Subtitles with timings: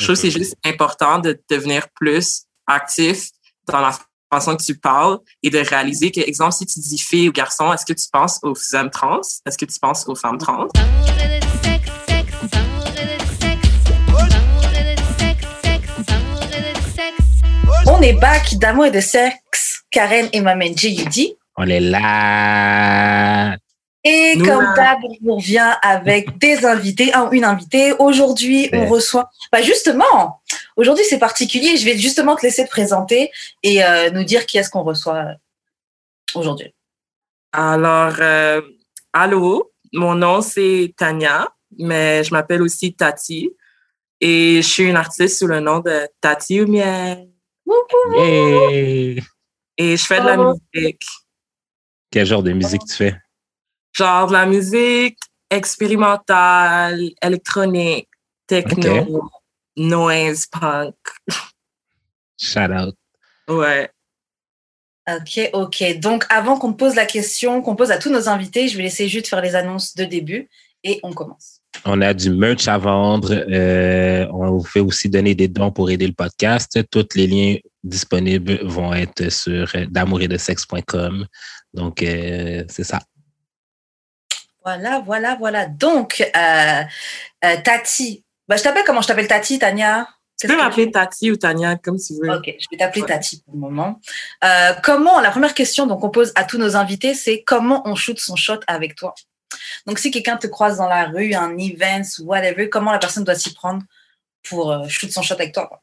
[0.00, 3.28] Je trouve que c'est juste important de devenir plus actif
[3.68, 3.94] dans la
[4.32, 7.70] façon que tu parles et de réaliser que, exemple, si tu dis fille ou garçon,
[7.70, 9.20] est-ce que tu penses aux hommes trans?
[9.44, 10.68] Est-ce que tu penses aux femmes trans?
[17.86, 19.82] On est back d'amour et de sexe.
[19.90, 21.36] Karen et Maman J.U.D.
[21.58, 23.58] On est là.
[24.02, 27.92] Et comme d'hab, on revient avec des invités, un, une invitée.
[27.98, 29.30] Aujourd'hui, on reçoit.
[29.52, 30.40] Bah justement,
[30.76, 31.76] aujourd'hui c'est particulier.
[31.76, 33.30] Je vais justement te laisser te présenter
[33.62, 35.34] et euh, nous dire qui est-ce qu'on reçoit
[36.34, 36.74] aujourd'hui.
[37.52, 38.62] Alors, euh,
[39.12, 43.50] allô, mon nom c'est Tania, mais je m'appelle aussi Tati
[44.20, 47.28] et je suis une artiste sous le nom de Tati Oumiel.
[48.12, 49.22] Yeah.
[49.76, 51.02] Et je fais de la musique.
[52.10, 53.16] Quel genre de musique tu fais?
[53.92, 55.18] Genre de la musique
[55.50, 58.08] expérimentale, électronique,
[58.46, 59.30] techno,
[59.76, 60.94] noise, punk.
[62.38, 62.94] Shout out.
[63.48, 63.90] Ouais.
[65.08, 65.98] Ok, ok.
[65.98, 69.08] Donc, avant qu'on pose la question, qu'on pose à tous nos invités, je vais laisser
[69.08, 70.48] juste faire les annonces de début
[70.84, 71.60] et on commence.
[71.84, 73.32] On a du merch à vendre.
[73.32, 76.78] Euh, on vous fait aussi donner des dons pour aider le podcast.
[76.90, 81.26] Tous les liens disponibles vont être sur euh, d'amouretdesexe.com.
[81.72, 83.00] Donc, euh, c'est ça.
[84.64, 85.66] Voilà, voilà, voilà.
[85.66, 86.82] Donc, euh,
[87.44, 88.24] euh, Tati.
[88.48, 89.00] Bah, je t'appelle comment?
[89.00, 90.08] Je t'appelle Tati, Tania?
[90.38, 92.30] Tu peux m'appeler Tati ou Tania, comme tu veux.
[92.30, 93.08] Ok, je vais t'appeler Ouais.
[93.08, 94.00] Tati pour le moment.
[94.42, 98.18] Euh, comment, la première question qu'on pose à tous nos invités, c'est comment on shoot
[98.18, 99.14] son shot avec toi?
[99.86, 103.34] Donc, si quelqu'un te croise dans la rue, un event, whatever, comment la personne doit
[103.34, 103.82] s'y prendre
[104.42, 105.66] pour shoot son shot avec toi?
[105.66, 105.82] quoi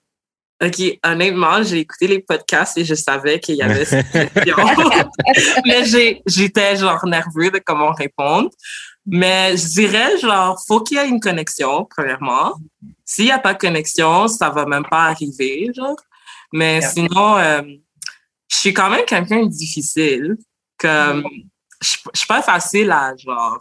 [0.64, 4.56] OK, honnêtement, j'ai écouté les podcasts et je savais qu'il y avait cette question.
[5.66, 5.84] Mais
[6.26, 8.50] j'étais genre nerveux de comment répondre.
[9.06, 12.56] Mais je dirais, genre, faut qu'il y ait une connexion, premièrement.
[13.06, 15.96] S'il n'y a pas de connexion, ça va même pas arriver, genre.
[16.52, 16.90] Mais Yeah.
[16.90, 17.62] sinon, euh,
[18.50, 20.38] je suis quand même quelqu'un de difficile.
[20.78, 21.24] Comme,
[21.82, 23.60] je je suis pas facile à, genre,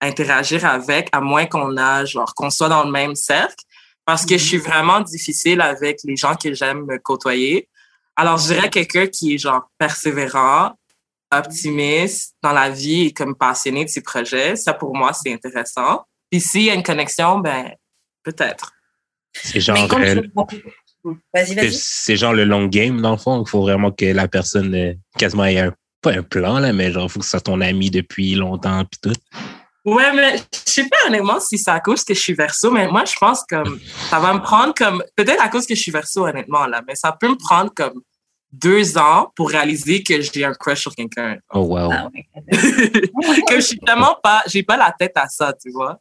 [0.00, 3.64] interagir avec, à moins qu'on a, genre, qu'on soit dans le même cercle
[4.04, 7.68] parce que je suis vraiment difficile avec les gens que j'aime me côtoyer.
[8.16, 10.72] Alors, je dirais quelqu'un qui est genre persévérant,
[11.32, 14.56] optimiste dans la vie et comme passionné de ses projets.
[14.56, 16.04] Ça, pour moi, c'est intéressant.
[16.30, 17.72] Puis s'il y a une connexion, ben,
[18.22, 18.72] peut-être.
[19.32, 23.42] C'est genre, Mais quand euh, c'est genre le long game, dans le fond.
[23.44, 26.92] Il faut vraiment que la personne, euh, quasiment, ait un, pas un plan, là, mais
[26.92, 29.20] genre, il faut que ce soit ton ami depuis longtemps, puis tout.
[29.84, 32.88] Ouais, mais je sais pas honnêtement si c'est à cause que je suis verso, mais
[32.88, 33.56] moi, je pense que
[34.08, 36.94] ça va me prendre comme, peut-être à cause que je suis verso, honnêtement, là, mais
[36.94, 38.00] ça peut me prendre comme
[38.50, 41.36] deux ans pour réaliser que j'ai un crush sur quelqu'un.
[41.52, 41.90] Oh, wow.
[41.92, 42.26] Ah, ouais.
[43.48, 46.00] que je suis tellement pas, j'ai pas la tête à ça, tu vois.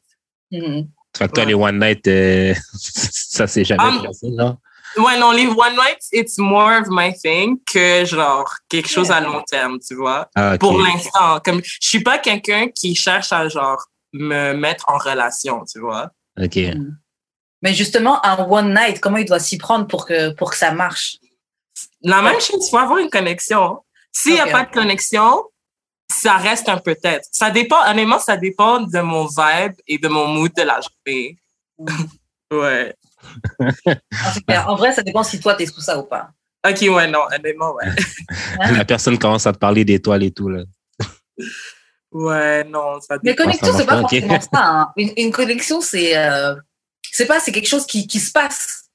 [0.51, 1.45] Fait que toi, Ouais.
[1.47, 4.57] les one night, euh, ça s'est jamais Um, passé, non?
[4.97, 9.19] Ouais, non, les one nights, it's more of my thing que genre quelque chose à
[9.21, 10.29] long terme, tu vois.
[10.35, 10.57] Ah.
[10.59, 13.83] Pour l'instant, comme je suis pas quelqu'un qui cherche à genre
[14.13, 16.11] me mettre en relation, tu vois.
[16.41, 16.59] OK.
[17.61, 20.71] Mais justement, un one night, comment il doit s'y prendre pour que, pour que ça
[20.71, 21.17] marche?
[22.01, 23.79] La même chose, il faut avoir une connexion.
[24.11, 25.43] S'il y a pas de connexion,
[26.11, 27.27] ça reste un peut-être.
[27.31, 31.37] Ça dépend, honnêtement, ça dépend de mon vibe et de mon mood de la journée.
[32.51, 32.95] ouais.
[34.47, 34.69] Ah.
[34.71, 36.29] En vrai, ça dépend si toi, t'es sous ça ou pas.
[36.67, 37.85] Ok, ouais, non, honnêtement, ouais.
[38.77, 40.63] La personne commence à te parler d'étoiles et tout, là.
[42.11, 43.43] Ouais, non, ça Mais dépend.
[43.43, 44.47] connexion, ça c'est pas forcément ça.
[44.53, 44.91] hein.
[44.97, 46.55] Une, une connexion, c'est euh,
[47.11, 48.85] c'est pas, c'est quelque chose qui, qui se passe.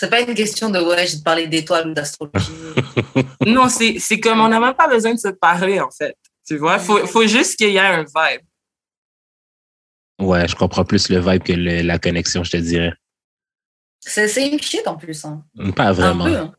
[0.00, 2.50] C'est pas une question de ouais, je vais te parler d'étoiles ou d'astrologie.
[3.46, 6.16] Non, c'est c'est comme on n'a même pas besoin de se parler, en fait.
[6.46, 8.40] Tu vois, faut, faut juste qu'il y ait un vibe.
[10.20, 12.92] Ouais, je comprends plus le vibe que le- la connexion, je te dirais.
[14.00, 15.24] C'est c'est une shit en plus.
[15.24, 15.44] Hein.
[15.76, 16.24] Pas vraiment.
[16.24, 16.54] Un peu, hein.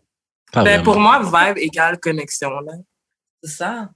[0.52, 0.84] Pas Ben, vraiment.
[0.84, 1.20] pour moi,
[1.50, 2.50] vibe égale connexion.
[2.62, 2.74] Là.
[3.44, 3.90] c'est ça.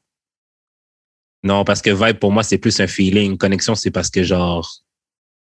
[1.44, 3.38] Non, parce que vibe, pour moi, c'est plus un feeling.
[3.38, 4.67] Connexion, c'est parce que, genre,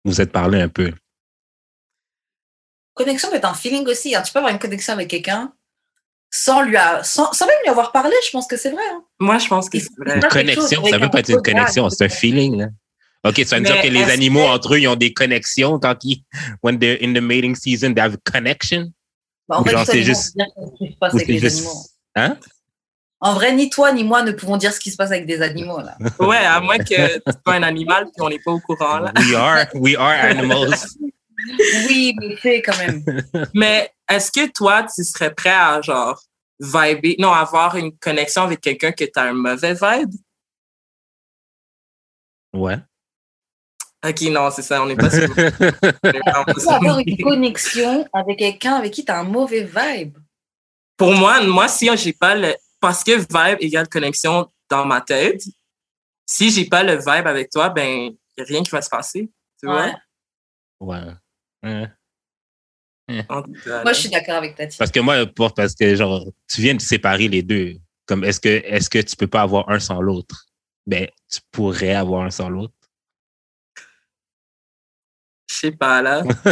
[0.04, 0.92] vous êtes parlé un peu.
[2.94, 4.14] Connexion peut être un feeling aussi.
[4.14, 4.22] hein.
[4.22, 5.52] Tu peux avoir une connexion avec quelqu'un
[6.32, 8.14] sans lui a- sans, sans même lui avoir parlé.
[8.24, 8.82] Je pense que c'est vrai.
[8.92, 9.04] hein.
[9.18, 10.16] Moi, je pense que c'est vrai.
[10.16, 12.66] Une connexion, ça un peut pas être une connexion, c'est un feeling, là.
[13.24, 15.96] OK, vas me dire que les animaux que- entre eux, ils ont des connexions quand
[16.04, 16.22] ils,
[16.62, 18.92] when they're in the mating season, they have a connection?
[19.48, 21.26] Bah, en Ou vrai, genre, c'est juste- vont dire ce qui se passe Ou avec
[21.26, 21.82] c'est les juste- animaux.
[22.16, 22.36] Hein?
[23.22, 25.42] En vrai, ni toi ni moi ne pouvons dire ce qui se passe avec des
[25.42, 25.80] animaux.
[25.80, 25.98] Là.
[26.18, 26.84] Ouais, à moins que
[27.18, 28.98] tu sois un animal puis on n'est pas au courant.
[29.00, 29.12] Là.
[29.18, 30.74] We are, we are animals.
[31.88, 33.02] Oui, mais c'est quand même.
[33.54, 36.22] Mais est-ce que toi, tu serais prêt à genre
[36.60, 40.10] vibrer, non, avoir une connexion avec quelqu'un que tu as un mauvais vibe?
[42.52, 42.76] Ouais.
[44.06, 45.28] Ok, non, c'est ça, on n'est pas sûr.
[45.34, 50.16] tu peux avoir une connexion avec quelqu'un avec qui tu as un mauvais vibe.
[50.96, 52.54] Pour moi, moi, si j'ai pas le.
[52.80, 55.42] Parce que vibe égale connexion dans ma tête,
[56.24, 58.88] si j'ai pas le vibe avec toi, ben, il n'y a rien qui va se
[58.88, 59.30] passer.
[59.58, 59.92] Tu vois?
[60.80, 61.86] Ouais.
[63.28, 64.78] Moi, je suis d'accord avec Tati.
[64.78, 67.74] Parce que moi, parce que genre, tu viens de séparer les deux.
[68.06, 70.46] Comme est-ce que est-ce que tu peux pas avoir un sans l'autre?
[70.86, 72.74] Ben, tu pourrais avoir un sans l'autre.
[75.60, 76.22] Je sais pas, là.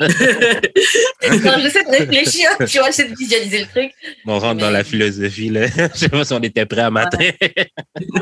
[0.00, 3.92] j'essaie de réfléchir, tu vois, j'essaie de visualiser le truc.
[4.26, 5.66] On rentre dans la philosophie, là.
[5.94, 7.30] Je sais pas si on était prêt à matin.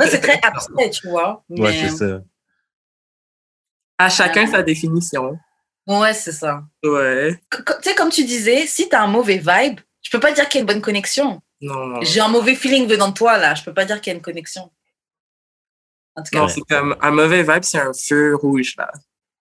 [0.08, 1.42] c'est très abstrait, tu vois.
[1.48, 2.20] Ouais, c'est ça.
[3.98, 5.36] À chacun sa définition.
[5.88, 6.62] Ouais, c'est ça.
[6.84, 7.40] Ouais.
[7.50, 10.48] Tu sais, comme tu disais, si tu as un mauvais vibe, je peux pas dire
[10.48, 11.42] qu'il y a une bonne connexion.
[11.60, 12.00] Non.
[12.02, 13.56] J'ai un mauvais feeling venant de toi, là.
[13.56, 14.70] Je peux pas dire qu'il y a une connexion.
[16.14, 18.92] En tout cas, non, c'est comme un mauvais vibe, c'est un feu rouge, là.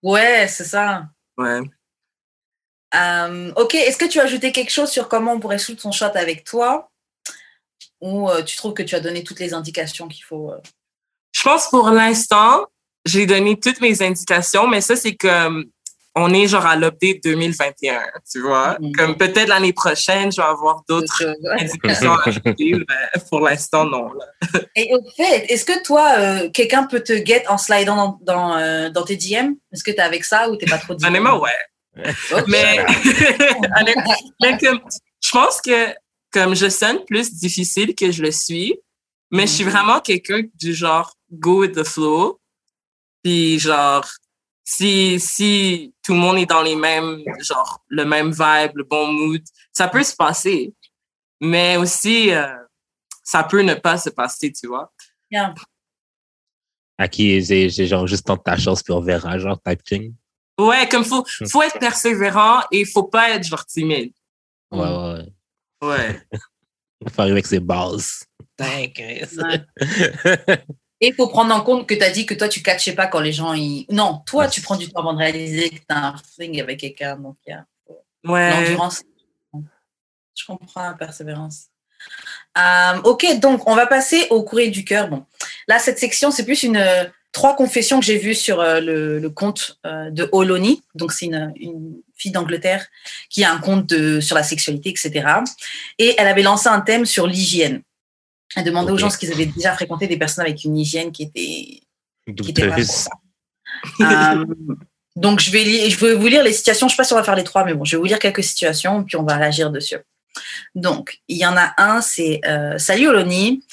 [0.03, 1.07] Ouais, c'est ça.
[1.37, 1.61] Ouais.
[2.93, 5.91] Euh, ok, est-ce que tu as ajouté quelque chose sur comment on pourrait shoot son
[5.91, 6.91] shot avec toi?
[8.01, 10.59] Ou euh, tu trouves que tu as donné toutes les indications qu'il faut euh?
[11.31, 12.67] Je pense pour l'instant,
[13.05, 15.65] j'ai donné toutes mes indications, mais ça, c'est comme
[16.15, 18.77] on est genre à l'update 2021, tu vois.
[18.77, 18.95] Mm-hmm.
[18.95, 22.53] Comme peut-être l'année prochaine, je vais avoir d'autres indications à ajouter,
[22.87, 24.11] mais pour l'instant, non.
[24.75, 28.57] Et au fait, est-ce que toi, euh, quelqu'un peut te get en slidant dans, dans,
[28.57, 29.53] euh, dans tes DM?
[29.71, 31.07] Est-ce que tu es avec ça ou tu pas trop DM?
[31.07, 31.51] Honnêtement, ouais.
[32.47, 32.85] Mais,
[34.41, 34.79] mais comme,
[35.23, 35.93] je pense que
[36.31, 38.75] comme je sonne plus difficile que je le suis,
[39.31, 39.69] mais je suis mm-hmm.
[39.69, 42.39] vraiment quelqu'un du genre go with the flow.
[43.23, 44.05] Puis genre,
[44.63, 49.11] si, si tout le monde est dans les mêmes, genre, le même vibe, le bon
[49.11, 50.73] mood, ça peut se passer.
[51.41, 52.55] Mais aussi, euh,
[53.23, 54.91] ça peut ne pas se passer, tu vois.
[55.29, 55.53] Yeah.
[56.97, 59.81] À qui j'ai genre juste tente ta chance puis on verra, genre type
[60.59, 61.47] Ouais, comme faut, hmm.
[61.47, 64.13] faut être persévérant et faut pas être genre timide.
[64.71, 65.33] Ouais, ouais.
[65.81, 66.21] Ouais.
[67.11, 68.25] faut arriver avec ses bases.
[68.55, 69.35] T'inquiète.
[71.01, 72.93] Et il faut prendre en compte que tu as dit que toi, tu ne catchais
[72.93, 73.53] pas quand les gens.
[73.53, 73.85] Ils...
[73.89, 76.79] Non, toi, tu prends du temps avant de réaliser que tu as un thing avec
[76.79, 77.17] quelqu'un.
[77.17, 77.65] Donc, il y a
[78.23, 79.03] l'endurance.
[80.35, 81.67] Je comprends la persévérance.
[82.57, 85.09] Euh, ok, donc on va passer au courrier du cœur.
[85.09, 85.25] Bon,
[85.67, 89.79] là, cette section, c'est plus une trois confessions que j'ai vues sur euh, le, compte
[89.85, 90.81] euh, de Oloni.
[90.95, 92.85] Donc, c'est une, une, fille d'Angleterre
[93.29, 95.27] qui a un compte de, sur la sexualité, etc.
[95.97, 97.81] Et elle avait lancé un thème sur l'hygiène.
[98.55, 101.23] Elle demandait aux gens ce qu'ils avaient déjà fréquenté des personnes avec une hygiène qui
[101.23, 101.81] était,
[102.41, 102.69] qui était
[104.01, 104.45] euh,
[105.15, 106.87] donc, je vais, je vais vous lire les situations.
[106.87, 108.05] Je ne sais pas si on va faire les trois, mais bon, je vais vous
[108.05, 109.97] lire quelques situations, puis on va réagir dessus.
[110.73, 113.63] Donc, il y en a un, c'est euh, Salut Oloni,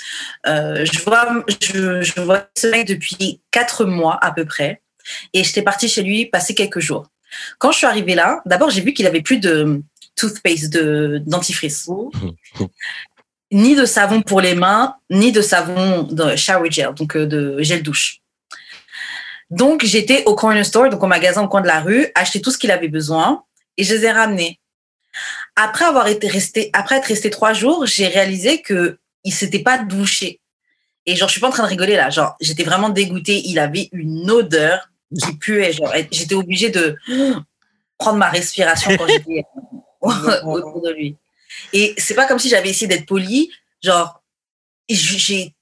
[0.47, 4.83] euh, je, vois, je, je, vois ce mec depuis quatre mois à peu près,
[5.33, 7.07] et j'étais partie chez lui passer quelques jours.
[7.59, 9.83] Quand je suis arrivée là, d'abord j'ai vu qu'il avait plus de
[10.17, 11.89] toothpaste, de dentifrice.
[13.53, 17.57] ni de savon pour les mains, ni de savon de shower gel, donc euh, de
[17.63, 18.21] gel douche.
[19.51, 22.53] Donc, j'étais au corner store, donc au magasin au coin de la rue, acheter tout
[22.53, 23.43] ce qu'il avait besoin
[23.77, 24.61] et je les ai ramenés.
[25.57, 29.79] Après avoir été resté, après être resté trois jours, j'ai réalisé que il s'était pas
[29.79, 30.41] douché.
[31.07, 32.11] Et genre, je suis pas en train de rigoler là.
[32.11, 33.43] Genre, j'étais vraiment dégoûtée.
[33.47, 35.73] Il avait une odeur qui puait.
[35.73, 36.97] Genre, j'étais obligée de
[37.99, 39.45] prendre ma respiration quand j'étais
[40.01, 41.17] autour de lui.
[41.73, 43.51] Et c'est pas comme si j'avais essayé d'être poli.
[43.83, 44.23] Genre,
[44.89, 45.55] j'ai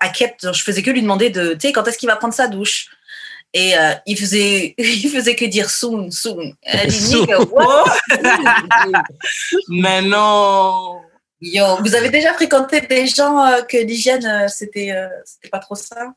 [0.00, 2.34] à Kept, je faisais que lui demander de, tu sais, quand est-ce qu'il va prendre
[2.34, 2.88] sa douche?
[3.52, 6.52] Et euh, il faisait, il faisait que dire soon, soon.
[6.62, 7.16] Elle dit
[9.68, 11.00] Mais non.
[11.40, 14.92] Yo, vous avez déjà fréquenté des gens euh, que l'hygiène euh, c'était,
[15.24, 16.12] c'était pas trop ça?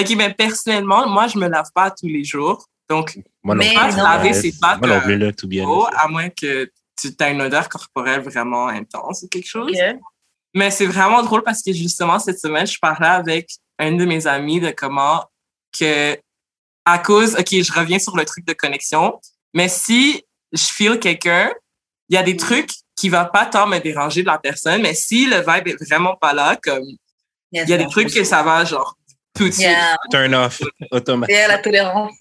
[0.00, 3.74] Ok, mais personnellement, moi je me lave pas tous les jours, donc moi non, mais
[3.74, 4.78] pas laver ses pattes.
[4.78, 5.66] Moi non plus là, tout bien.
[5.96, 9.72] à moins que tu as une odeur corporelle vraiment intense ou quelque chose.
[10.54, 14.26] Mais c'est vraiment drôle parce que justement, cette semaine, je parlais avec un de mes
[14.26, 15.24] amis de comment
[15.78, 16.18] que,
[16.84, 19.20] à cause, OK, je reviens sur le truc de connexion,
[19.54, 21.52] mais si je feel quelqu'un,
[22.08, 22.38] il y a des mm.
[22.38, 25.84] trucs qui vont pas tant me déranger de la personne, mais si le vibe est
[25.88, 26.84] vraiment pas là, comme,
[27.52, 28.96] il y a des trucs que ça va, genre,
[29.34, 29.68] tout de suite.
[30.10, 31.36] Turn off, automatique.
[31.48, 32.12] la tolérance.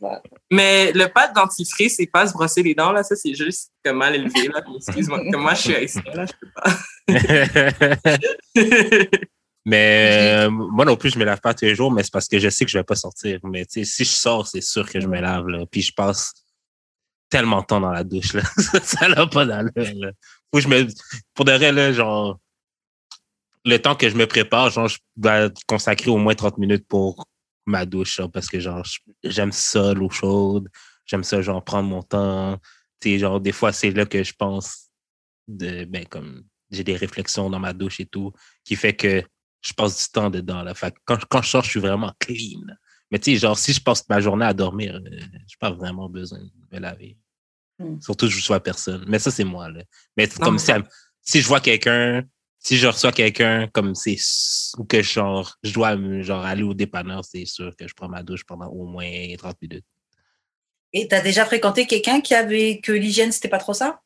[0.51, 3.03] Mais le pas de dentifrice, c'est pas se brosser les dents, là.
[3.03, 4.61] Ça, c'est juste comme mal élevé, là.
[4.75, 5.23] Excuse-moi.
[5.31, 6.77] Comme moi, je suis haïtien, là, je peux pas.
[9.65, 12.27] mais euh, moi non plus, je me lave pas tous les jours, mais c'est parce
[12.27, 13.39] que je sais que je vais pas sortir.
[13.43, 15.65] Mais tu sais, si je sors, c'est sûr que je me lave, là.
[15.69, 16.33] Puis je passe
[17.29, 18.43] tellement de temps dans la douche, là.
[18.83, 20.11] ça n'a pas d'allure, là.
[20.51, 20.87] Faut que je me...
[21.33, 22.39] Pour de vrai, là, genre
[23.67, 27.27] le temps que je me prépare, genre, je dois consacrer au moins 30 minutes pour
[27.65, 28.83] ma douche, parce que genre,
[29.23, 30.69] j'aime ça, l'eau chaude.
[31.05, 32.57] J'aime ça, genre, prendre mon temps.
[33.01, 34.89] Tu genre, des fois, c'est là que je pense
[35.47, 38.31] de, ben, comme, j'ai des réflexions dans ma douche et tout,
[38.63, 39.21] qui fait que
[39.61, 40.73] je passe du temps dedans, là.
[40.73, 42.61] Fait quand, quand je sors, je suis vraiment clean.
[43.11, 45.71] Mais tu sais, genre, si je passe ma journée à dormir, euh, je n'ai pas
[45.71, 47.17] vraiment besoin de me laver.
[47.79, 47.99] Hmm.
[48.01, 49.05] Surtout, je ne reçois personne.
[49.07, 49.83] Mais ça, c'est moi, là.
[50.15, 50.71] Mais comme si,
[51.21, 52.23] si je vois quelqu'un,
[52.59, 54.17] si je reçois quelqu'un comme c'est
[54.77, 58.23] ou que genre je dois genre aller au dépanneur, c'est sûr que je prends ma
[58.23, 59.85] douche pendant au moins 30 minutes.
[60.93, 64.01] Et tu as déjà fréquenté quelqu'un qui avait que l'hygiène c'était pas trop ça?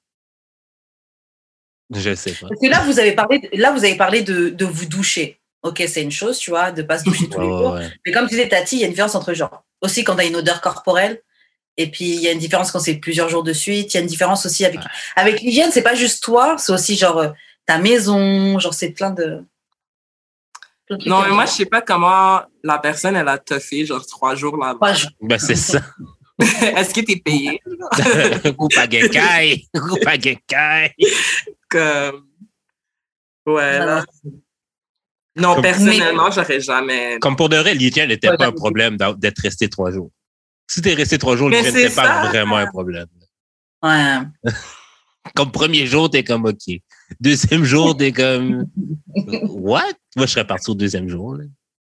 [1.93, 2.48] Je sais pas.
[2.50, 5.39] Parce que là vous avez parlé là vous avez parlé de, de vous doucher.
[5.63, 7.77] OK, c'est une chose, tu vois, de pas se doucher tous les jours.
[8.05, 10.22] Mais comme tu disais Tati, il y a une différence entre genre aussi quand tu
[10.22, 11.22] as une odeur corporelle
[11.77, 14.00] et puis il y a une différence quand c'est plusieurs jours de suite, il y
[14.00, 14.79] a une différence aussi avec
[15.15, 17.29] avec l'hygiène, c'est pas juste toi, c'est aussi genre euh,
[17.71, 19.45] ta maison, genre c'est plein de.
[21.05, 24.57] non, mais moi, je sais pas comment la personne, elle a toffé, genre trois jours
[24.57, 24.93] là-bas.
[25.21, 25.79] Ben, c'est ça.
[26.39, 27.61] Est-ce que tu es payé?
[28.57, 29.67] Ou pas genkai?
[29.75, 30.93] Ou pas genkai?
[31.69, 32.27] Comme.
[33.45, 34.03] Ouais, là.
[35.37, 37.19] Non, personnellement, j'aurais jamais.
[37.19, 40.11] Comme pour de vrai, l'hygiène n'était pas un problème d'être resté trois jours.
[40.67, 43.07] Si tu es resté trois jours, l'hygiène n'était pas vraiment un problème.
[43.81, 44.17] Ouais.
[45.35, 46.81] Comme premier jour, t'es comme OK.
[47.19, 48.65] Deuxième jour, t'es comme
[49.49, 49.93] What?
[50.15, 51.37] Moi, je serais parti au deuxième jour.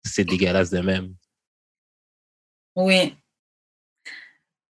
[0.04, 1.14] C'est dégueulasse de même.
[2.76, 3.16] Oui.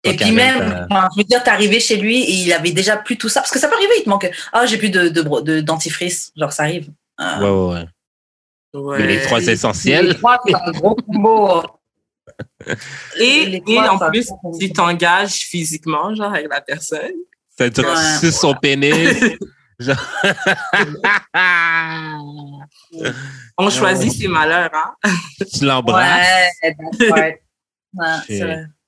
[0.06, 3.18] Et puis même, je veux dire, t'es arrivé chez lui et il avait déjà plus
[3.18, 3.40] tout ça.
[3.40, 4.30] Parce que ça peut arriver, il te manque.
[4.52, 6.32] Ah, j'ai plus de, de, dentifrice.
[6.36, 6.92] Genre, ça arrive.
[7.22, 7.86] Euh, ouais,
[8.74, 8.98] ouais, ouais.
[9.00, 10.08] Mais les trois essentiels.
[10.08, 11.62] Les trois, c'est un gros combo.
[13.18, 14.30] et, et en plus,
[14.60, 17.14] tu t'engages physiquement, genre, avec la personne.
[17.58, 18.32] C'est-à-dire ouais.
[18.32, 19.16] son pénis.
[23.58, 24.96] On choisit ses malheurs, hein?
[25.54, 26.56] Tu l'embrasses.
[26.64, 27.40] Ouais,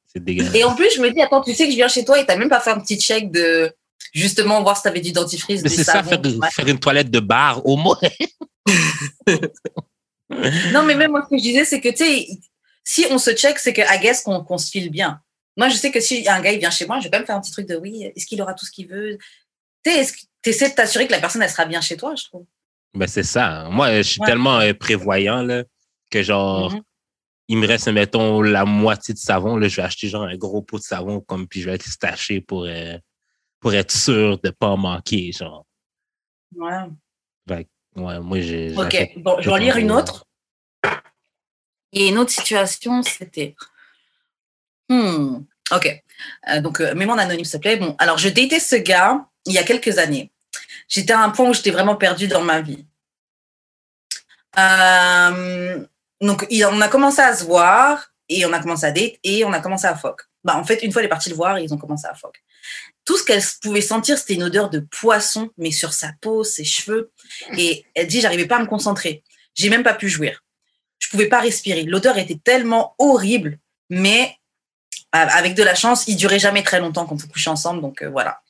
[0.08, 0.56] c'est dégueulasse.
[0.56, 2.26] Et en plus, je me dis, attends, tu sais que je viens chez toi et
[2.26, 3.72] t'as même pas fait un petit check de
[4.14, 5.62] justement voir si t'avais du dentifrice.
[5.64, 8.00] Mais c'est ça, faire, faire, une toilette de bar, au moins.
[10.72, 12.28] non, mais même moi, ce que je disais, c'est que, tu sais,
[12.84, 15.20] si on se check, c'est que, I guess, qu'on se file bien.
[15.58, 17.26] Moi, je sais que si un gars il vient chez moi, je vais quand même
[17.26, 19.18] faire un petit truc de oui, est-ce qu'il aura tout ce qu'il veut?
[19.84, 19.92] Tu
[20.46, 22.46] essaies de t'assurer que la personne, elle sera bien chez toi, je trouve.
[22.94, 23.68] Ben, c'est ça.
[23.70, 25.64] Moi, je suis tellement euh, prévoyant là,
[26.10, 26.82] que genre, mm-hmm.
[27.50, 29.58] il me reste, mettons, la moitié de savon.
[29.58, 31.88] Là, je vais acheter genre un gros pot de savon, comme puis je vais être
[31.88, 32.98] staché pour, euh,
[33.60, 35.32] pour être sûr de ne pas en manquer.
[35.32, 35.66] Genre.
[36.56, 37.68] Ouais.
[37.96, 38.76] ouais, moi, j'ai.
[38.78, 40.26] Ok, bon, je vais en lire une autre.
[41.92, 43.56] Et une autre situation, c'était
[44.90, 45.38] Hmm,
[45.72, 46.04] ok.
[46.50, 47.78] Euh, donc, euh, mets-moi en anonyme, s'il te plaît.
[47.78, 50.32] Bon, alors, je datais ce gars il y a quelques années.
[50.88, 52.86] J'étais à un point où j'étais vraiment perdue dans ma vie.
[54.58, 55.86] Euh,
[56.22, 59.54] donc, on a commencé à se voir et on a commencé à date et on
[59.54, 60.22] a commencé à fuck.
[60.44, 62.14] Bah, en fait, une fois, elle est partie le voir et ils ont commencé à
[62.14, 62.42] fuck.
[63.04, 66.64] Tout ce qu'elle pouvait sentir, c'était une odeur de poisson, mais sur sa peau, ses
[66.64, 67.12] cheveux.
[67.58, 69.24] Et elle dit, j'arrivais pas à me concentrer.
[69.54, 70.44] J'ai même pas pu jouir.
[71.00, 71.84] Je pouvais pas respirer.
[71.84, 74.36] L'odeur était tellement horrible, mais
[75.16, 78.10] avec de la chance, il durait jamais très longtemps quand on couchait ensemble, donc euh,
[78.10, 78.42] voilà.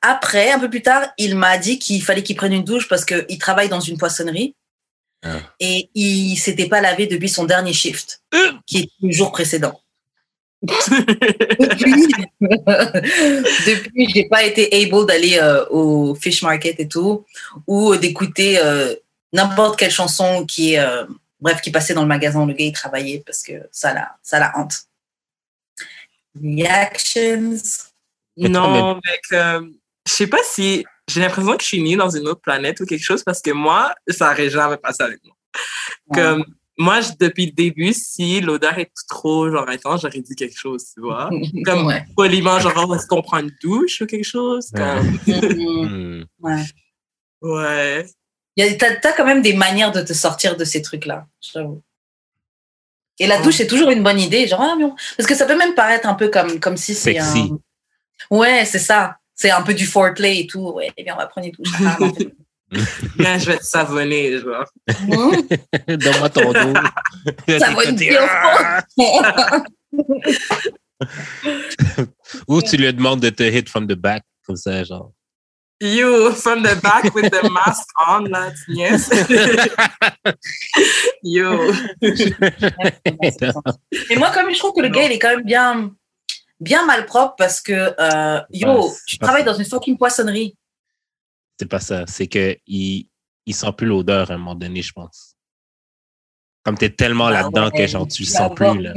[0.00, 3.04] Après, un peu plus tard, il m'a dit qu'il fallait qu'il prenne une douche parce
[3.04, 4.56] qu'il travaille dans une poissonnerie
[5.22, 5.36] ah.
[5.60, 8.52] et il s'était pas lavé depuis son dernier shift, euh.
[8.66, 9.80] qui est le jour précédent.
[10.62, 11.92] depuis,
[12.40, 17.24] depuis j'ai pas été able d'aller euh, au fish market et tout,
[17.66, 18.60] ou d'écouter
[19.32, 20.84] n'importe quelle chanson qui est,
[21.40, 24.16] bref, qui passait dans le magasin où le gars il travaillait parce que ça la,
[24.22, 24.86] ça la hante.
[26.40, 27.88] Reactions?
[28.36, 32.40] Non, mais je sais pas si j'ai l'impression que je suis née dans une autre
[32.40, 35.36] planète ou quelque chose parce que moi, ça n'aurait jamais passé avec moi.
[36.14, 36.44] Comme,
[36.78, 41.00] moi, depuis le début, si l'odeur est trop genre intense, j'aurais dit quelque chose, tu
[41.00, 41.30] vois.
[41.64, 44.70] Comme poliment, genre, est-ce qu'on prend une douche ou quelque chose?
[44.74, 45.18] Comme...
[45.26, 46.24] Mm-hmm.
[46.40, 46.64] ouais.
[47.42, 48.06] Ouais.
[48.78, 51.82] T'as as quand même des manières de te sortir de ces trucs-là, j'avoue.
[53.18, 54.46] Et la douche, c'est toujours une bonne idée.
[54.46, 54.76] Genre, ah,
[55.16, 57.58] parce que ça peut même paraître un peu comme, comme si c'est un.
[58.30, 59.16] Ouais, c'est ça.
[59.34, 60.70] C'est un peu du foreplay et tout.
[60.70, 61.72] Ouais, eh bien, on va prendre une douche.
[63.16, 64.64] Bien, je vais te savonner, genre.
[65.88, 66.74] Donne-moi ton dos.
[67.58, 68.18] Savonner.
[72.48, 75.12] Ou tu lui demandes de te hit from the back, comme ça, genre.
[75.84, 79.10] You from the back with the mask on, là, yes.
[81.24, 81.72] You.
[84.10, 85.90] Et moi, comme je trouve que le gars, il est quand même bien,
[86.60, 90.56] bien malpropre parce que, euh, yo, tu travailles dans une fucking poissonnerie.
[91.58, 92.04] C'est pas ça.
[92.06, 93.08] C'est qu'il
[93.44, 95.34] il sent plus l'odeur à un moment donné, je pense.
[96.62, 98.82] Comme tu es tellement Bah là-dedans ouais, que genre, tu le sens plus.
[98.82, 98.94] Là.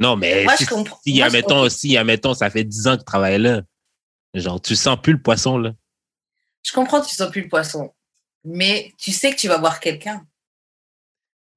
[0.00, 0.98] Non, mais Moi, si, je comprends.
[1.04, 1.68] si, Moi, je admettons, comprends.
[1.68, 3.62] si, admettons, ça fait 10 ans que tu travailles là,
[4.34, 5.72] genre, tu sens plus le poisson, là.
[6.62, 7.92] Je comprends que tu sens plus le poisson.
[8.44, 10.24] Mais tu sais que tu vas voir quelqu'un.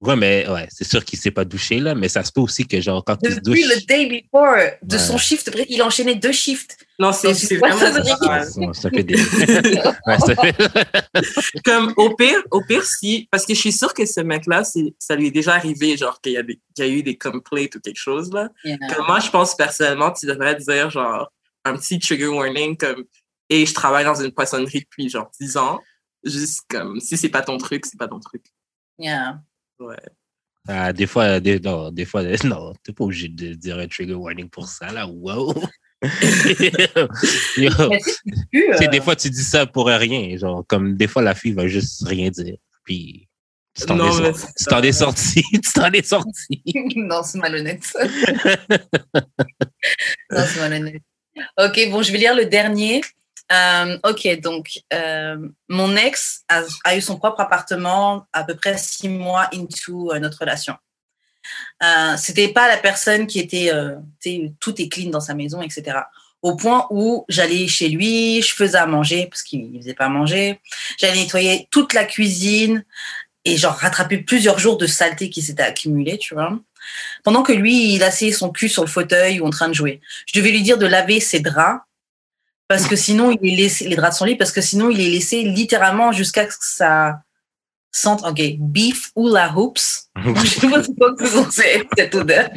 [0.02, 2.68] Ouais, mais ouais, c'est sûr qu'il s'est pas douché, là, mais ça se peut aussi
[2.68, 3.60] que, genre, quand il se douche.
[3.62, 5.02] Depuis le day before de Ouais.
[5.02, 6.78] son shift, il a enchaîné deux shifts.
[7.00, 8.74] Non, c'est vraiment ça.
[8.74, 9.16] Ça, fait des.
[10.06, 14.06] Ouais, ça fait- Comme au pire, au pire, si, parce que je suis sûre que
[14.06, 16.88] ce mec-là, c'est- ça lui est déjà arrivé, genre qu'il y, a des- y a
[16.88, 18.50] eu des complaints ou quelque chose, là.
[18.94, 21.32] Comme moi, je pense personnellement, tu devrais dire, genre,
[21.66, 23.04] un petit trigger warning, comme,
[23.50, 25.82] et je travaille dans une poissonnerie depuis, genre, 10 ans.
[26.24, 28.46] Juste comme, si c'est pas ton truc, c'est pas ton truc.
[28.98, 29.42] Yeah.
[29.80, 29.98] Ouais.
[30.68, 34.16] Ah, des fois, des, non, des fois, non, t'es pas obligé de dire un trigger
[34.16, 35.08] warning pour ça, là.
[35.08, 35.54] Wow!
[36.02, 36.92] C'est
[37.64, 40.38] euh, des fois, tu dis ça pour rien.
[40.38, 42.58] Genre, comme des fois, la fille va juste rien dire.
[42.84, 43.28] Puis,
[43.76, 45.44] tu t'en Non, es, es sorti.
[45.52, 46.62] tu t'en es sorti.
[46.96, 47.84] non, c'est malhonnête.
[50.32, 51.02] non, c'est malhonnête.
[51.58, 53.02] Ok, bon, je vais lire le dernier.
[53.52, 55.38] Euh, ok, donc euh,
[55.70, 56.44] mon ex
[56.84, 60.76] a, eu son propre appartement à peu près six mois into euh, notre relation.
[62.18, 63.72] C'était pas la personne qui était,
[64.60, 66.00] tout est clean dans sa maison, etc.
[66.42, 70.10] Au point où j'allais chez lui, je faisais à manger parce qu'il faisait pas à
[70.10, 70.60] manger.
[70.98, 72.84] J'allais nettoyer toute la cuisine
[73.44, 76.58] et genre rattraper plusieurs jours de saleté qui s'étaient accumulés, tu vois
[77.26, 80.00] pendant que lui, il asseyait son cul sur le fauteuil ou en train de jouer.
[80.28, 81.82] Je devais lui dire de laver ses draps
[82.68, 85.02] parce que sinon il est laissé les draps de son lit parce que sinon il
[85.02, 87.20] est laissé littéralement jusqu'à ce que ça
[87.92, 90.10] sente ok beef ou la hoops.
[90.26, 92.50] Je sais pas c'est quoi que c'est cette odeur.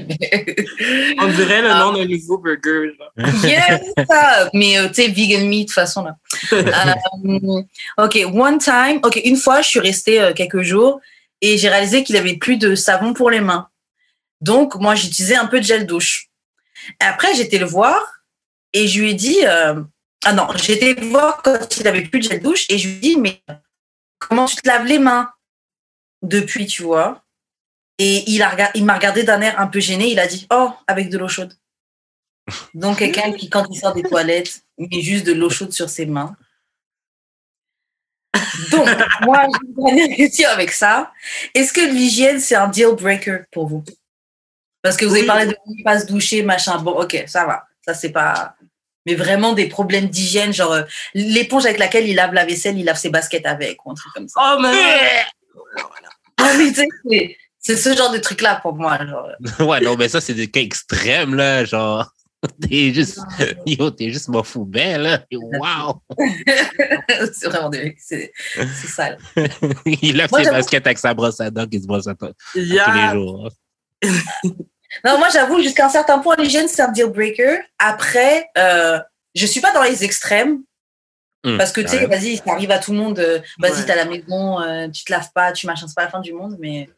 [1.19, 2.93] On dirait le nom d'un nouveau burger.
[3.45, 4.51] Yes, ça.
[4.53, 6.17] mais euh, tu sais vegan meat de toute façon là.
[6.53, 7.63] Euh,
[7.99, 11.01] ok, one time, ok, une fois je suis restée euh, quelques jours
[11.41, 13.69] et j'ai réalisé qu'il avait plus de savon pour les mains.
[14.41, 16.29] Donc moi j'utilisais un peu de gel douche.
[17.01, 18.23] Après j'étais le voir
[18.73, 19.83] et je lui ai dit euh,
[20.25, 22.97] ah non j'étais le voir quand il avait plus de gel douche et je lui
[22.97, 23.43] ai dit mais
[24.19, 25.33] comment tu te laves les mains
[26.23, 27.25] depuis tu vois?
[27.99, 30.13] Et il m'a regardé d'un air un peu gêné.
[30.13, 31.53] Il a dit oh avec de l'eau chaude.
[32.75, 36.07] Donc quelqu'un qui quand il sort des toilettes met juste de l'eau chaude sur ses
[36.07, 36.37] mains.
[38.71, 38.89] Donc
[39.23, 39.47] moi
[39.93, 41.13] j'ai une question avec ça.
[41.55, 43.85] Est-ce que l'hygiène c'est un deal breaker pour vous?
[44.83, 46.79] Parce que vous avez parlé de ne pas se doucher, machin.
[46.79, 47.65] Bon, ok, ça va.
[47.85, 48.55] Ça, c'est pas.
[49.07, 50.83] Mais vraiment des problèmes d'hygiène, genre euh,
[51.15, 54.13] l'éponge avec laquelle il lave la vaisselle, il lave ses baskets avec, ou un truc
[54.13, 54.41] comme ça.
[54.57, 54.69] Oh, mais
[56.41, 58.99] Ah, mais c'est- c'est ce genre de truc-là pour moi.
[59.05, 59.29] Genre.
[59.69, 61.65] ouais, non, mais ça, c'est des cas extrêmes, là.
[61.65, 62.07] Genre,
[62.61, 63.19] t'es juste,
[63.67, 65.25] yo, t'es juste mon fou ben, là.
[65.33, 66.01] Wow!
[67.33, 67.97] c'est vraiment des.
[67.99, 69.19] C'est c'est sale.
[69.87, 72.31] Il lave Moi, ses baskets avec sa brosse à dents qui se brosse à toi
[72.53, 73.49] tous les jours.
[75.05, 77.59] Non, moi, j'avoue, jusqu'à un certain point, l'hygiène, c'est un deal breaker.
[77.79, 78.99] Après, euh,
[79.35, 80.63] je suis pas dans les extrêmes.
[81.45, 83.19] Hum, Parce que tu sais, vas-y, ça arrive à tout le monde.
[83.21, 83.85] euh, Vas-y, Ouais.
[83.85, 86.21] t'es à la maison, euh, tu te laves pas, tu machins, c'est pas la fin
[86.21, 86.89] du monde, mais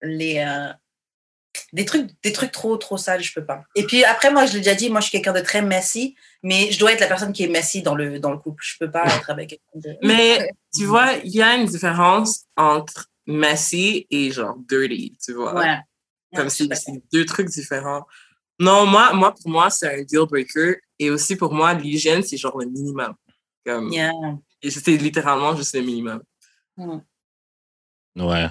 [0.00, 0.72] les euh,
[1.74, 3.64] des trucs, des trucs trop, trop sales, je peux pas.
[3.74, 6.14] Et puis après, moi, je l'ai déjà dit, moi, je suis quelqu'un de très messy,
[6.42, 8.62] mais je dois être la personne qui est messy dans le dans le couple.
[8.64, 9.96] Je peux pas être avec quelqu'un de.
[10.02, 15.54] Mais tu vois, il y a une différence entre messy et genre dirty, tu vois.
[15.54, 15.78] ouais.
[16.34, 18.06] Comme Ouais, c'est deux trucs différents.
[18.60, 20.76] Non, moi, moi pour moi, c'est un deal breaker.
[20.98, 23.14] Et aussi, pour moi, l'hygiène, c'est genre le minimum.
[23.64, 24.12] Comme, Yeah.
[24.62, 26.22] et c'était littéralement juste le minimum.
[26.76, 26.98] Mm.
[28.16, 28.48] Ouais.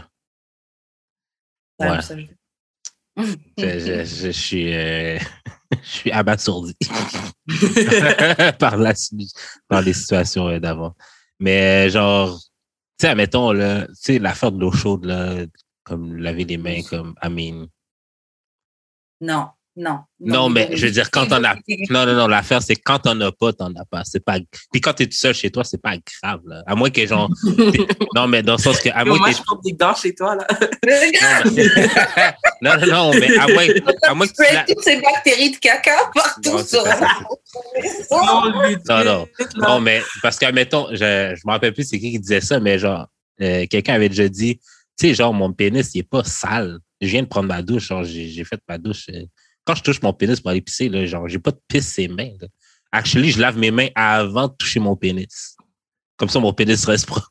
[1.80, 2.26] Ouais, je-
[3.58, 5.18] Je, je, suis, euh,
[5.84, 6.76] je suis abasourdi
[8.60, 8.94] par, la,
[9.68, 10.96] par les situations euh, d'avant.
[11.40, 12.48] Mais genre, tu
[13.02, 15.46] sais, admettons, là, tu sais, l'affaire de l'eau chaude, là,
[15.88, 17.68] comme laver les mains, comme, I mean.
[19.22, 20.00] Non, non.
[20.20, 21.56] Non, mais je veux dire, quand on a.
[21.90, 24.04] Non, non, non, l'affaire, c'est quand t'en as pas, t'en as pas.
[24.04, 24.38] C'est pas.
[24.72, 26.64] Puis quand t'es tout seul chez toi, c'est pas grave, là.
[26.68, 27.30] À moins que, genre.
[28.16, 28.90] Non, mais dans le sens que.
[28.90, 30.48] À moins moi, que je porte des gants chez toi, là.
[32.62, 33.66] Non, non, non, mais à moins,
[34.04, 37.10] à moins que tu la- toutes ces bactéries de caca partout Non, sur pas ça.
[38.12, 39.80] Non, Non, non.
[39.80, 43.06] mais parce qu'admettons, je, je me rappelle plus c'est qui qui disait ça, mais genre,
[43.42, 44.60] euh, quelqu'un avait déjà dit,
[44.98, 46.80] sais, genre, mon pénis, il est pas sale.
[47.02, 49.08] Je viens de prendre ma douche, genre, j'ai fait ma douche.
[49.10, 49.24] euh,
[49.64, 52.08] Quand je touche mon pénis pour aller pisser, là, genre, j'ai pas de pisse ses
[52.08, 52.34] mains.
[52.42, 52.48] Là.
[52.92, 55.56] Actually, je lave mes mains avant de toucher mon pénis.
[56.18, 57.30] Comme ça, mon pénis reste propre.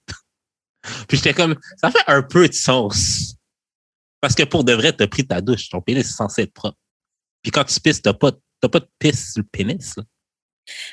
[1.08, 3.34] Puis j'étais comme, ça fait un peu de sens.
[4.20, 6.78] Parce que pour de vrai, t'as pris ta douche, ton pénis est censé être propre.
[7.42, 9.96] Puis quand tu pisses, t'as pas, pas de pisse sur le pénis.
[9.96, 10.04] Là.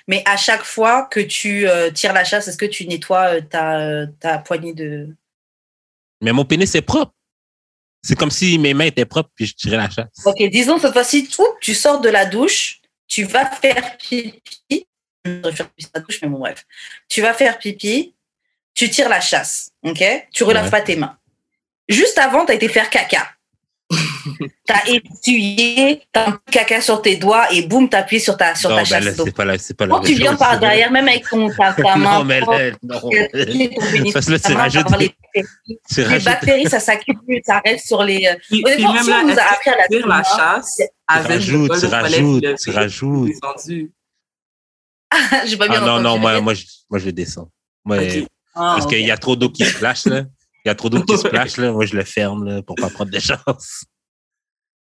[0.07, 3.41] Mais à chaque fois que tu euh, tires la chasse, est-ce que tu nettoies euh,
[3.41, 5.15] ta, ta poignée de.
[6.23, 7.13] Mais mon pénis est propre.
[8.01, 10.09] C'est comme si mes mains étaient propres puis je tirais la chasse.
[10.25, 11.29] Ok, disons cette fois-ci,
[11.61, 14.87] tu sors de la douche, tu vas faire pipi.
[15.25, 16.65] Je vais faire pipi la douche, mais bon, bref.
[17.07, 18.15] Tu vas faire pipi,
[18.73, 20.03] tu tires la chasse, ok?
[20.33, 20.71] Tu relaves Ouais.
[20.71, 21.17] pas tes mains.
[21.87, 23.29] Juste avant, tu as été faire caca.
[24.65, 28.37] T'as essuyé, t'as un peu de caca sur tes doigts et boum, t'as appuyé sur
[28.37, 30.35] ta, sur non, ta ben chasse c'est pas la, c'est pas la Quand tu viens
[30.35, 33.01] par c'est derrière, même avec ton, ta, ta main, Non, mais là, non.
[33.09, 35.15] Tu rajoutes les,
[35.97, 38.25] les bactéries, ça s'accumule, ça reste sur les.
[38.27, 42.69] euh, Honnêtement, si on nous a appris à la la chasse avec le levé, tu
[42.71, 43.27] rajoutes.
[43.27, 43.91] descendu.
[45.45, 47.49] J'ai pas bien Ah non, non, moi, moi, je, moi, je le descends.
[47.85, 47.97] Moi.
[48.55, 48.91] Ah, parce ok.
[48.91, 50.25] qu'il y a trop d'eau qui splash, là.
[50.65, 51.71] Il y a trop d'eau qui splash, là.
[51.71, 53.85] Moi, je le ferme, là, pour pas prendre de chance.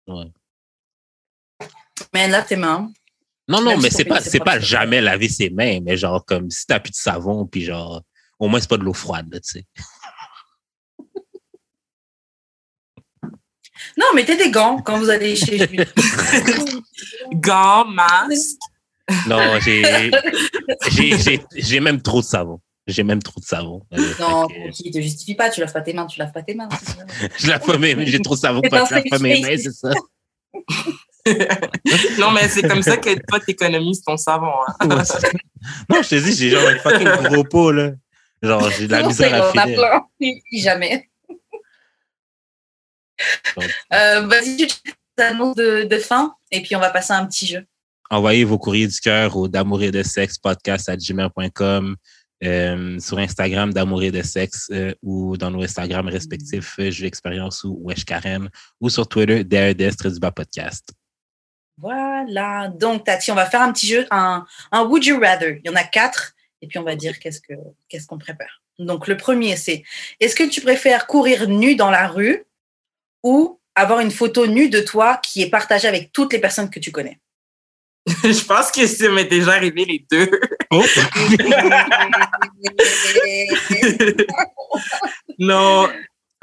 [0.07, 0.31] Ouais.
[2.13, 2.91] Mais là, tes mains.
[3.47, 6.25] Non, non, Même mais si c'est pas, c'est pas jamais laver ses mains, mais genre,
[6.25, 8.03] comme si t'as plus de savon, puis genre,
[8.39, 9.67] au moins, c'est pas de l'eau froide, là, tu sais.
[13.97, 15.87] Non, mettez des gants quand vous allez chez Jules.
[17.35, 18.59] Gants, masque.
[19.29, 20.11] Non, j'ai,
[20.91, 22.61] j'ai, j'ai, j'ai même trop de savon.
[22.87, 23.83] J'ai même trop de savon.
[23.95, 26.55] Euh, non, qui te justifie pas, tu laves pas tes mains, tu laves pas tes
[26.55, 26.69] mains.
[27.39, 29.57] je lave pas mes mains, j'ai trop de savon que je lave pas mes mains,
[29.57, 29.91] c'est ça.
[32.19, 34.53] non, mais c'est comme ça que toi, t'économises ton savon.
[34.69, 34.89] Hein.
[34.89, 34.97] Ouais,
[35.89, 37.93] non, je te dis, j'ai genre un fucking gros pot, là.
[38.43, 40.03] Genre, j'ai de la misère à on a plein,
[40.53, 41.09] jamais.
[43.93, 47.47] Euh, Vas-y, tu annonces de, de fin et puis on va passer à un petit
[47.47, 47.65] jeu.
[48.11, 51.97] envoyez vos courriers du cœur au d'amour et de sexe podcast à gmail.com,
[52.45, 57.07] euh, sur Instagram d'amour et de sexe euh, ou dans nos Instagram respectifs, euh, Jeux
[57.07, 60.93] Expérience ou Wesh Karen, ou sur Twitter, DRDS du bas podcast.
[61.79, 62.69] Voilà.
[62.69, 65.61] Donc, Tati, on va faire un petit jeu, un, Would You Rather.
[65.65, 66.35] Il y en a quatre.
[66.63, 67.55] Et puis, on va dire qu'est-ce que
[67.89, 68.63] qu'est-ce qu'on prépare.
[68.79, 69.83] Donc, le premier, c'est
[70.21, 72.45] est-ce que tu préfères courir nu dans la rue
[73.23, 76.81] ou avoir une photo nue de toi qui est partagée avec toutes les personnes que
[76.81, 77.19] tu connais?
[78.23, 80.31] Je pense que ça m'est déjà arrivé les deux.
[80.71, 80.85] Oh!
[85.39, 85.89] non.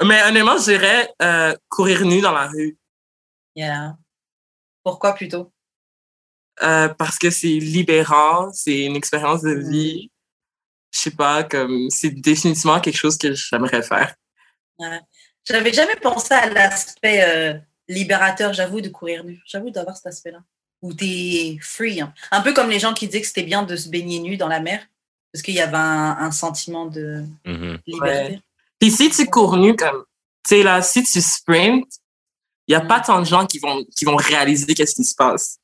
[0.04, 2.76] Mais honnêtement, je dirais euh, courir nu dans la rue.
[3.54, 3.96] Yeah.
[4.82, 5.52] Pourquoi plutôt?
[6.62, 9.70] Euh, parce que c'est libérant, c'est une expérience de Mm.
[9.70, 10.10] vie.
[10.92, 14.14] Je sais pas, comme c'est définitivement quelque chose que j'aimerais faire.
[15.44, 19.40] J'avais jamais pensé à l'aspect euh, libérateur, j'avoue, de courir nu.
[19.46, 20.40] J'avoue d'avoir cet aspect-là.
[20.82, 22.00] Où tu es free.
[22.00, 22.12] hein.
[22.32, 24.48] Un peu comme les gens qui disaient que c'était bien de se baigner nu dans
[24.48, 24.84] la mer.
[25.32, 27.78] Parce qu'il y avait un, un sentiment de Mhm.
[27.86, 28.40] liberté.
[28.78, 30.04] Puis si tu cours nu, comme,
[30.44, 31.88] tu sais, là, si tu sprints,
[32.66, 32.88] il y a Mm.
[32.88, 35.58] pas tant de gens qui vont, qui vont réaliser qu'est-ce qui se passe.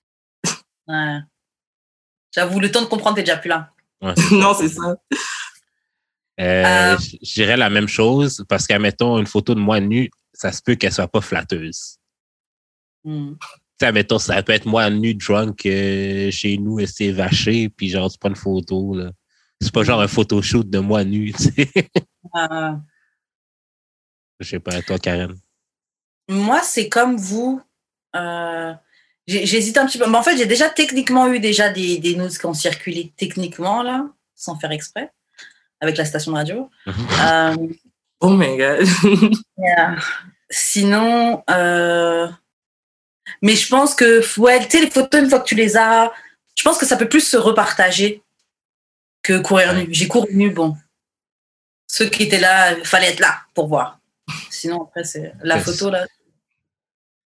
[0.86, 1.18] Ouais.
[2.34, 3.72] J'avoue, le temps de comprendre, t'es déjà plus là.
[4.00, 4.94] Ouais, non, c'est ça.
[6.40, 10.08] Euh, Euh, je je dirais la même chose parce qu'admettons une photo de moi nu,
[10.32, 11.96] ça se peut qu'elle soit pas flatteuse.
[13.04, 13.34] Hmm.
[13.80, 17.68] Tu sais, admettons, ça peut être moi nu, drunk, euh, chez nous, et c'est vaché,
[17.68, 19.10] puis genre, tu prends une photo, là.
[19.60, 21.68] C'est pas genre un photoshoot de moi nu, tu sais.
[22.36, 22.72] Euh,
[24.40, 25.34] Je sais pas, toi, Karen.
[26.28, 27.60] moi, c'est comme vous.
[28.16, 28.72] Euh,
[29.26, 30.08] j'ai- J'hésite un petit peu.
[30.10, 33.82] Mais en fait, j'ai déjà techniquement eu déjà des, des news qui ont circulé techniquement,
[33.82, 35.10] là, sans faire exprès,
[35.80, 36.70] avec la station de radio.
[36.86, 37.56] Euh,
[38.20, 38.84] Oh my god.
[39.58, 39.96] Yeah.
[40.50, 42.26] Sinon, euh,
[43.42, 46.12] mais je pense que, ouais, tu sais, les photos, une fois que tu les as,
[46.56, 48.22] je pense que ça peut plus se repartager
[49.22, 49.86] que courir nu.
[49.90, 50.76] J'ai couru nu, bon.
[51.86, 53.98] Ceux qui étaient là, il fallait être là pour voir.
[54.50, 56.06] Sinon, après, c'est la Ouais, photo, là.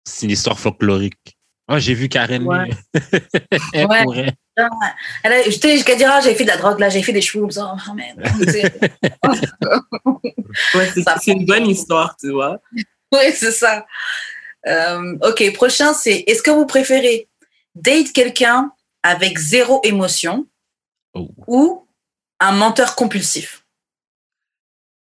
[0.05, 1.38] C'est une histoire folklorique.
[1.71, 2.65] Oh, j'ai vu Karen Ouais.
[2.65, 2.73] nu.
[3.73, 4.03] Elle Ouais.
[4.03, 4.33] courait.
[5.23, 7.21] Elle a- J'étais jusqu'à dire, ah, j'avais fait de la drogue, là, j'avais fait des
[7.21, 7.75] cheveux, ça.
[7.88, 7.91] Oh.
[10.73, 12.59] Ouais, Ça c'est une bonne histoire, tu vois.
[13.12, 13.85] Oui, c'est ça.
[14.67, 17.28] Euh, ok, prochain, c'est est-ce que vous préférez
[17.76, 18.72] date quelqu'un
[19.04, 20.48] avec zéro émotion
[21.15, 21.28] Oh.
[21.48, 21.88] ou
[22.39, 23.65] un menteur compulsif?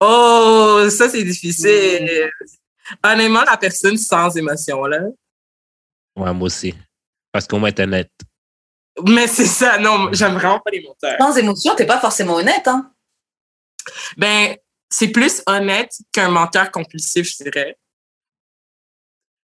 [0.00, 2.28] Oh, ça, c'est difficile.
[3.04, 5.00] Honnêtement, la personne sans émotion, là.
[6.16, 6.74] Ouais, moi aussi.
[7.30, 8.10] Parce qu'au moins, t'es honnête.
[9.06, 11.16] Mais c'est ça, non, j'aime vraiment pas les monteurs.
[11.18, 12.66] Sans émotion, t'es pas forcément honnête.
[12.66, 12.92] Hein?
[14.16, 14.56] Ben,
[14.90, 17.78] c'est plus honnête qu'un menteur compulsif, je dirais.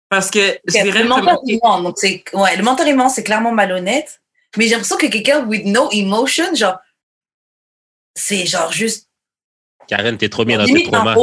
[0.09, 2.95] Parce que je dirais le que- menteur il ment, donc c'est ouais, le menteur il
[2.97, 4.21] ment, c'est clairement malhonnête.
[4.57, 6.79] Mais j'ai l'impression que quelqu'un with no emotion, genre,
[8.15, 9.09] c'est genre juste
[9.89, 11.15] Karen, t'es trop bien dans tes traumas.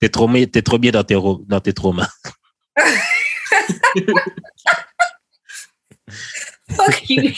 [0.00, 2.08] T'es trop, t'es trop bien dans tes, ro- dans tes traumas.
[6.70, 7.32] Fuck you.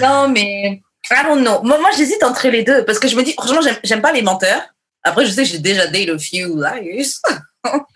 [0.00, 1.62] non, mais I don't know.
[1.62, 4.22] Moi, moi j'hésite entre les deux parce que je me dis, franchement, j'aime- pas les
[4.22, 4.62] menteurs.
[5.02, 7.20] Après, je sais que j'ai déjà daté a few liars.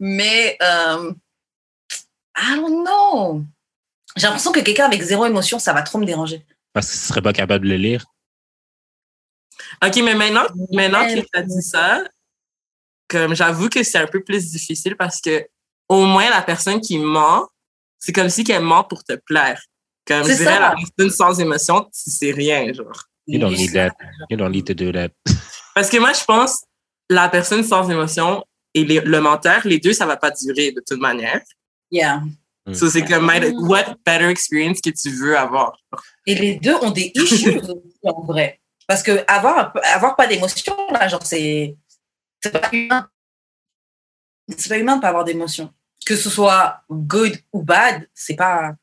[0.00, 1.12] Mais, euh,
[2.36, 3.44] I don't know.
[4.16, 6.44] J'ai l'impression que quelqu'un avec zéro émotion, ça va trop me déranger.
[6.72, 8.04] Parce que ce serait pas capable de le lire.
[9.84, 12.02] OK, mais maintenant, maintenant que tu as dit ça,
[13.08, 15.46] comme j'avoue que c'est un peu plus difficile parce que
[15.88, 17.48] au moins la personne qui ment,
[17.98, 19.60] c'est comme si qu'elle ment pour te plaire.
[20.06, 23.04] Comme je dirais, la personne sans émotion, c'est rien, genre.
[23.26, 23.90] You don't need that.
[24.30, 25.10] You don't need to do that.
[25.74, 26.64] Parce que moi, je pense,
[27.08, 31.00] la personne sans émotion et le menteur, les deux, ça va pas durer de toute
[31.00, 31.40] manière.
[31.90, 32.22] Yeah.
[32.66, 32.74] Mm.
[32.74, 33.30] So c'est comme,
[33.68, 35.76] what better experience que tu veux avoir?
[36.26, 37.60] Et les deux ont des issues
[38.04, 38.60] en vrai.
[38.86, 41.76] Parce que avoir, avoir pas d'émotion, là, genre, c'est,
[42.42, 43.08] c'est pas humain.
[44.56, 45.72] C'est pas humain de pas avoir d'émotion.
[46.04, 48.74] Que ce soit good ou bad, c'est pas.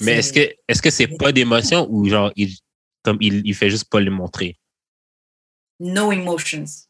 [0.00, 2.56] Mais est-ce que, est-ce que c'est pas d'émotion ou genre, il,
[3.02, 4.58] comme il, il fait juste pas le montrer?
[5.80, 6.88] No emotions.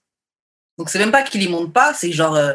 [0.79, 2.35] Donc, c'est même pas qu'il y montre pas, c'est genre.
[2.35, 2.55] Euh,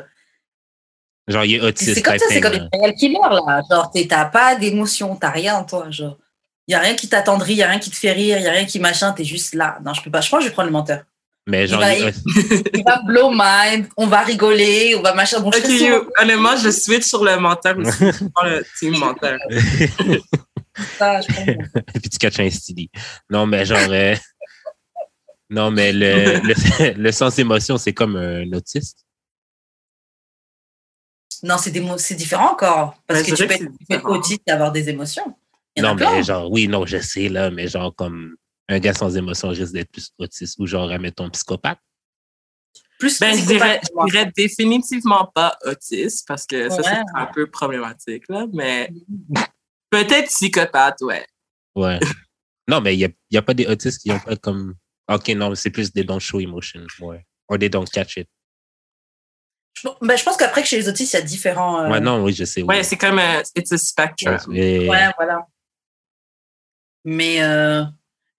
[1.28, 1.94] genre, il est autiste.
[1.94, 3.62] C'est comme ça, c'est comme les serial killers, là.
[3.70, 5.90] Genre, t'as pas d'émotion, t'as rien, toi.
[5.90, 6.18] Genre,
[6.68, 8.44] il y a rien qui t'attendrit, il y a rien qui te fait rire, il
[8.44, 9.80] y a rien qui machin, t'es juste là.
[9.84, 10.22] Non, je peux pas.
[10.22, 11.04] Je crois que je vais prendre le menteur.
[11.48, 12.10] Mais genre, il va,
[12.74, 15.40] il, va blow mind, on va rigoler, on va machin.
[15.40, 15.56] Bon, ok,
[16.22, 17.92] honnêtement, je switch sur le menteur aussi.
[18.00, 19.40] je prends le team menteur.
[21.00, 21.82] ça, je comprends.
[21.96, 22.90] Et puis tu catches un stylé.
[23.30, 23.80] Non, mais genre.
[23.90, 24.16] Euh,
[25.50, 29.06] non, mais le, le, le sens émotion, c'est comme un autiste.
[31.44, 32.96] Non, c'est différent encore.
[33.08, 33.54] Parce que tu peux
[33.90, 35.36] être autiste et avoir des émotions.
[35.78, 38.36] non, mais genre, oui, non, je sais, là, mais genre, comme
[38.68, 41.80] un gars sans émotion risque d'être plus autiste ou genre, mettons, psychopathe.
[43.00, 47.48] Plus ben, je dirais, je dirais définitivement pas autiste parce que ça, c'est un peu
[47.48, 48.92] problématique, là, mais
[49.90, 51.26] peut-être psychopathe, ouais.
[51.76, 52.00] Ouais.
[52.68, 54.76] non, mais il n'y a, y a pas des autistes qui ont pas comme
[55.10, 56.86] OK, non, c'est plus des don't show emotion.
[57.02, 57.26] Ouais.
[57.48, 58.28] Or they don't catch it.
[59.74, 61.82] Je, ben, je pense qu'après que chez les autistes, il y a différents.
[61.82, 61.90] Euh...
[61.90, 62.62] Ouais, non, oui, je sais.
[62.62, 62.68] Oui.
[62.68, 64.38] Ouais, c'est comme un, it's a spectrum.
[64.48, 65.48] Ouais, voilà.
[67.06, 67.84] Mais, euh,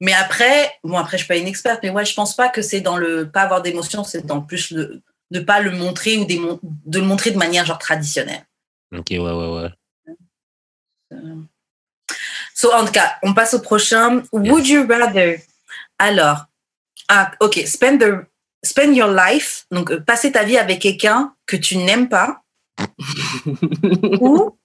[0.00, 2.62] mais après, bon, après, je suis pas une experte, mais ouais, je pense pas que
[2.62, 6.24] c'est dans le pas avoir d'émotion, c'est dans plus le, de pas le montrer ou
[6.24, 8.46] des, de le montrer de manière genre traditionnelle.
[8.92, 9.70] Ok, ouais, ouais, ouais.
[11.12, 11.36] Euh,
[12.54, 14.22] so, en tout cas, on passe au prochain.
[14.32, 15.42] Would you rather?
[15.98, 16.46] Alors,
[17.10, 17.66] ah, ok.
[17.66, 18.26] Spend, the,
[18.64, 22.42] spend your life, donc euh, passer ta vie avec quelqu'un que tu n'aimes pas,
[24.20, 24.56] ou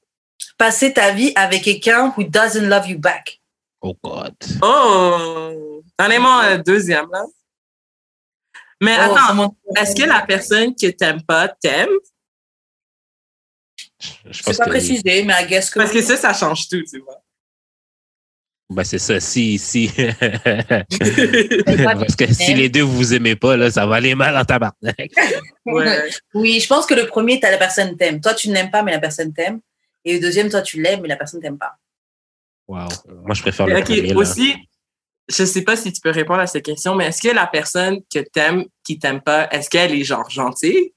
[0.57, 3.41] passer ta vie avec quelqu'un who doesn't love you back.
[3.81, 4.35] Oh God.
[4.61, 7.25] Oh, honnêtement, le deuxième là.
[8.81, 11.89] Mais oh, attends, est-ce que la personne que t'aimes pas t'aime?
[14.29, 15.79] Je sais pas précisé, mais I guess que.
[15.79, 17.24] Parce que ça, ça change tout, tu vois.
[18.69, 19.19] Ben, c'est ça.
[19.19, 19.91] Si, si.
[21.83, 25.11] Parce que si les deux vous aimez pas, là, ça va aller mal en tabarnak.
[25.65, 26.09] ouais.
[26.33, 28.19] Oui, je pense que le premier, as la personne t'aime.
[28.19, 29.59] Toi, tu n'aimes pas, mais la personne t'aime.
[30.03, 31.75] Et le deuxième, toi, tu l'aimes, mais la personne t'aime pas.
[32.67, 32.87] Wow.
[33.23, 34.01] Moi, je préfère le premier.
[34.01, 34.15] Là.
[34.15, 34.55] Aussi,
[35.27, 37.99] je sais pas si tu peux répondre à cette question, mais est-ce que la personne
[38.11, 40.93] que t'aimes, qui t'aime pas, est-ce qu'elle est genre gentille?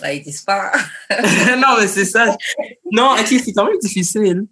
[0.00, 0.72] Ouais, ils disent pas.
[1.10, 2.34] non, mais c'est ça.
[2.90, 4.46] Non, ok, c'est quand même difficile.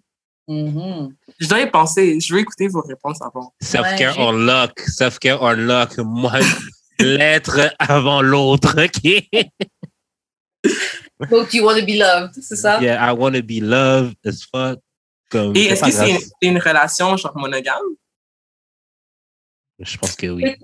[0.49, 1.13] Mm-hmm.
[1.39, 2.19] Je dois y penser.
[2.19, 3.53] Je veux écouter vos réponses avant.
[3.61, 4.79] Self-care ouais, unlock.
[4.79, 5.97] Self-care unlock.
[5.99, 6.39] Moi,
[6.99, 9.29] l'être avant l'autre, OK?
[11.29, 12.81] Donc, you want to be loved, c'est ça?
[12.81, 14.79] Yeah, I want to be loved as fuck.
[15.29, 17.75] Comme, Et est-ce que c'est une, une, relation genre monogame?
[19.77, 20.55] Je pense que oui.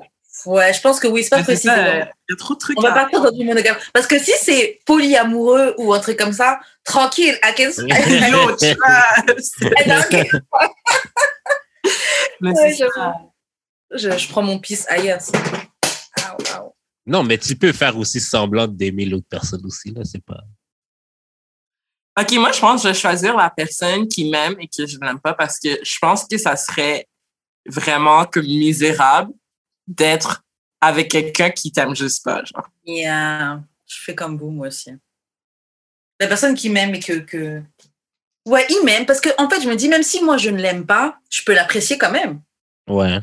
[0.45, 1.67] Ouais, je pense que oui, c'est pas précis.
[1.67, 2.77] Il y a trop de trucs.
[2.77, 3.75] On va pas partir dans du monogame.
[3.93, 7.71] Parce que si c'est polyamoureux ou un truc comme ça, tranquille, I can
[8.31, 8.75] no trust.
[12.41, 12.75] ouais,
[13.91, 15.19] je, je, prends mon pisse ailleurs.
[17.05, 20.41] Non, mais tu peux faire aussi semblant d'aimer l'autre personne aussi, là, c'est pas.
[22.19, 24.97] OK, moi, je pense que je vais choisir la personne qui m'aime et que je
[24.99, 27.08] n'aime pas parce que je pense que ça serait
[27.65, 29.34] vraiment comme misérable
[29.88, 30.43] d'être
[30.82, 32.67] avec quelqu'un qui t'aime juste pas, genre.
[32.86, 33.62] Yeah.
[33.88, 34.91] Je fais comme vous, moi aussi.
[36.19, 37.62] La personne qui m'aime et que, que...
[38.45, 40.62] Ouais, il m'aime parce que, en fait, je me dis, même si moi, je ne
[40.62, 42.41] l'aime pas, je peux l'apprécier quand même.
[42.88, 43.19] Ouais.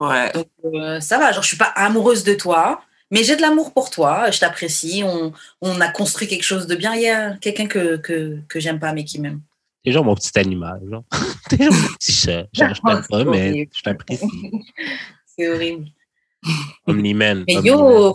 [0.00, 0.32] Ouais.
[0.32, 3.72] Donc, euh, ça va, genre, je suis pas amoureuse de toi, mais j'ai de l'amour
[3.72, 6.94] pour toi, je t'apprécie, on, on, a construit quelque chose de bien.
[6.94, 9.40] Il y a quelqu'un que, que, que j'aime pas, mais qui m'aime.
[9.84, 11.04] T'es genre mon petit animal, genre.
[11.48, 12.46] T'es genre mon petit chat.
[12.52, 14.26] Genre, je t'aime pas, mais je t'apprécie.
[15.36, 15.86] C'est horrible.
[16.86, 17.44] Omniman.
[17.46, 18.14] Mais yo!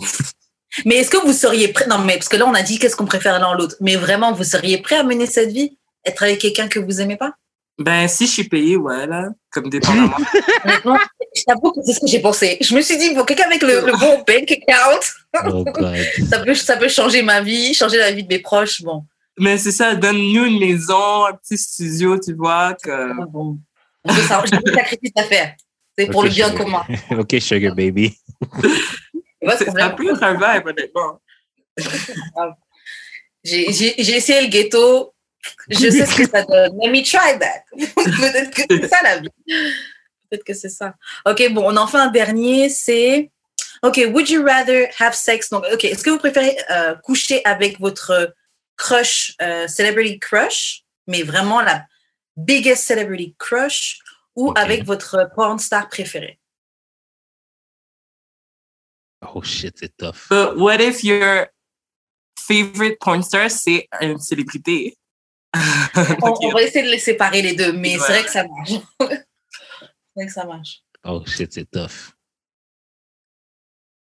[0.86, 1.88] Mais est-ce que vous seriez prêt?
[1.88, 3.76] Non, mais parce que là, on a dit qu'est-ce qu'on préfère l'un l'autre.
[3.80, 5.78] Mais vraiment, vous seriez prêt à mener cette vie?
[6.06, 7.34] Être avec quelqu'un que vous aimez pas?
[7.80, 10.18] Ben, si je suis payé, ouais, là, comme dépendamment.
[10.66, 10.98] Honnêtement,
[11.36, 11.42] je
[11.86, 12.58] c'est ce que j'ai pensé.
[12.60, 15.00] Je me suis dit, pour quelqu'un avec le, le, bon bank account,
[15.46, 15.64] oh
[16.30, 18.82] ça, peut, ça peut changer ma vie, changer la vie de mes proches.
[18.82, 19.04] Bon.
[19.38, 22.74] Mais c'est ça, donne-nous une maison, un petit studio, tu vois.
[22.82, 22.90] Que...
[22.90, 23.60] Ah bon.
[24.06, 25.56] J'ai des sacrifices à faire.
[25.98, 26.86] C'est pour le bien commun.
[27.12, 28.18] OK, sugar baby.
[29.48, 31.22] ça être un vibe, honnêtement.
[33.44, 35.14] J'ai essayé le ghetto.
[35.70, 36.78] Je sais ce que ça donne.
[36.82, 37.64] Let me try that.
[37.72, 39.30] Peut-être que c'est ça la vie.
[40.30, 40.96] Peut-être que c'est ça.
[41.26, 42.70] OK, bon, on en fait un dernier.
[42.70, 43.32] C'est
[43.84, 45.50] OK, would you rather have sex?
[45.50, 48.34] Donc, OK, est-ce que vous préférez euh, coucher avec votre
[48.76, 51.86] crush, euh, celebrity crush, mais vraiment la
[52.36, 54.00] biggest celebrity crush,
[54.38, 56.40] ou avec votre porn star préféré?
[59.34, 60.30] Oh shit, c'est tough.
[60.30, 61.48] But what if your
[62.38, 64.96] favorite porn star, c'est une célébrité?
[66.22, 68.72] on, va essayer de les séparer les deux, mais c'est vrai que ça marche.
[69.00, 70.84] c'est vrai que ça marche.
[71.04, 72.14] Oh shit, c'est tough.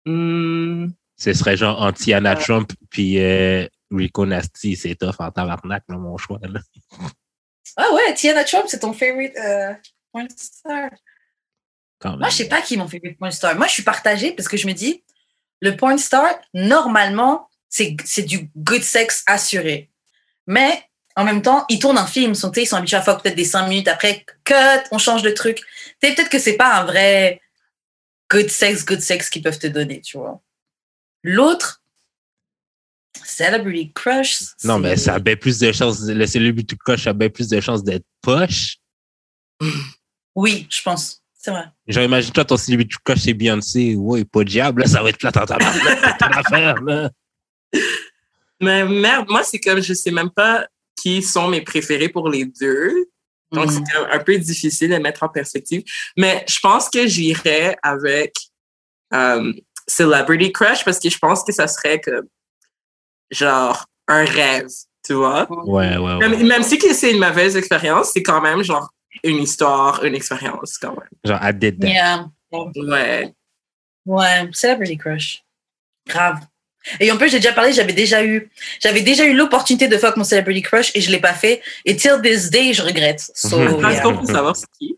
[0.06, 0.90] Hmm.
[1.18, 6.18] Ce serait genre anti-Anna Trump puis euh, Rico Nasty, c'est tough en tabarnak, là, mon
[6.18, 6.40] choix.
[6.44, 6.60] Là.
[7.78, 9.74] Ah ouais, Tiana Trump, c'est ton favorite euh,
[10.36, 10.90] star.
[12.04, 13.56] Moi, je sais pas qui est mon favorite porn star.
[13.56, 15.04] Moi, je suis partagée parce que je me dis,
[15.62, 19.90] le porn star, normalement, c'est du good sex assuré.
[20.48, 20.84] Mais
[21.16, 23.36] en même temps, ils tournent un film, ils sont, ils sont habitués à faire peut-être
[23.36, 24.54] des cinq minutes après, cut,
[24.92, 25.62] on change de truc.
[26.00, 27.42] Peut-être que c'est pas un vrai
[28.30, 30.42] good sex, good sex qu'ils peuvent te donner, tu vois.
[31.24, 31.84] L'autre,
[33.24, 34.40] Celebrity Crush.
[34.64, 37.60] Non, mais ça a bien plus de chances, le Celebrity Crush a bien plus de
[37.60, 38.78] chances d'être poche.
[40.36, 41.22] Oui, je pense.
[41.34, 41.66] C'est vrai.
[41.88, 43.96] Genre, imagine-toi, ton célébrité crush, c'est Beyoncé.
[43.96, 47.10] Ouais, pas diable, là, ça va être plat en affaire, là.
[48.62, 50.68] Mais merde, moi, c'est comme, je sais même pas
[51.02, 53.08] qui sont mes préférés pour les deux.
[53.52, 53.72] Donc, mm.
[53.72, 55.84] c'est un peu difficile de mettre en perspective.
[56.16, 58.36] Mais je pense que j'irais avec
[59.12, 59.56] um,
[59.88, 62.28] Celebrity Crush parce que je pense que ça serait comme,
[63.32, 64.68] genre, un rêve,
[65.04, 65.48] tu vois?
[65.50, 66.30] Ouais, ouais, ouais.
[66.30, 68.92] Même, même si c'est une mauvaise expérience, c'est quand même, genre,
[69.24, 71.10] une histoire, une expérience quand même.
[71.24, 71.88] Genre, I did that.
[71.88, 72.30] Yeah.
[72.52, 73.34] Ouais.
[74.06, 75.44] Ouais, Celebrity Crush.
[76.08, 76.40] Grave.
[77.00, 80.18] Et en plus, j'ai déjà parlé, j'avais déjà eu, j'avais déjà eu l'opportunité de fuck
[80.18, 81.62] mon Celebrity Crush et je l'ai pas fait.
[81.86, 83.32] Et till this day, je regrette.
[83.36, 84.98] So, Est-ce qu'on peut savoir c'est qui?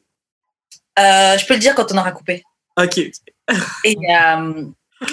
[0.98, 2.44] Euh, je peux le dire quand on aura coupé.
[2.78, 2.98] OK.
[2.98, 4.66] et, euh,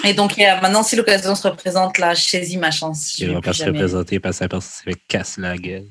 [0.05, 3.17] et donc, yeah, maintenant, si l'occasion se représente, là, je saisis ma chance.
[3.19, 5.87] Il va pas se représenter parce que ça se casse la gueule.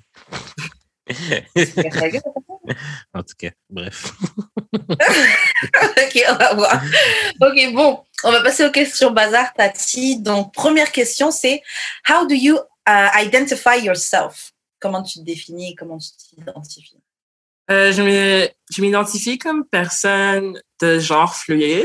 [3.15, 4.13] en tout cas, bref.
[4.73, 6.83] ok, on va voir.
[7.41, 10.21] Ok, bon, on va passer aux questions bazar, Tati.
[10.21, 11.63] Donc, première question, c'est
[12.09, 12.57] How do you
[12.89, 14.53] uh, identify yourself?
[14.81, 15.75] Comment tu te définis?
[15.75, 17.03] Comment tu t'identifies?
[17.71, 21.85] Euh, je m'identifie comme personne de genre fluide,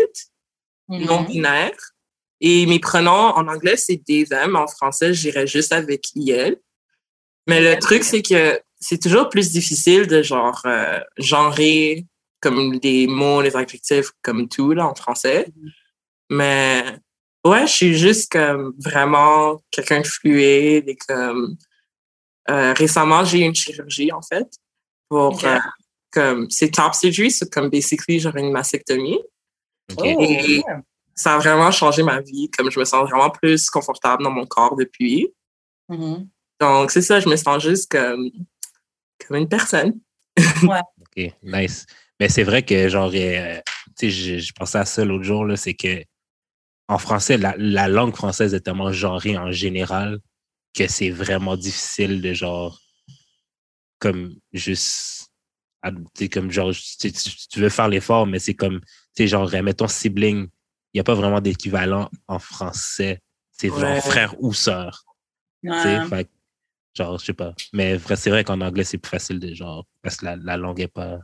[0.90, 1.06] mm-hmm.
[1.06, 1.78] non binaire.
[2.42, 4.56] Et mes pronoms en anglais, c'est they, them.
[4.56, 6.58] En français, j'irais juste avec IL.
[7.48, 12.06] Mais le truc, c'est que c'est toujours plus difficile de genre euh, genrer
[12.40, 15.48] comme des mots, les adjectifs, comme tout là en français.
[15.48, 15.72] Mm-hmm.
[16.30, 17.00] Mais
[17.44, 21.58] ouais, je suis juste comme vraiment quelqu'un de fluide et comme
[22.52, 24.48] euh, récemment j'ai eu une chirurgie en fait
[25.10, 25.58] pour euh,
[26.12, 29.20] comme c'est top surgery, c'est comme basically genre une mastectomie.
[30.04, 30.72] Et oh,
[31.16, 34.46] ça a vraiment changé ma vie, comme je me sens vraiment plus confortable dans mon
[34.46, 35.34] corps depuis.
[35.90, 36.28] Mm-hmm.
[36.60, 38.30] Donc c'est ça, je me sens juste comme
[39.20, 40.00] comme une personne.
[40.64, 40.82] ouais.
[41.02, 41.86] OK, nice.
[42.20, 43.60] Mais c'est vrai que, genre, euh,
[43.98, 46.04] tu sais, je, pensais à ça l'autre jour, c'est que
[46.88, 50.20] en français, la, la, langue française est tellement genrée en général
[50.74, 52.80] que c'est vraiment difficile de, genre,
[54.00, 55.32] comme juste,
[56.16, 58.88] tu comme, genre, tu, tu veux faire l'effort, mais c'est comme, tu
[59.24, 60.48] sais, genre, mettons sibling,
[60.94, 63.22] il n'y a pas vraiment d'équivalent en français.
[63.52, 65.04] C'est genre frère ou sœur.
[65.64, 66.06] Ouais.
[66.08, 66.30] Fait,
[66.96, 67.54] Genre, je sais pas.
[67.74, 70.88] Mais c'est vrai qu'en anglais, c'est plus facile de genre, parce que la, langue est
[70.88, 71.20] pas.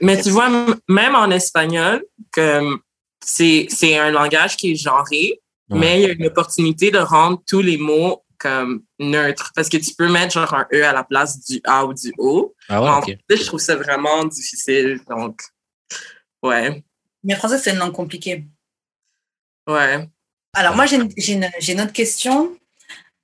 [0.00, 0.48] mais tu vois,
[0.88, 2.76] même en espagnol, que
[3.24, 7.40] c'est, c'est un langage qui est genré, mais il y a une opportunité de rendre
[7.46, 9.52] tous les mots comme neutres.
[9.54, 12.12] Parce que tu peux mettre genre un E à la place du A ou du
[12.18, 12.54] O.
[12.68, 13.18] Ah ouais, ok.
[13.28, 15.00] je trouve ça vraiment difficile.
[15.08, 15.40] Donc,
[16.42, 16.82] ouais.
[17.22, 18.46] Mais français, c'est une langue compliquée.
[19.68, 20.08] Ouais.
[20.54, 21.10] Alors, moi, j'ai une,
[21.58, 22.56] j'ai une autre question.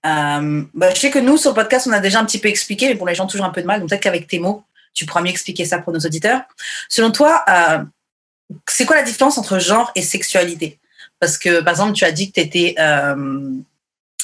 [0.07, 2.49] Euh, bah, je sais que nous, sur le podcast, on a déjà un petit peu
[2.49, 3.81] expliqué, mais pour les gens, toujours un peu de mal.
[3.81, 6.43] Donc, peut-être qu'avec tes mots, tu pourras mieux expliquer ça pour nos auditeurs.
[6.89, 7.85] Selon toi, euh,
[8.69, 10.79] c'est quoi la différence entre genre et sexualité?
[11.19, 13.53] Parce que, par exemple, tu as dit que tu étais euh,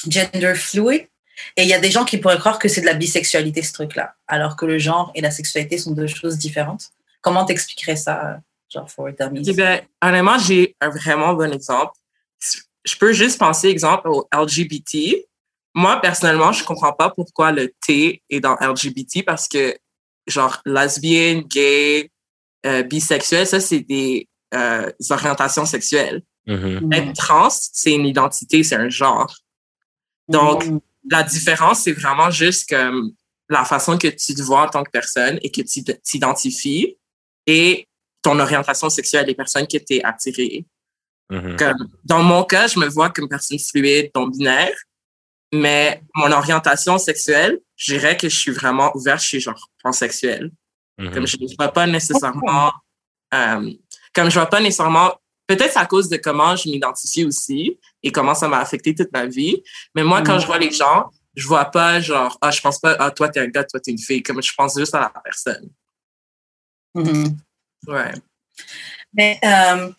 [0.07, 1.07] gender fluid.
[1.57, 3.73] Et il y a des gens qui pourraient croire que c'est de la bisexualité, ce
[3.73, 6.91] truc-là, alors que le genre et la sexualité sont deux choses différentes.
[7.21, 9.43] Comment t'expliquerais ça genre for dummies?
[9.47, 11.93] Eh ben, honnêtement, j'ai un vraiment bon exemple.
[12.85, 15.25] Je peux juste penser, exemple, au LGBT.
[15.75, 19.75] Moi, personnellement, je comprends pas pourquoi le T est dans LGBT parce que,
[20.27, 22.11] genre, lesbienne, gay,
[22.65, 26.21] euh, bisexuel, ça, c'est des euh, orientations sexuelles.
[26.45, 26.91] Mhm.
[26.93, 29.33] Être trans, c'est une identité, c'est un genre.
[30.27, 30.79] Donc, Mm.
[31.09, 33.13] la différence, c'est vraiment juste comme
[33.49, 36.97] la façon que tu te vois en tant que personne et que tu t'identifies
[37.45, 37.87] et
[38.21, 40.65] ton orientation sexuelle des personnes que tu es attirée.
[41.29, 41.55] Mhm.
[41.57, 44.75] Comme, dans mon cas, je me vois comme personne fluide, non binaire,
[45.53, 50.49] mais mon orientation sexuelle, je dirais que je suis vraiment ouverte, je suis genre pansexuelle.
[50.97, 51.13] Mhm.
[51.13, 52.71] Comme je ne vois pas nécessairement,
[53.35, 53.71] euh,
[54.15, 55.13] comme je vois pas nécessairement,
[55.45, 59.27] peut-être à cause de comment je m'identifie aussi et comment ça m'a affecté toute ma
[59.27, 59.61] vie.
[59.93, 60.39] Mais moi, quand Mm.
[60.41, 63.39] je vois les gens, je vois pas genre, ah, je pense pas, ah, toi, t'es
[63.39, 64.23] un gars, toi, t'es une fille.
[64.23, 65.69] Comme je pense juste à la personne.
[66.95, 67.37] Mhm.
[67.87, 68.11] Ouais.
[69.13, 69.91] Mais euh,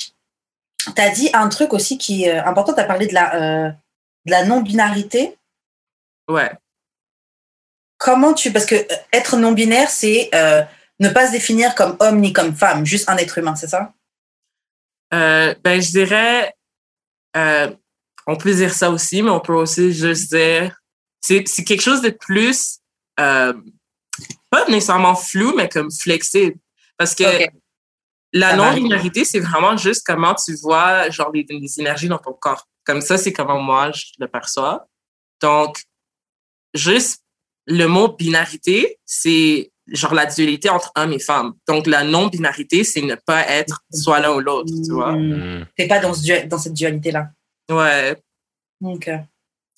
[0.96, 3.70] tu as dit un truc aussi qui est important, tu as parlé de la, euh,
[4.26, 5.36] de la non-binarité.
[6.28, 6.50] Ouais.
[7.98, 8.52] Comment tu.
[8.52, 10.62] Parce que euh, être non-binaire, c'est euh,
[11.00, 13.92] ne pas se définir comme homme ni comme femme, juste un être humain, c'est ça?
[15.12, 16.54] Euh, ben, je dirais,
[17.36, 17.70] euh,
[18.26, 20.76] on peut dire ça aussi, mais on peut aussi juste dire,
[21.20, 22.80] c'est quelque chose de plus,
[23.16, 23.54] pas
[24.68, 26.58] nécessairement flou, mais comme flexible.
[26.96, 27.24] Parce que
[28.32, 32.66] la non-binarité, c'est vraiment juste comment tu vois, genre, les, les énergies dans ton corps.
[32.84, 34.86] Comme ça, c'est comment moi, je le perçois.
[35.40, 35.82] Donc,
[36.74, 37.22] juste
[37.66, 41.54] le mot binarité, c'est genre la dualité entre homme et femme.
[41.68, 45.12] Donc, la non-binarité, c'est ne pas être soit l'un ou l'autre, tu vois.
[45.12, 45.58] Mm.
[45.60, 45.66] Mhm.
[45.76, 47.28] T'es pas dans, ce dans cette dualité-là.
[47.70, 48.16] Ouais.
[48.82, 49.10] Ok.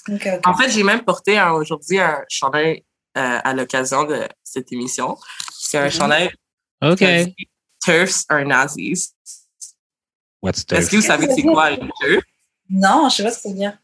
[0.08, 0.46] Ok, ok.
[0.46, 2.84] En fait, j'ai même porté un- aujourd'hui un chandail
[3.18, 5.16] euh, à l'occasion de cette émission.
[5.58, 5.90] C'est un Mhm.
[5.90, 6.30] chandail
[6.82, 7.04] OK.
[7.84, 9.12] Turfs are Nazis.
[10.42, 10.90] What's Est-ce turf?
[10.90, 12.22] que vous savez c'est quoi une turf?
[12.68, 13.78] Non, je sais pas ce que ça veut dire.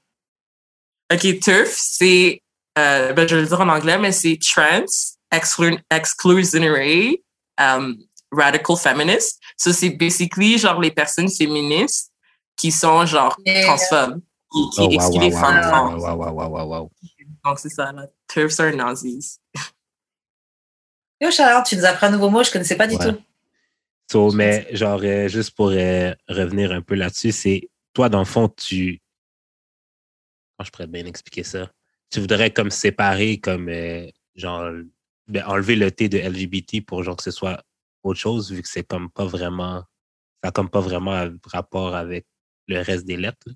[1.12, 2.41] OK, turf, c'est,
[2.78, 4.84] euh, ben, je vais le dire en anglais, mais c'est trans,
[5.30, 7.22] exclu exclusionary,
[7.58, 7.96] um,
[8.30, 9.40] radical feminist.
[9.56, 12.10] Ça, c'est basically genre les personnes féministes
[12.56, 13.64] qui sont genre Yeah.
[13.66, 14.20] transphobes,
[14.52, 15.98] qui, qui Oh, wow, excluent wow, les wow, femmes wow, trans.
[15.98, 16.90] wow, wow, wow, wow, wow.
[17.44, 18.06] Donc, c'est ça, là.
[18.28, 19.38] Turfs are Nazis.
[21.20, 23.12] Yo, Charlotte, tu nous apprends un nouveau mot, je connaissais pas du Ouais.
[23.12, 23.20] tout.
[24.10, 28.24] So, mais genre, euh, juste pour euh, revenir un peu là-dessus, c'est toi, dans le
[28.24, 29.00] fond, tu.
[30.56, 31.70] Comment je pourrais bien expliquer ça?
[32.12, 34.70] Tu voudrais comme séparer, comme euh, genre,
[35.26, 37.62] ben, enlever le T de LGBT pour genre que ce soit
[38.02, 39.82] autre chose, vu que c'est comme pas vraiment.
[40.44, 42.26] Ça comme pas vraiment rapport avec
[42.66, 43.46] le reste des lettres.
[43.46, 43.52] là?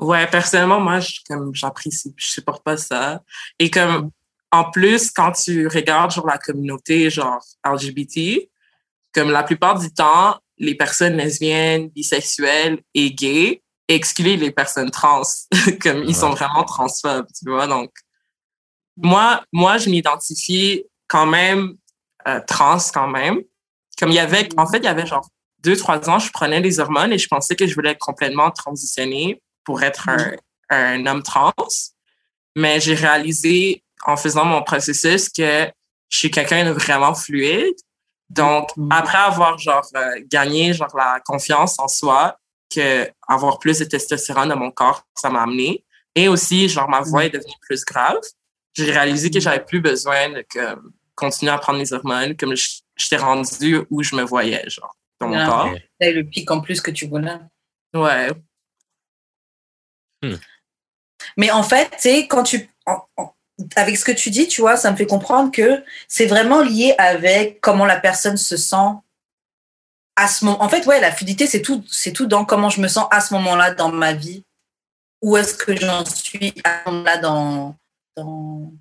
[0.00, 3.22] Ouais, personnellement, moi, je, comme, j'apprécie, je supporte pas ça.
[3.58, 4.10] Et comme,
[4.50, 8.48] en plus, quand tu regardes, genre, la communauté, genre, LGBT,
[9.12, 13.62] comme la plupart du temps, les personnes lesbiennes, bisexuelles et gays
[13.94, 15.22] excluent les personnes trans.
[15.82, 17.66] comme, ils sont vraiment transphobes, tu vois.
[17.66, 17.90] Donc,
[18.96, 21.74] moi, moi, je m'identifie quand même
[22.28, 23.40] euh, trans quand même.
[23.98, 25.28] Comme il y avait, en fait, il y avait genre
[25.62, 29.42] deux, trois ans, je prenais des hormones et je pensais que je voulais complètement transitionner
[29.64, 30.32] pour être un,
[30.70, 31.52] un homme trans.
[32.56, 35.70] Mais j'ai réalisé en faisant mon processus que
[36.08, 37.74] je suis quelqu'un de vraiment fluide.
[38.30, 38.88] Donc, Mhm.
[38.92, 42.36] après avoir genre euh, gagné genre la confiance en soi,
[42.74, 45.84] que avoir plus de testostérone dans mon corps, ça m'a amené.
[46.14, 48.18] Et aussi, genre, ma voix est devenue plus grave.
[48.74, 50.76] J'ai réalisé que j'avais plus besoin de que,
[51.14, 55.28] continuer à prendre les hormones, comme je- j'étais rendue où je me voyais, genre, dans
[55.28, 55.46] mon Ah.
[55.46, 55.70] corps.
[56.00, 57.36] C'est le pic en plus que tu voulais.
[57.94, 58.30] Ouais.
[61.36, 62.68] Mais en fait, tu sais, quand tu.
[62.86, 63.34] en- en-
[63.76, 66.94] avec ce que tu dis, tu vois, ça me fait comprendre que c'est vraiment lié
[66.98, 68.94] avec comment la personne se sent
[70.20, 70.62] à ce moment.
[70.62, 73.20] En fait, ouais, la fluidité, c'est tout, c'est tout dans comment je me sens à
[73.20, 74.44] ce moment-là dans ma vie.
[75.22, 77.74] Où est-ce que j'en suis à ce moment-là dans,
[78.16, 78.72] dans,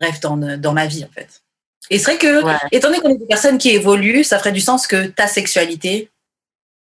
[0.00, 1.42] bref, dans, dans ma vie, en fait.
[1.90, 2.56] Et c'est vrai que, Ouais.
[2.72, 6.10] étant donné qu'on est des personnes qui évoluent, ça ferait du sens que ta sexualité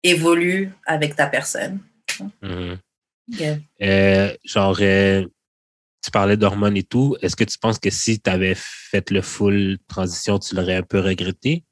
[0.04, 1.80] évolue avec ta personne.
[2.42, 2.80] Mhm.
[3.82, 5.26] Euh, genre, euh,
[6.04, 7.18] tu parlais d'hormones et tout.
[7.22, 10.84] Est-ce que tu penses que si tu avais fait le full transition, tu l'aurais un
[10.84, 11.64] peu regretté?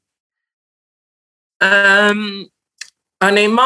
[1.64, 2.44] Euh,
[3.22, 3.62] honnêtement,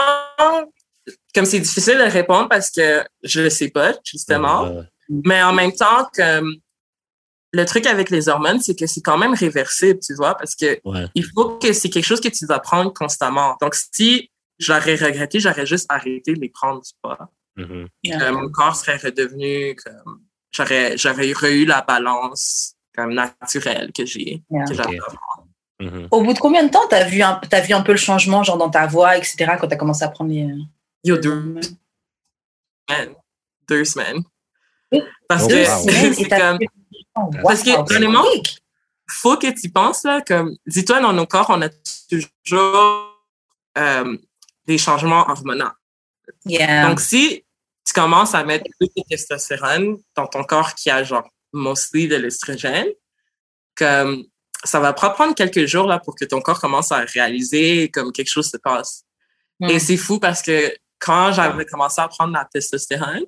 [1.35, 4.67] comme c'est difficile de répondre parce que je le sais pas, justement.
[4.67, 4.83] Euh,
[5.25, 6.57] Mais en même temps, comme
[7.53, 10.79] le truc avec les hormones, c'est que c'est quand même réversible, tu vois, parce que
[10.85, 11.07] ouais.
[11.15, 13.57] il faut que c'est quelque chose que tu dois prendre constamment.
[13.61, 17.31] Donc, si j'aurais regretté, j'aurais juste arrêté de les prendre, tu vois.
[17.57, 17.89] Mhm.
[18.07, 20.23] Euh, mon corps serait redevenu comme
[20.53, 24.65] j'aurais j'aurais eu la balance comme naturelle que j'ai Yeah.
[24.65, 24.99] que j'avais
[25.81, 26.09] Mm-hmm.
[26.11, 28.43] Au bout de combien de temps t'as vu, un, as vu un peu le changement,
[28.43, 30.47] genre dans ta voix, etc., quand t'as commencé à prendre les.
[31.05, 31.61] Yo, deux
[32.89, 33.15] semaines?
[33.69, 34.23] Deux semaines.
[35.29, 36.59] Parce que c'est comme.
[37.43, 38.25] Parce que, honnêtement,
[39.11, 43.15] faut que tu penses, là, comme, dis-toi, dans nos corps, on a toujours
[43.77, 44.17] euh,
[44.67, 45.71] des changements hormonaux.
[46.45, 47.45] Donc, si
[47.85, 52.17] tu commences à mettre plus de testostérone dans ton corps qui a, genre, mostly de
[52.17, 52.89] l'estrogène,
[53.75, 54.25] comme,
[54.65, 58.31] ça va prendre quelques jours, là, pour que ton corps commence à réaliser comme quelque
[58.31, 59.05] chose se passe.
[59.61, 63.25] Et c'est fou parce que quand j'avais commencé à prendre la testostérone,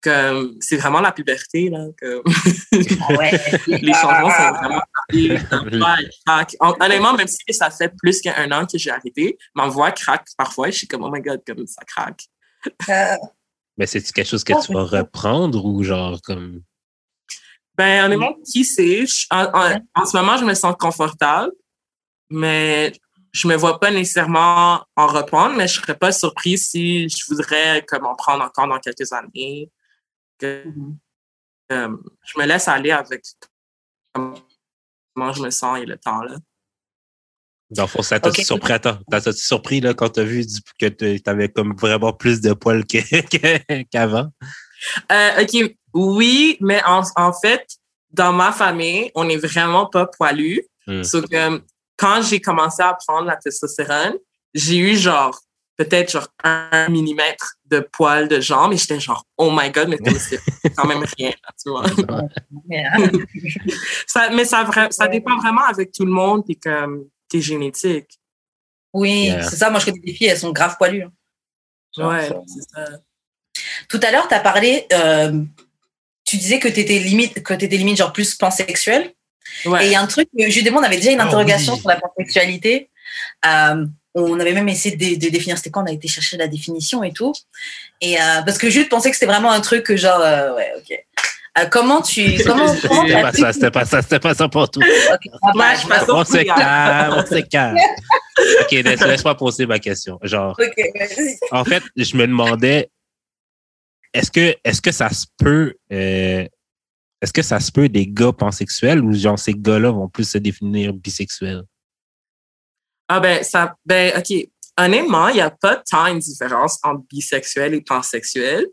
[0.00, 2.22] que c'est vraiment la puberté là que
[3.66, 4.82] les changements sont vraiment
[6.80, 10.70] honnêtement même si ça fait plus qu'un an que j'ai arrêté ma voix craque parfois
[10.70, 12.26] je suis comme oh my god comme ça craque
[12.88, 13.16] euh.
[13.76, 16.62] mais c'est quelque chose que tu vas reprendre ou genre comme
[17.78, 21.52] ben honnêtement qui sait en, en, ce moment je me sens confortable
[22.30, 22.92] mais
[23.32, 27.84] je me vois pas nécessairement en reprendre, mais je serais pas surprise si je voudrais
[27.86, 29.70] comme en prendre encore dans quelques années.
[30.42, 30.96] Mm-hmm.
[31.72, 33.24] Euh, je me laisse aller avec
[34.14, 36.36] comment je me sens et le temps là.
[37.70, 40.46] Dans le fond, ça t'a surpris, attends, tas surpris là, quand tu as vu
[40.80, 42.86] que tu avais comme vraiment plus de poils
[43.90, 44.30] qu'avant?
[45.10, 47.66] Euh, OK, oui, mais en, en, fait,
[48.10, 50.66] dans ma famille, on n'est vraiment pas poilu.
[50.86, 51.02] Mm.
[51.02, 51.62] que
[51.96, 54.14] quand j'ai commencé à prendre la testostérone,
[54.54, 55.38] j'ai eu genre
[55.76, 59.98] peut-être genre un millimètre de poils de jambes et j'étais genre oh my god mais
[60.18, 60.40] c'est
[60.76, 61.84] quand même rien tu vois
[64.06, 68.18] ça, mais ça ça dépend vraiment avec tout le monde et comme t'es génétique
[68.92, 72.08] oui c'est ça moi je connais des filles elles sont grave poilues hein.
[72.08, 72.98] ouais c'est ça
[73.88, 75.32] tout à l'heure tu as parlé euh,
[76.24, 79.12] tu disais que tu étais limite que étais limite genre plus pansexuel
[79.64, 81.96] et il y a un truc, justement, on avait déjà une ah interrogation sur la
[81.96, 82.90] pansexualité.
[83.46, 87.02] Euh, on avait même essayé de, définir c'était quoi, on a été chercher la définition
[87.02, 87.32] et tout.
[88.00, 90.72] Et euh, parce que Jules pensait que c'était vraiment un truc que genre, euh, ouais,
[90.76, 90.98] ok.
[91.58, 92.38] Euh, comment tu.
[92.46, 94.80] Comment, c'était pas ça, c'était pas ça, c'était pas ça pour tout.
[94.80, 95.30] Okay.
[96.08, 97.76] on se calme, on se calme.
[98.60, 100.18] ok, laisse-moi poser ma question.
[100.22, 100.56] Genre,
[101.50, 102.90] en fait, je me demandais,
[104.12, 109.04] est-ce que, est-ce que ça se peut, est-ce que ça se peut des gars pansexuels
[109.04, 111.62] ou genre ces gars-là vont plus se définir bisexuels?
[113.08, 114.48] Ah ben, ça, ben, OK.
[114.80, 118.66] Honnêtement, il n'y a pas tant une différence entre bisexuel et pansexuel.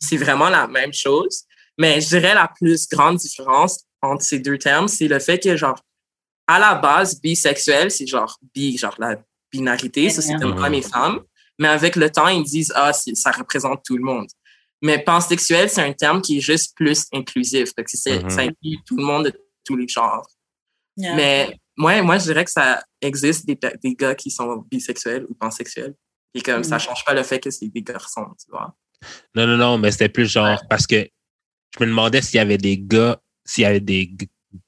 [0.00, 1.44] C'est vraiment la même chose.
[1.76, 5.56] Mais je dirais la plus grande différence entre ces deux termes, c'est le fait que,
[5.56, 5.78] genre,
[6.46, 9.16] à la base, bisexuel, c'est genre bi, genre la
[9.52, 11.20] binarité, ça c'est homme et femme.
[11.58, 14.28] Mais avec le temps, ils disent, ah, ça représente tout le monde.
[14.82, 17.72] Mais pansexuel, c'est un terme qui est juste plus inclusif.
[17.74, 18.30] Que mm-hmm.
[18.30, 19.32] ça inclut tout le monde de
[19.64, 20.26] tous les genres.
[20.96, 25.34] Mais moi, moi, je dirais que ça existe des, des gars qui sont bisexuels ou
[25.34, 25.94] pansexuels.
[26.34, 26.80] Et comme ça mm.
[26.80, 28.74] change pas le fait que c'est des garçons, tu vois.
[29.34, 31.08] Non, non, non, mais c'était plus genre parce que
[31.78, 34.10] je me demandais s'il y avait des gars, s'il y avait des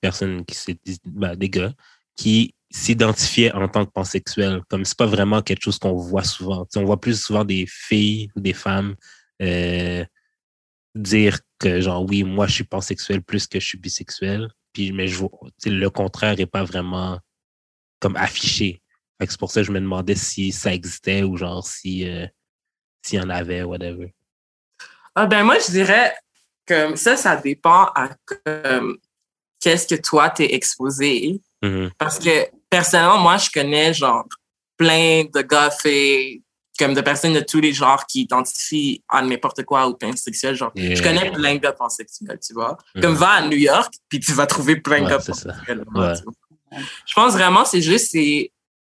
[0.01, 0.57] personnes qui
[1.05, 1.73] ben, des gars
[2.17, 4.63] qui s'identifiaient en tant que pansexuels.
[4.69, 6.67] Comme c'est pas vraiment quelque chose qu'on voit souvent.
[6.77, 8.97] on voit plus souvent des filles ou des femmes
[9.43, 10.05] euh,
[10.95, 14.49] dire que genre oui, moi je suis pansexuel plus que je suis bisexuel.
[14.73, 15.25] Puis mais je
[15.67, 17.19] le contraire n'est pas vraiment
[18.01, 18.83] comme affiché.
[19.21, 22.27] C'est pour ça que je me demandais si ça existait ou genre si euh,
[23.03, 24.15] s'il y en avait, whatever.
[25.15, 26.15] Ah ben moi je dirais
[26.67, 28.11] que ça, ça dépend à
[29.61, 31.41] qu'est-ce que toi t'es exposé.
[31.63, 31.91] Mm-hmm.
[31.99, 34.27] Parce que personnellement, moi je connais genre
[34.77, 36.41] plein de gars faits
[36.79, 40.55] comme de personnes de tous les genres qui identifient à n'importe quoi ou pansexuel.
[40.55, 42.77] Genre, je connais plein de pansexuels, tu vois.
[43.01, 43.19] Comme mm-hmm.
[43.19, 45.85] va à New York, puis tu vas trouver plein de gars pansexuels.
[47.07, 48.51] Je pense vraiment c'est juste, c'est,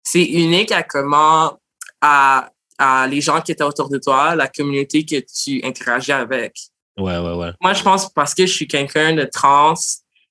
[0.03, 1.59] c'est unique à comment,
[2.01, 6.57] à, à les gens qui étaient autour de toi, la communauté que tu interagis avec.
[6.97, 7.51] Ouais, ouais, ouais.
[7.61, 9.75] Moi, je pense parce que je suis quelqu'un de trans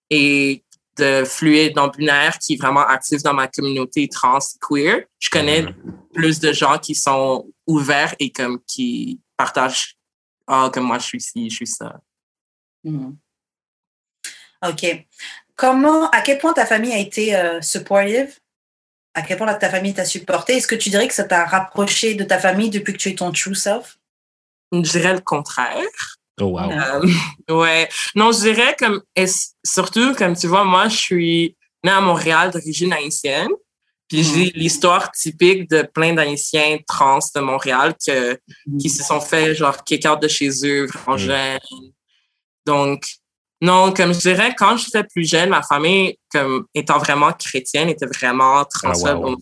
[0.09, 0.63] et
[0.97, 5.03] de fluide non binaire qui est vraiment actif dans ma communauté trans queer.
[5.19, 6.13] Je connais mm-hmm.
[6.13, 9.97] plus de gens qui sont ouverts et comme qui partagent
[10.47, 11.99] ah comme moi je suis ci, je suis ça.
[12.85, 13.15] Mm-hmm.
[14.69, 15.05] Ok.
[15.55, 18.39] Comment, à quel point ta famille a été euh, supportive?
[19.13, 20.57] À quel point ta famille t'a supporté?
[20.57, 23.15] Est-ce que tu dirais que ça t'a rapproché de ta famille depuis que tu es
[23.15, 23.99] ton true self?
[24.71, 26.17] Je dirais le contraire.
[26.41, 26.71] Oh, wow.
[26.71, 27.07] Euh,
[27.55, 27.89] ouais.
[28.15, 29.01] Non, je dirais comme,
[29.63, 33.51] surtout, comme tu vois, moi, je suis née à Montréal d'origine haïtienne.
[34.09, 34.23] Puis mm.
[34.23, 38.77] j'ai l'histoire typique de plein d'Haïtiens trans de Montréal que, mm.
[38.77, 41.19] qui se sont fait, genre, kick out de chez eux, vraiment mm.
[41.19, 41.59] jeunes.
[42.65, 43.03] Donc,
[43.61, 48.07] Non, comme je dirais, quand j'étais plus jeune, ma famille, comme étant vraiment chrétienne, était
[48.07, 49.37] vraiment transphobe,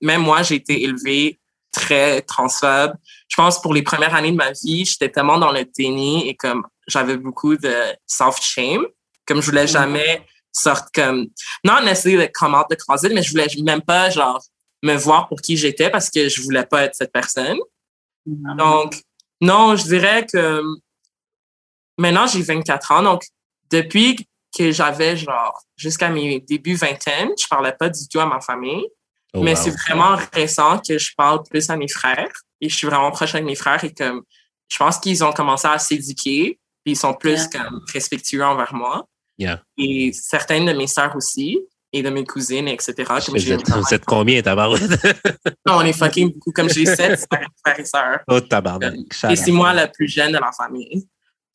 [0.00, 1.39] Même moi, j'ai été élevée
[1.72, 2.94] très transphobe.
[3.28, 6.34] Je pense pour les premières années de ma vie, j'étais tellement dans le déni et
[6.34, 7.74] comme j'avais beaucoup de
[8.06, 8.84] self-shame,
[9.26, 9.68] comme je voulais mm.
[9.68, 11.28] jamais sortir comme,
[11.64, 14.42] non nécessairement de comment de closet, mais je voulais même pas, genre,
[14.82, 17.58] me voir pour qui j'étais parce que je voulais pas être cette personne.
[18.26, 18.56] Mm.
[18.56, 19.02] Donc,
[19.40, 20.62] non, je dirais que
[21.96, 23.22] maintenant, j'ai 24 ans, donc
[23.70, 28.40] depuis que j'avais genre jusqu'à mes débuts vingtaine, je parlais pas du tout à ma
[28.40, 28.84] famille.
[29.34, 32.86] Oh, mais c'est vraiment récent que je parle plus à mes frères et je suis
[32.86, 34.22] vraiment proche avec mes frères et comme
[34.68, 39.06] je pense qu'ils ont commencé à s'éduquer puis ils sont plus comme respectueux envers moi.
[39.78, 41.58] Et certaines de mes sœurs aussi
[41.92, 42.94] et de mes cousines, etc.
[42.96, 44.82] Comme vous, êtes, vous êtes combien, tabarnak?
[45.66, 46.52] on est fucking beaucoup.
[46.52, 48.20] Comme j'ai sept frères et sœurs.
[48.28, 48.94] Oh, tabarnak.
[49.30, 51.08] Et c'est moi la plus jeune de la famille.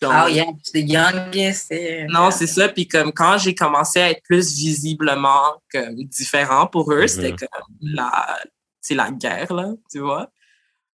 [0.03, 1.73] Ah, oh, yeah, the youngest.
[2.09, 2.69] Non, c'est ça.
[2.69, 7.47] Puis comme quand j'ai commencé à être plus visiblement comme différent pour eux, c'était mm-hmm.
[7.51, 8.39] comme la,
[8.81, 10.29] c'est la guerre, là, tu vois.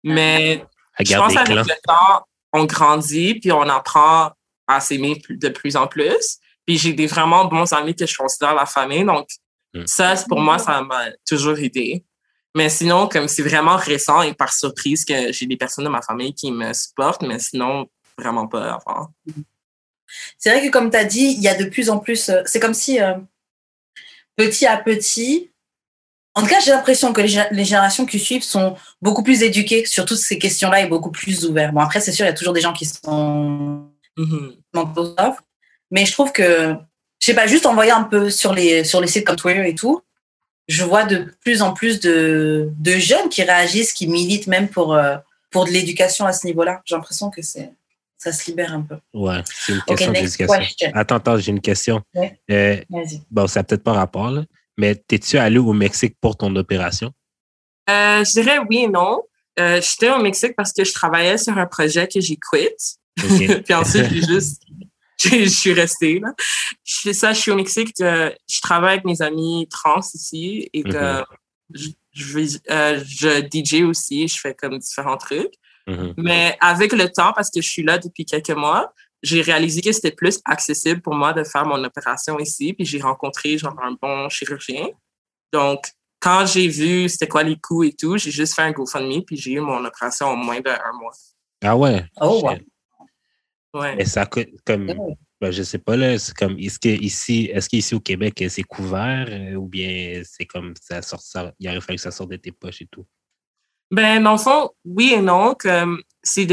[0.04, 0.66] Mais
[1.00, 4.32] je pense qu'avec le temps, on grandit, puis on apprend
[4.68, 6.38] à s'aimer de plus en plus.
[6.66, 9.04] Puis j'ai des vraiment bons amis que je considère la famille.
[9.04, 9.28] Donc,
[9.74, 9.88] mm.
[9.88, 12.06] ça, pour moi, ça m'a toujours aidé.
[12.56, 16.02] Mais sinon, comme c'est vraiment récent et par surprise que j'ai des personnes de ma
[16.02, 17.88] famille qui me supportent, mais sinon,
[18.20, 18.80] vraiment pas.
[20.38, 22.30] C'est vrai que comme tu as dit, il y a de plus en plus.
[22.30, 23.14] Euh, c'est comme si euh,
[24.36, 25.52] petit à petit.
[26.36, 30.06] En tout cas, j'ai l'impression que les, générations qui suivent sont beaucoup plus éduquées sur
[30.06, 31.74] toutes ces questions-là et beaucoup plus ouvertes.
[31.74, 35.36] Bon, après, c'est sûr, il y a toujours des gens qui sont mm-hmm.
[35.92, 36.76] mais je trouve que,
[37.20, 39.68] je sais pas, juste en voyant un peu sur les, sur les sites comme Twitter
[39.68, 40.02] et tout,
[40.70, 44.94] je vois de plus en plus de, de jeunes qui réagissent, qui militent même pour,
[44.94, 45.18] euh,
[45.50, 46.82] pour de l'éducation à ce niveau-là.
[46.86, 47.74] J'ai l'impression que c'est
[48.20, 48.98] ça se libère un peu.
[49.14, 50.92] Ouais, c'est une question d'éducation.
[50.94, 52.02] Attends, attends, j'ai une question.
[52.52, 52.84] Euh,
[53.32, 54.44] bon, ça n'a peut-être pas rapport, là,
[54.78, 57.14] mais t'es-tu allé au Mexique pour ton opération?
[57.90, 59.24] Euh, je dirais oui et non.
[59.58, 62.76] Euh, j'étais au Mexique parce que je travaillais sur un projet que j'ai quitté.
[63.64, 64.62] Puis ensuite, j'ai juste.
[65.22, 66.34] Je suis restée là.
[66.86, 67.94] Je fais ça, je suis au Mexique.
[68.00, 71.26] je travaille avec mes amis trans ici et que
[71.74, 72.58] je, je,
[73.04, 74.30] je DJ aussi.
[74.30, 75.59] Je fais comme différents trucs.
[75.90, 76.14] Mm-hmm.
[76.18, 79.92] Mais avec le temps, parce que je suis là depuis quelques mois, j'ai réalisé que
[79.92, 82.74] c'était plus accessible pour moi de faire mon opération ici.
[82.74, 84.88] Puis j'ai rencontré genre un bon chirurgien.
[85.52, 85.82] Donc,
[86.20, 89.38] quand j'ai vu c'était quoi les coûts et tout, j'ai juste fait un GoFundMe puis
[89.38, 91.14] j'ai eu mon opération en moins d'un mois.
[91.64, 92.06] Ah ouais?
[92.22, 92.62] Oh ouais.
[93.74, 93.96] Ouais.
[94.00, 94.88] Et ça coûte comme.
[95.42, 99.26] Ben, je sais pas, là, c'est comme, est-ce qu'ici, est-ce qu'ici au Québec, c'est couvert
[99.30, 102.36] euh, ou bien c'est comme, ça sort, ça, il aurait fallu que ça sorte de
[102.36, 103.06] tes poches et tout?
[103.92, 105.56] Ben, dans le fond, oui et non.
[105.56, 106.48] Comme c'est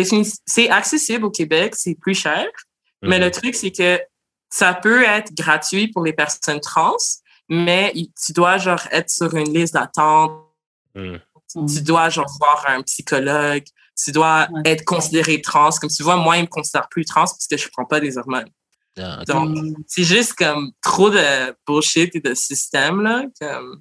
[0.46, 2.46] c'est accessible au Québec, c'est plus cher.
[3.02, 3.32] Mais le mhm.
[3.32, 4.00] truc, c'est que
[4.48, 6.96] ça peut être gratuit pour les personnes trans,
[7.48, 7.92] mais
[8.24, 10.32] tu dois genre être sur une liste d'attente.
[10.94, 11.20] Mhm.
[11.68, 13.64] Tu dois genre voir un psychologue.
[14.02, 15.70] Tu dois être considéré trans.
[15.70, 18.18] Comme tu vois, moi, ils me considèrent plus trans parce que je prends pas des
[18.18, 18.48] hormones.
[18.98, 19.56] Ah, Donc,
[19.86, 23.24] c'est juste comme trop de bullshit et de système, là.
[23.40, 23.80] Comme,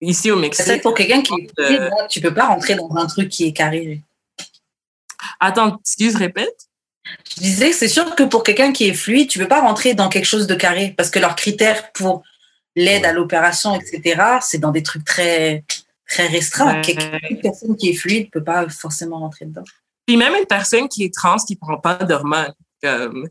[0.00, 0.66] Ici au Mexique.
[0.66, 3.52] C'est pour quelqu'un qui est euh, tu peux pas rentrer dans un truc qui est
[3.52, 4.02] carré.
[5.40, 6.68] Attends, excuse, répète.
[7.36, 9.94] Je disais que c'est sûr que pour quelqu'un qui est fluide, tu peux pas rentrer
[9.94, 12.22] dans quelque chose de carré parce que leurs critères pour
[12.76, 15.64] l'aide à l'opération, etc., c'est dans des trucs très,
[16.08, 16.82] très restreints.
[17.30, 19.64] Une personne qui est fluide peut pas forcément rentrer dedans.
[20.06, 23.28] Puis même une personne qui est trans qui prend pas d'hormones, comme,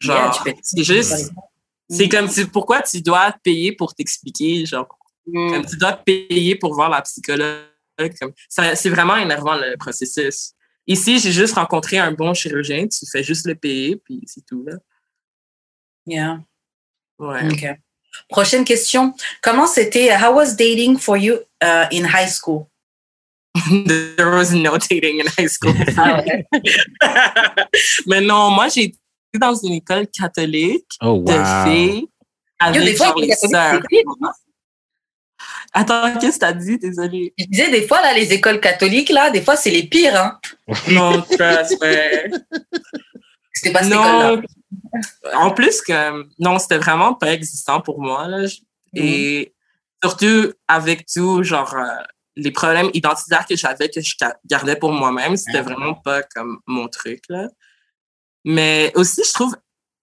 [0.00, 1.32] genre, c'est juste,
[1.88, 4.88] c'est comme, pourquoi tu dois payer pour t'expliquer, genre,
[5.32, 7.66] comme tu dois payer pour voir la psychologue.
[8.48, 10.52] c'est vraiment énervant le processus.
[10.86, 12.88] Ici, j'ai juste rencontré un bon chirurgien.
[12.88, 14.64] Tu fais juste le payer, puis c'est tout.
[14.66, 14.76] Là.
[16.06, 16.40] Yeah.
[17.18, 17.46] Ouais.
[17.50, 17.66] OK.
[18.28, 19.14] Prochaine question.
[19.42, 22.68] Comment c'était, how was dating for you uh, in high school?
[24.16, 25.74] There was no dating in high school.
[25.96, 26.22] Ah,
[28.06, 28.98] Mais non, moi, j'ai été
[29.34, 31.32] dans une école catholique oh, de
[31.64, 32.08] filles
[32.58, 33.80] avec des fois, les sœurs.
[35.72, 36.78] Attends, qu'est-ce que t'as dit?
[36.78, 37.32] Désolée.
[37.38, 40.38] Je disais, des fois, là, les écoles catholiques, là, des fois, c'est les pires, hein.
[40.88, 42.30] Non, ouais.
[43.52, 44.40] C'était pas cette école-là.
[45.34, 48.48] En plus, que, non, c'était vraiment pas existant pour moi, là.
[48.94, 49.54] Et
[50.02, 51.84] surtout, avec tout, genre, euh,
[52.36, 54.14] les problèmes identitaires que j'avais, que je
[54.46, 57.48] gardais pour moi-même, c'était vraiment pas comme mon truc, là.
[58.44, 59.54] Mais aussi, je trouve,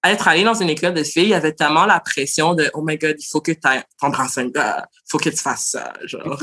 [0.04, 2.82] être allé dans une école de filles, il y avait tellement la pression de Oh
[2.82, 3.60] my god, il faut que tu
[4.00, 5.94] t'embrasses un gars, il faut que tu fasses ça.
[6.06, 6.42] Genre.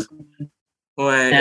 [0.97, 1.41] Ouais.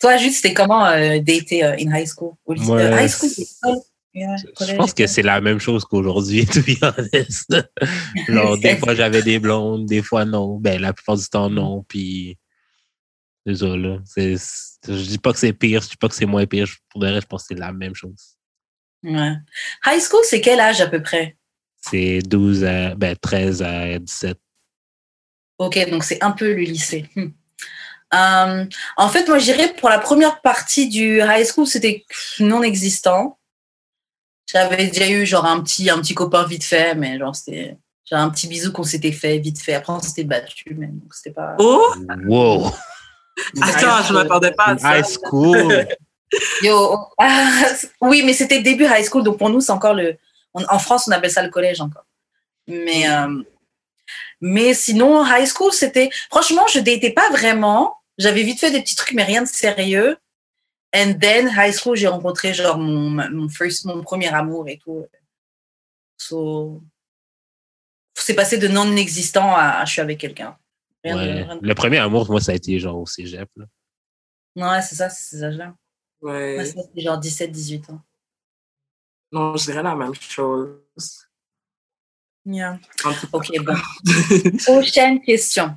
[0.00, 2.34] Toi, juste, c'était comment euh, dater euh, in high school?
[2.46, 3.30] Moi, high school,
[4.14, 7.54] je pense que c'est la même chose qu'aujourd'hui, to be honest.
[8.28, 10.58] Genre, des fois, j'avais des blondes, des fois, non.
[10.58, 11.82] Ben, la plupart du temps, non.
[11.82, 12.38] Puis,
[13.44, 13.56] là.
[13.56, 16.68] je dis pas que c'est pire, je dis pas que c'est moins pire.
[16.90, 18.33] Pour le reste, je pense que c'est la même chose.
[19.04, 19.34] Ouais.
[19.86, 21.36] High school, c'est quel âge à peu près?
[21.80, 24.38] C'est 12 à, ben, 13 à 17.
[25.58, 27.08] Ok, donc c'est un peu le lycée.
[27.14, 27.28] Hmm.
[28.14, 28.64] Euh,
[28.96, 32.04] en fait, moi, je dirais pour la première partie du high school, c'était
[32.40, 33.38] non existant.
[34.46, 37.76] J'avais déjà eu genre un petit, un petit copain vite fait, mais genre c'était
[38.08, 39.74] genre un petit bisou qu'on s'était fait vite fait.
[39.74, 41.56] Après, on s'était battu, mais donc c'était pas.
[41.58, 41.94] Oh!
[42.26, 42.66] Wow!
[43.60, 44.98] Attends, je m'attendais pas à ça.
[44.98, 45.86] High school!
[46.62, 46.98] Yo,
[48.00, 50.16] oui, mais c'était début high school, donc pour nous, c'est encore le.
[50.54, 52.06] en France, on appelle ça le collège encore.
[52.66, 53.42] Mais, euh,
[54.40, 56.10] mais sinon, high school, c'était.
[56.30, 57.96] Franchement, je n'étais pas vraiment.
[58.18, 60.16] J'avais vite fait des petits trucs, mais rien de sérieux.
[60.94, 65.04] And then, high school, j'ai rencontré genre mon, mon, first, mon premier amour et tout.
[66.16, 66.82] So,
[68.14, 70.56] c'est passé de non existant à, je suis avec quelqu'un.
[71.02, 73.48] Le premier amour, moi, ça a été genre au cégep.
[73.56, 73.66] Là.
[74.56, 75.74] Ouais, c'est ça, c'est ces âges-là.
[76.24, 76.64] Ouais.
[76.64, 78.00] c'était genre 17, 18 ans.
[79.30, 80.78] Non, je dirais la même chose.
[82.46, 82.78] Yeah.
[83.32, 83.74] Ok, bon.
[84.64, 85.76] Prochaine question.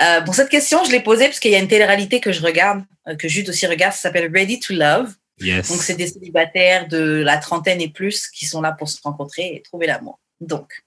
[0.00, 2.42] Euh, bon, cette question, je l'ai posée parce qu'il y a une télé-réalité que je
[2.42, 5.14] regarde, euh, que Jude aussi regarde, ça s'appelle Ready to Love.
[5.40, 5.68] Yes.
[5.70, 9.54] Donc, c'est des célibataires de la trentaine et plus qui sont là pour se rencontrer
[9.54, 10.18] et trouver l'amour.
[10.40, 10.82] Donc,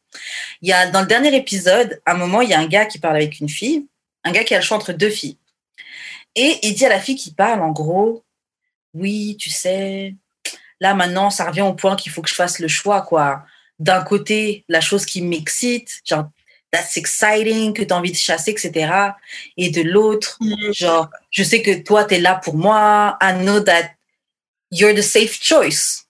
[0.61, 2.85] il y a dans le dernier épisode, à un moment, il y a un gars
[2.85, 3.87] qui parle avec une fille,
[4.23, 5.37] un gars qui a le choix entre deux filles.
[6.35, 8.24] Et il dit à la fille qui parle, en gros,
[8.95, 10.15] oui, tu sais,
[10.79, 13.45] là maintenant, ça revient au point qu'il faut que je fasse le choix, quoi
[13.79, 16.29] d'un côté la chose qui m'excite, genre
[16.71, 18.91] that's exciting, que tu as envie de chasser, etc.
[19.57, 20.73] Et de l'autre, mm.
[20.73, 23.17] genre, je sais que toi, tu es là pour moi.
[23.21, 23.91] I know that
[24.71, 26.05] you're the safe choice.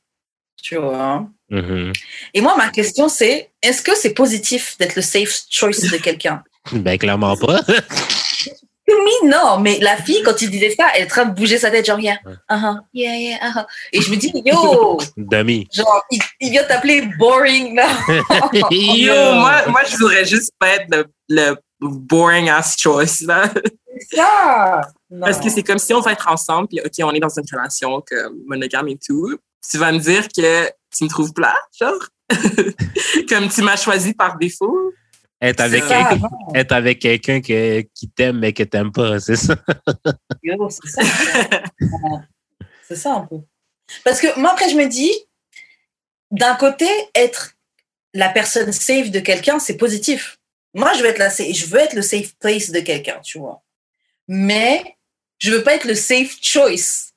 [0.62, 1.28] Tu vois.
[1.52, 1.94] Mm-hmm.
[2.34, 6.44] Et moi, ma question, c'est est-ce que c'est positif d'être le safe choice de quelqu'un?
[6.72, 7.62] Ben, clairement pas.
[8.88, 11.58] Oui, non, mais la fille, quand il disait ça, elle est en train de bouger
[11.58, 12.18] sa tête, genre, yeah,
[12.50, 13.66] uh-huh, yeah, yeah, uh-huh.
[13.92, 15.00] Et je me dis, yo!
[15.18, 15.68] Dummy.
[15.74, 17.88] Genre, il, vient t'appeler boring, là.
[18.72, 23.50] yo, moi, moi, je voudrais juste pas être le, le boring ass choice, là.
[23.98, 24.82] C'est ça!
[25.20, 27.46] Parce que c'est comme si on va être ensemble, puis OK, on est dans une
[27.52, 29.36] relation comme monogame et tout.
[29.68, 31.94] Tu vas me dire que tu me trouves plat, genre?
[33.30, 34.85] comme tu m'as choisi par défaut.
[35.42, 36.22] Être avec, quelqu'un,
[36.54, 39.56] être avec quelqu'un qui t'aime mais que t'aimes pas, c'est ça?
[40.70, 41.02] c'est ça.
[42.88, 43.38] c'est ça un peu.
[44.04, 45.12] Parce que moi, après, je me dis,
[46.32, 47.56] d'un côté, être
[48.14, 50.40] la personne safe de quelqu'un, c'est positif.
[50.74, 53.62] Moi, je veux être la, je veux être le safe place de quelqu'un, tu vois.
[54.28, 54.98] Mais
[55.40, 57.12] je veux pas être le safe choice.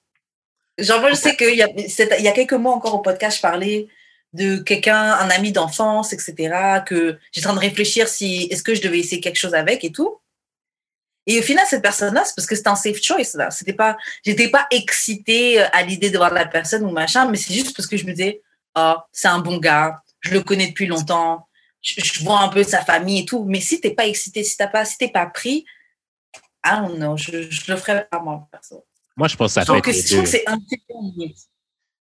[0.76, 3.36] Genre, moi, je sais qu'il y a, il y a quelques mois encore au podcast,
[3.36, 3.88] je parlais
[4.38, 8.74] de quelqu'un, un ami d'enfance, etc., que j'étais en train de réfléchir si est-ce que
[8.74, 10.18] je devais essayer quelque chose avec et tout.
[11.26, 13.34] Et au final, cette personne-là, c'est parce que c'était un safe choice.
[13.34, 17.36] Là, c'était pas, j'étais pas excitée à l'idée de voir la personne ou machin, mais
[17.36, 18.40] c'est juste parce que je me disais,
[18.76, 21.46] oh, c'est un bon gars, je le connais depuis longtemps,
[21.82, 23.44] je, vois un peu sa famille et tout.
[23.44, 25.66] Mais si t'es pas excité, si t'as pas, si t'es pas pris,
[26.62, 28.84] ah non, je, je le ferais pas moi perso.
[29.18, 29.92] Moi, je pense que ça fait.
[29.92, 30.94] je trouve que c'est un petit peu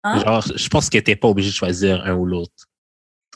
[0.03, 0.19] Hein?
[0.19, 2.67] Genre, je pense que t'es pas obligé de choisir un ou l'autre.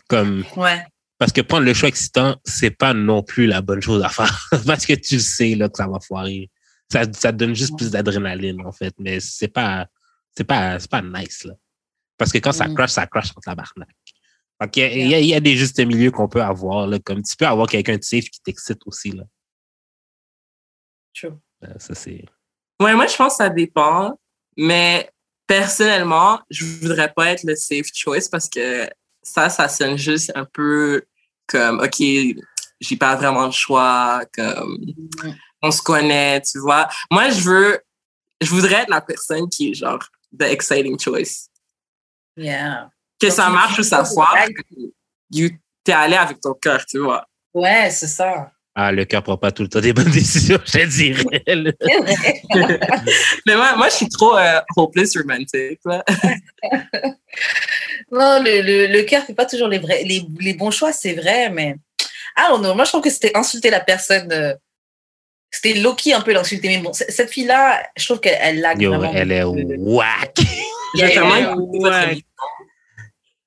[0.08, 0.44] Comme.
[0.56, 0.84] Ouais.
[1.18, 4.48] Parce que prendre le choix excitant, c'est pas non plus la bonne chose à faire.
[4.66, 6.50] parce que tu sais, là, que ça va foirer.
[6.92, 8.94] Ça, ça donne juste plus d'adrénaline, en fait.
[9.00, 9.88] Mais c'est pas,
[10.36, 11.54] c'est pas, c'est pas nice, là.
[12.18, 12.76] Parce que quand ça mm.
[12.76, 13.90] crash, ça crash entre la barnaque.
[14.76, 17.00] il, y a, il, y a, des justes milieux qu'on peut avoir, là.
[17.00, 19.24] Comme tu peux avoir quelqu'un de safe qui t'excite aussi, là.
[21.14, 21.34] True.
[21.64, 22.26] Euh, ça, c'est.
[22.82, 24.20] Ouais, moi, je pense que ça dépend.
[24.58, 25.10] Mais
[25.48, 28.90] personnellement, je voudrais pas être le safe choice parce que
[29.22, 31.04] ça, ça sonne juste un peu
[31.48, 34.78] comme, OK, j'ai pas vraiment le choix, comme,
[35.62, 36.88] on se connaît, tu vois.
[37.12, 37.80] Moi, je veux,
[38.42, 40.04] je voudrais être la personne qui est genre,
[40.38, 41.50] the exciting choice.
[42.36, 42.90] Yeah.
[43.20, 44.36] Que ça marche ou ça foire,
[45.32, 47.26] t'es allé avec ton cœur, tu vois.
[47.54, 48.52] Ouais, c'est ça.
[48.78, 51.24] Ah, le cœur prend pas tout le temps des bonnes décisions, je dirais.
[53.46, 55.80] Mais moi, moi, je suis trop euh, hopeless romantic.
[58.12, 61.14] non, le, le, le cœur fait pas toujours les, vrais, les, les bons choix, c'est
[61.14, 61.78] vrai, mais.
[62.36, 64.30] Ah non, moi, je trouve que c'était insulter la personne.
[64.34, 64.54] Euh,
[65.50, 66.68] c'était Loki un peu l'insulter.
[66.68, 69.14] Mais bon, cette fille-là, je trouve qu'elle lag Yo, vraiment.
[69.16, 70.36] Elle est whack.
[70.96, 72.22] Il y a vraiment une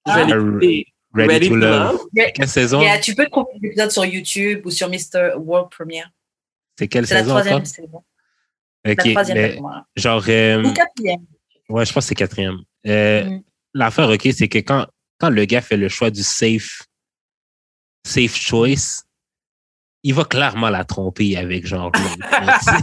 [0.07, 2.01] Je vais Ready, to, Love?
[2.35, 2.83] Quelle saison?
[3.03, 5.35] tu peux trouver l'épisode sur YouTube ou sur Mr.
[5.37, 6.11] World Premiere.
[6.79, 7.35] C'est quelle saison?
[7.35, 8.05] La troisième saison.
[8.85, 9.59] la troisième mais,
[9.97, 10.25] Genre.
[10.29, 11.27] Euh, ou quatrième.
[11.69, 12.59] Ouais, je pense que c'est quatrième.
[12.87, 13.43] Euh, mm.
[13.75, 14.87] l'affaire, OK, c'est que quand,
[15.19, 16.83] quand le gars fait le choix du safe,
[18.07, 19.03] safe choice,
[20.09, 21.93] il va clairement la tromper avec genre.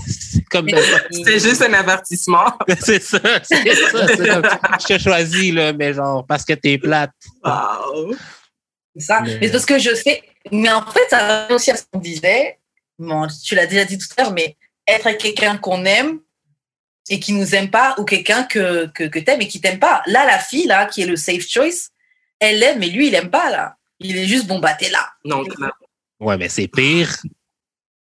[0.08, 0.70] c'est comme
[1.12, 2.46] C'était juste un avertissement.
[2.80, 4.08] c'est ça, c'est ça.
[4.08, 7.10] je te choisis, là, mais genre, parce que t'es plate.
[7.44, 8.16] Wow.
[8.96, 9.22] C'est ça.
[9.22, 9.50] Mais...
[9.50, 10.22] parce que je sais.
[10.52, 12.60] Mais en fait, ça aussi à ce qu'on disait.
[13.00, 14.56] Bon, tu l'as déjà dit tout à l'heure, mais
[14.88, 16.20] être avec quelqu'un qu'on aime
[17.10, 20.04] et qui nous aime pas, ou quelqu'un que, que, que t'aimes et qui t'aime pas.
[20.06, 21.90] Là, la fille, là, qui est le safe choice,
[22.40, 23.78] elle l'aime, mais lui, il aime pas, là.
[24.00, 25.10] Il est juste, bon, bah, t'es là.
[25.24, 25.44] Non,
[26.20, 27.16] Ouais, mais c'est pire.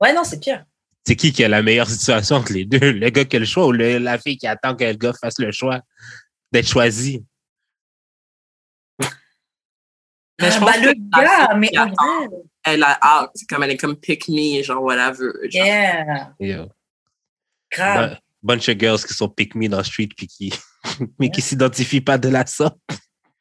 [0.01, 0.65] Ouais, non, c'est pire.
[1.05, 2.91] C'est qui qui a la meilleure situation entre les deux?
[2.91, 5.37] Le gars qui a le choix ou la fille qui attend que le gars fasse
[5.39, 5.81] le choix
[6.51, 7.23] d'être choisi?
[10.41, 12.37] Mais je ah, pense bah, le gars, mais en vrai...
[12.63, 15.31] Elle a hâte, comme elle est comme pick me, genre whatever.
[15.43, 15.65] Genre.
[15.65, 16.33] Yeah.
[16.39, 16.65] yeah.
[17.71, 18.17] Grave.
[18.41, 20.53] bunch of girls qui sont pick me dans street puis qui,
[21.19, 22.77] mais qui s'identifient pas de la sorte.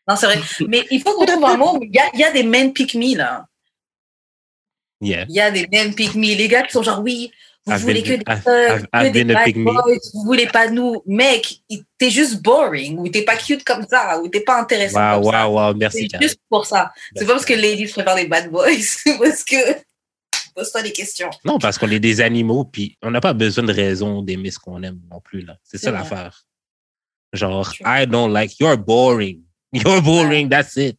[0.07, 0.41] Non, c'est vrai.
[0.69, 1.79] mais il faut qu'on trouve un mot.
[1.83, 3.47] Il y a, il y a des men pick me, là.
[5.05, 6.35] Il y a des men pick me.
[6.35, 7.31] Les gars qui sont genre, oui,
[7.67, 11.03] vous voulez que des, que des bad boys, vous voulez pas nous.
[11.07, 11.63] Mec,
[11.99, 15.25] t'es juste boring, ou t'es pas cute comme ça, ou t'es pas intéressant wow, comme
[15.25, 15.49] wow, ça.
[15.49, 16.09] Wow, merci.
[16.11, 16.93] C'est juste pour ça.
[17.17, 18.67] C'est pas parce que ladies préfèrent des bad boys,
[19.19, 19.57] parce que
[20.55, 21.31] pose-toi des questions.
[21.45, 24.59] Non, parce qu'on est des animaux, puis on n'a pas besoin de raison d'aimer ce
[24.59, 25.41] qu'on aime non plus.
[25.41, 25.57] là.
[25.63, 26.45] C'est ça l'affaire.
[27.33, 29.41] Genre, I don't like, you're boring.
[29.75, 30.97] You're boring, that's it.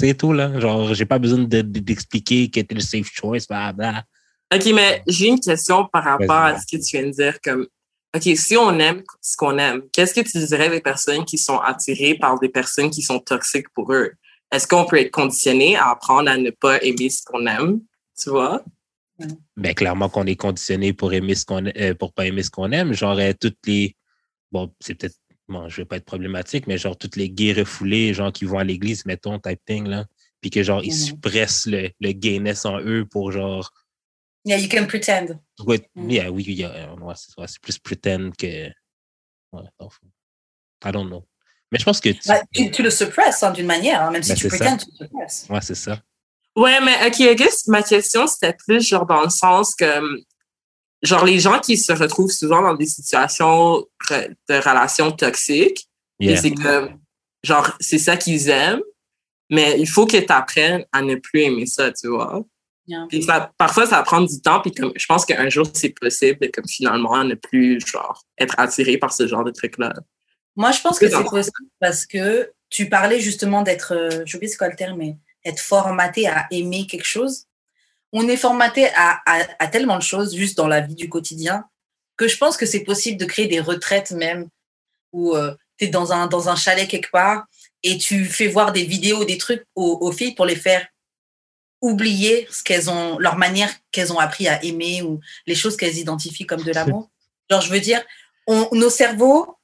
[0.00, 0.58] C'est tout, là.
[0.58, 4.04] Genre, j'ai pas besoin d'expliquer de, était le safe choice, bla, bla.
[4.54, 7.38] OK, mais j'ai une question par rapport à ce que tu viens de dire.
[7.44, 7.66] Comme,
[8.16, 11.58] OK, si on aime ce qu'on aime, qu'est-ce que tu dirais des personnes qui sont
[11.58, 14.12] attirées par des personnes qui sont toxiques pour eux?
[14.50, 17.80] Est-ce qu'on peut être conditionné à apprendre à ne pas aimer ce qu'on aime?
[18.18, 18.64] Tu vois?
[19.56, 22.72] Ben, clairement qu'on est conditionné pour aimer ce qu'on euh, pour pas aimer ce qu'on
[22.72, 22.94] aime.
[22.94, 23.94] Genre, euh, toutes les.
[24.50, 25.19] Bon, c'est peut-être
[25.50, 28.58] bon, je vais pas être problématique, mais genre toutes les gays refoulés, genre qui vont
[28.58, 30.06] à l'église, mettons, type thing, là,
[30.40, 31.06] puis que genre ils mm-hmm.
[31.06, 33.70] suppressent le, le gayness en eux pour genre.
[34.44, 35.38] Yeah, you can pretend.
[35.66, 36.10] Ouais, mm.
[36.10, 37.14] yeah, oui, yeah, ouais,
[37.46, 38.68] c'est plus pretend que.
[39.52, 39.62] Ouais,
[40.84, 41.26] I don't know.
[41.70, 44.30] Mais je pense que tu, bah, tu, le suppresses hein, d'une manière, hein, même si
[44.30, 45.46] ben, tu prétends, tu le suppresses.
[45.48, 46.00] Ouais, c'est ça.
[46.56, 49.84] Ouais, mais OK, I guess ma question, c'était plus genre dans le sens que
[51.02, 55.88] genre les gens qui se retrouvent souvent dans des situations de relations toxiques,
[56.20, 56.90] c'est que
[57.42, 58.82] genre c'est ça qu'ils aiment,
[59.50, 62.44] mais il faut que tu apprennes à ne plus aimer ça, tu vois.
[63.22, 66.66] ça, parfois, ça prend du temps, puis comme je pense qu'un jour, c'est possible, comme
[66.68, 69.92] finalement, ne plus genre être attiré par ce genre de trucs-là.
[70.56, 74.46] Moi, je pense que c'est possible parce que tu parlais justement d'être, euh, je sais
[74.46, 77.46] c'est quoi le terme, mais être formaté à aimer quelque chose
[78.12, 81.64] on est formaté à, à, tellement de choses juste dans la vie du quotidien
[82.16, 84.48] que je pense que c'est possible de créer des retraites même
[85.12, 87.46] où euh, tu es dans un, dans un chalet quelque part
[87.82, 90.86] et tu fais voir des vidéos, des trucs aux, filles pour les faire
[91.80, 95.96] oublier ce qu'elles ont, leur manière qu'elles ont appris à aimer ou les choses qu'elles
[95.96, 97.08] identifient comme de l'amour.
[97.50, 98.02] Genre, je veux dire,
[98.46, 99.56] on, nos cerveaux,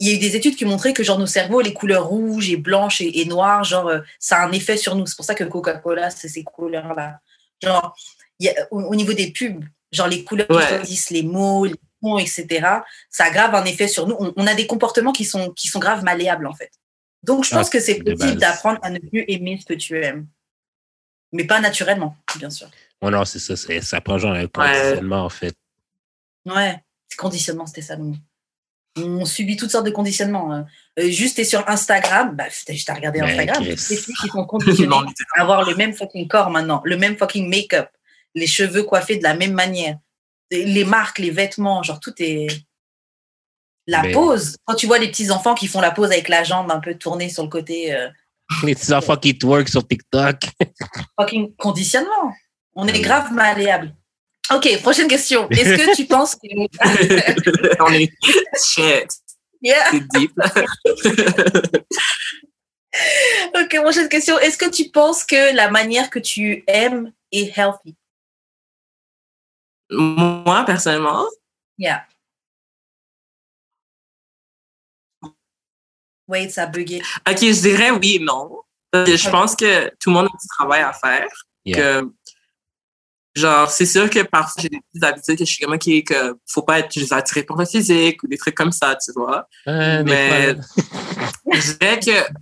[0.00, 2.50] il y a eu des études qui montraient que genre nos cerveaux, les couleurs rouges
[2.50, 5.06] et blanches et, noires, genre, euh, ça a un effet sur nous.
[5.06, 7.20] C'est pour ça que Coca-Cola, c'est ces couleurs-là.
[7.62, 7.96] Genre,
[8.70, 12.66] au, niveau des pubs, genre les couleurs qui choisissent, les mots, les mots, etc.,
[13.10, 14.16] ça grave un effet sur nous.
[14.36, 16.70] On, a des comportements qui sont, qui sont grave malléables, en fait.
[17.22, 20.02] Donc, je pense ah, que c'est possible d'apprendre à ne plus aimer ce que tu
[20.02, 20.26] aimes.
[21.32, 22.68] Mais pas naturellement, bien sûr.
[23.00, 23.56] Oh non, c'est ça.
[23.82, 25.54] Ça prend genre un conditionnement, en fait.
[26.46, 26.78] Ouais,
[27.16, 28.16] conditionnement, c'était ça le mot
[28.96, 30.52] on subit toutes sortes de conditionnements.
[30.52, 30.66] Hein.
[30.98, 34.44] Euh, juste, t'es sur Instagram, bah, je t'ai regardé ben, Instagram, les filles qui sont
[34.44, 34.96] conditionnées
[35.36, 37.88] à avoir le même fucking corps maintenant, le même fucking make-up,
[38.34, 39.98] les cheveux coiffés de la même manière,
[40.50, 42.46] les marques, les vêtements, genre tout est.
[43.86, 46.70] La pose, quand tu vois les petits enfants qui font la pose avec la jambe
[46.70, 47.94] un peu tournée sur le côté.
[47.94, 48.08] Euh,
[48.62, 50.36] les petits enfants qui twerk sur TikTok.
[51.20, 52.32] fucking conditionnement.
[52.74, 53.94] On est grave malléable.
[54.52, 55.48] Ok, prochaine question.
[55.50, 56.48] Est-ce que tu penses que.
[57.82, 58.12] On est
[58.62, 59.10] shit.
[59.62, 59.90] Yeah.
[59.90, 60.32] C'est deep.
[63.54, 64.38] ok, prochaine question.
[64.38, 67.96] Est-ce que tu penses que la manière que tu aimes est healthy?
[69.90, 71.26] Moi, personnellement?
[71.78, 72.06] Yeah.
[76.28, 77.00] Wait, ça a bugué.
[77.28, 78.60] Ok, je dirais oui et non.
[78.92, 81.26] Je pense que tout le monde a du travail à faire.
[81.66, 82.06] Que
[83.36, 86.36] Genre, c'est sûr que parfois, j'ai des petites habitudes que je suis comme, OK, que
[86.46, 89.48] faut pas être juste attiré par le physique ou des trucs comme ça, tu vois.
[89.66, 90.56] mais
[91.52, 92.32] je dirais que.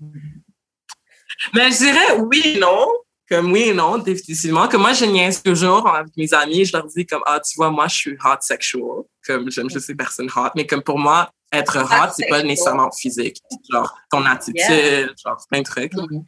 [1.54, 2.86] Mais je dirais oui non.
[3.28, 4.68] Comme oui et non, définitivement.
[4.68, 6.66] Comme moi, je niaise toujours avec mes amis.
[6.66, 9.04] Je leur dis comme, ah, tu vois, moi, je suis hot sexual.
[9.26, 10.50] Comme j'aime juste les personnes hot.
[10.54, 13.38] Mais comme pour moi, être hot, c'est pas nécessairement physique.
[13.70, 15.94] Genre, ton attitude, genre, plein de trucs.
[15.94, 16.24] Mhm.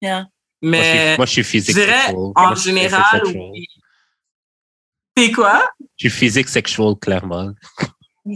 [0.00, 0.26] Yeah.
[0.62, 1.74] Mais Moi, je suis physique.
[1.74, 3.66] je dirais, en général, oui.
[5.16, 5.68] C'est quoi?
[5.96, 7.52] Je suis physique sexual, clairement.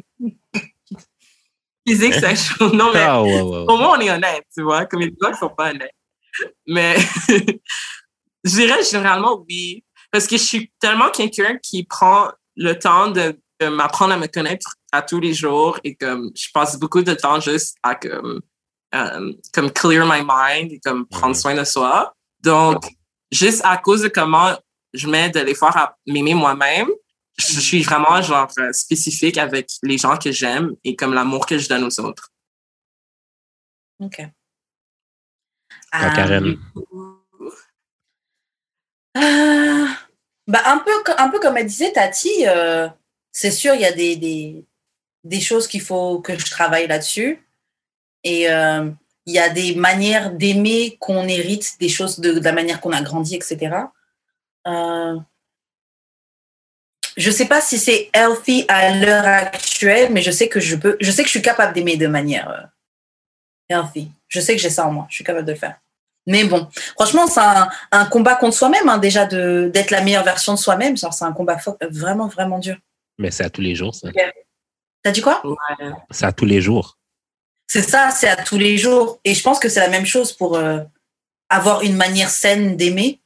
[1.87, 2.71] Physique sexual.
[2.75, 3.65] Non, mais Ah, ouais, ouais, ouais.
[3.69, 4.87] au moins, on est honnête, tu vois.
[4.87, 5.93] Comme les gens qui sont pas honnêtes.
[6.67, 6.97] Mais
[7.29, 9.85] je dirais généralement oui.
[10.11, 14.27] Parce que je suis tellement quelqu'un qui prend le temps de, de m'apprendre à me
[14.29, 18.41] connaître à tous les jours et comme je passe beaucoup de temps juste à comme,
[18.95, 21.41] euh, comme clear my mind et comme prendre Mhm.
[21.41, 22.15] soin de soi.
[22.43, 22.85] Donc,
[23.31, 24.57] juste à cause de comment
[24.95, 26.89] je mets de l'effort à m'aimer moi-même,
[27.37, 31.59] je suis vraiment genre euh, spécifique avec les gens que j'aime et comme l'amour que
[31.59, 32.33] je donne aux autres.
[33.99, 34.23] Ok.
[35.91, 36.57] Ah, Karen.
[39.15, 39.99] Ah,
[40.47, 42.89] bah un peu, un peu comme elle disait, Tati, euh,
[43.33, 44.65] c'est sûr, il y a des, des,
[45.25, 47.47] des choses qu'il faut que je travaille là-dessus.
[48.23, 48.91] Et euh,
[49.27, 52.93] il y a des manières d'aimer qu'on hérite des choses de, de la manière qu'on
[52.93, 53.77] a grandi, etc.
[54.67, 55.19] Euh,
[57.17, 60.97] je sais pas si c'est healthy à l'heure actuelle, mais je sais que je peux,
[61.01, 62.63] je sais que je suis capable d'aimer de manière euh,
[63.69, 64.11] healthy.
[64.29, 65.79] Je sais que j'ai ça en moi, je suis capable de le faire.
[66.27, 70.25] Mais bon, franchement, c'est un, un combat contre soi-même, hein, déjà, de- d'être la meilleure
[70.25, 70.97] version de soi-même.
[70.97, 72.77] Genre, C'est un combat fo- vraiment, vraiment dur.
[73.19, 74.09] Mais c'est à tous les jours, ça.
[75.03, 75.43] T'as dit quoi?
[75.47, 75.91] Ouais.
[76.11, 76.99] C'est à tous les jours.
[77.67, 79.21] C'est ça, c'est à tous les jours.
[79.25, 80.81] Et je pense que c'est la même chose pour euh,
[81.51, 83.21] avoir une manière saine d'aimer.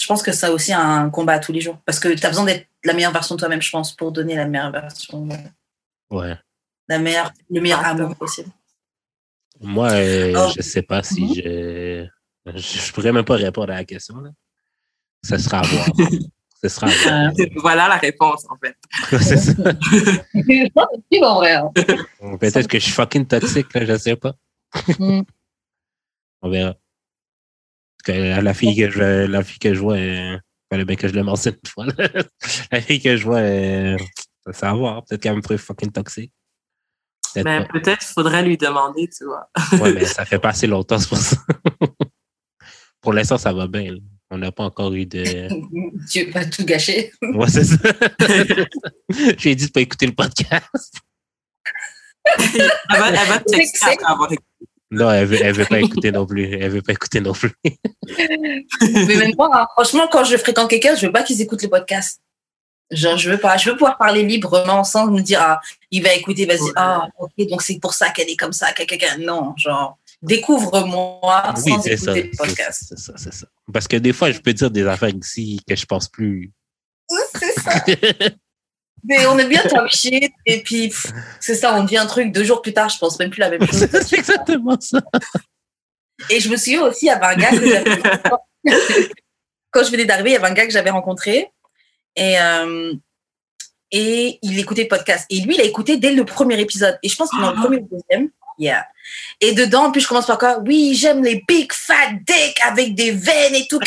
[0.00, 1.76] Je pense que ça aussi un combat à tous les jours.
[1.84, 4.34] Parce que tu as besoin d'être la meilleure version de toi-même, je pense, pour donner
[4.34, 5.36] la meilleure version, euh,
[6.16, 6.34] Ouais.
[6.88, 8.50] la meilleure, le meilleur amour possible.
[9.60, 10.52] Moi, euh, Oh.
[10.56, 11.34] je sais pas si Mhm.
[11.34, 12.06] je...
[12.46, 12.58] je.
[12.58, 14.18] Je pourrais même pas répondre à la question.
[14.20, 14.30] Là.
[15.22, 15.86] Ce sera à voir.
[16.62, 16.90] Ce sera à
[17.30, 17.32] voir.
[17.56, 18.74] Voilà la réponse, en fait.
[19.22, 19.52] c'est ça.
[21.12, 21.52] C'est en vrai.
[21.56, 21.70] hein.
[22.40, 24.34] Peut-être que je suis fucking toxique, là, je sais pas.
[24.98, 25.20] Mm.
[26.42, 26.74] On verra.
[28.08, 30.38] La, fille que je, la fille que je vois, euh,
[30.72, 31.86] fallait bien que je le mentionne une fois.
[31.86, 32.08] là.
[32.72, 33.96] la fille que je vois, euh,
[34.52, 35.04] ça va voir.
[35.04, 36.32] Peut-être qu'elle me trouve fucking toxique.
[37.34, 39.48] Peut-être Mais peut-être qu'il faudrait lui demander, tu vois.
[39.54, 39.76] pas.
[39.76, 41.36] Ouais, mais ça fait pas assez longtemps, c'est pour ça.
[43.00, 43.92] pour l'instant, ça va bien.
[43.92, 43.98] là.
[44.32, 45.48] On n'a pas encore eu de.
[46.06, 47.12] Dieu va tout gâcher.
[47.20, 47.76] Ouais, c'est ça.
[49.38, 51.00] J'ai dit de pas écouter le podcast.
[52.38, 54.46] Elle va, elle va te texter C'est- après avoir écouté.
[54.90, 56.52] Non, elle veut, elle veut pas écouter non plus.
[56.52, 57.52] Elle veut pas écouter non plus.
[57.64, 61.68] Mais même moi, hein, franchement, quand je fréquente quelqu'un, je veux pas qu'ils écoutent le
[61.68, 62.20] podcast.
[62.90, 63.56] Genre, je veux pas.
[63.56, 65.60] Je veux pouvoir parler librement sans me dire, ah,
[65.92, 66.72] il va écouter, vas-y, Ouais.
[66.74, 69.16] ah, ok, donc c'est pour ça qu'elle est comme ça, quelqu'un.
[69.18, 71.92] Non, genre, découvre-moi Oui, sans ça.
[71.92, 72.84] écouter le podcast.
[72.88, 73.46] c'est ça, c'est ça.
[73.72, 76.50] Parce que des fois, je peux dire des affaires ici que je pense plus.
[77.38, 77.84] C'est ça.
[79.04, 80.92] Mais on est bien talk shit, et puis,
[81.40, 83.50] c'est ça, on dit un truc deux jours plus tard, je pense même plus la
[83.50, 83.86] même chose.
[84.06, 85.00] c'est exactement ça.
[86.28, 88.00] Et je me souviens aussi, il y avait un gars que j'avais
[89.70, 91.50] quand je venais d'arriver, il y avait un gars que j'avais rencontré
[92.16, 92.92] et, euh,
[93.90, 95.26] et il écoutait le podcast.
[95.30, 96.98] Et lui, il a écouté dès le premier épisode.
[97.02, 98.86] Et je pense que dans le premier ou le deuxième, yeah.
[99.40, 100.58] Et dedans, puis je commence par quoi?
[100.58, 103.80] Oui, j'aime les big fat dick avec des veines et tout.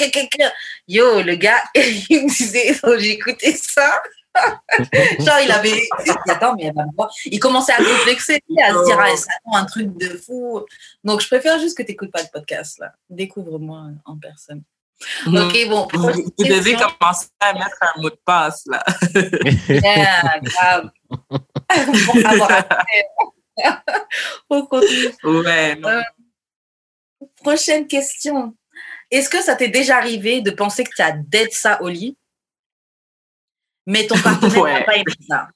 [0.87, 4.01] Yo, le gars, il me disait, oh, écouté ça.
[5.19, 5.81] Genre, il avait.
[6.27, 7.09] Attends, mais elle va me voir.
[7.25, 10.65] Il commençait à complexer, à se dire, ah, ça un truc de fou.
[11.03, 12.91] Donc, je préfère juste que tu n'écoutes pas le podcast, là.
[13.09, 14.63] Découvre-moi en personne.
[15.27, 15.87] Ok, bon.
[15.93, 18.83] Vous, vous devez commencer à mettre un mot de passe, là.
[19.69, 20.89] Yeah, grave.
[22.05, 22.63] Pour avoir
[24.49, 25.13] au contenu.
[25.23, 25.89] Ouais, non.
[25.89, 26.01] Euh,
[27.43, 28.55] Prochaine question.
[29.11, 32.17] Est-ce que ça t'est déjà arrivé de penser que tu as dead ça au lit,
[33.85, 34.83] mais ton partenaire n'a Ouais.
[34.85, 35.47] pas aimé ça?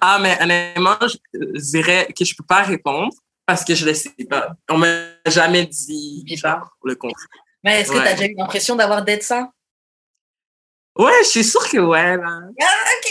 [0.00, 1.16] Ah, mais honnêtement, je
[1.60, 3.12] dirais que je peux pas répondre
[3.46, 4.52] parce que je le sais pas.
[4.68, 7.26] On m'a jamais dit genre, le contraire.
[7.64, 8.02] Mais est-ce que Ouais.
[8.04, 9.50] tu as déjà eu l'impression d'avoir dead ça?
[10.98, 12.40] Ouais, je suis sûre que ouais, là.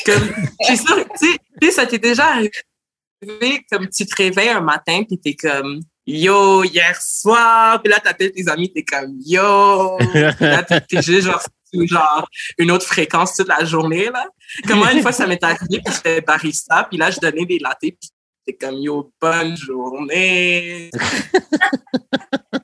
[0.05, 4.15] Comme, je suis sûre, tu sais- tu sais, ça t'est déjà arrivé, comme tu te
[4.15, 8.83] réveilles un matin, puis t'es comme, yo, hier soir, puis là, t'appelles tes amis, t'es
[8.83, 11.41] comme, yo, Puis là, t'es juste genre,
[11.73, 12.27] genre,
[12.57, 14.25] une autre fréquence toute la journée, là.
[14.67, 17.59] Comme moi, une fois, ça m'est arrivé, puis j'étais barista, puis là, je donnais des
[17.59, 18.09] latés, puis
[18.45, 20.89] t'es comme, yo, bonne journée.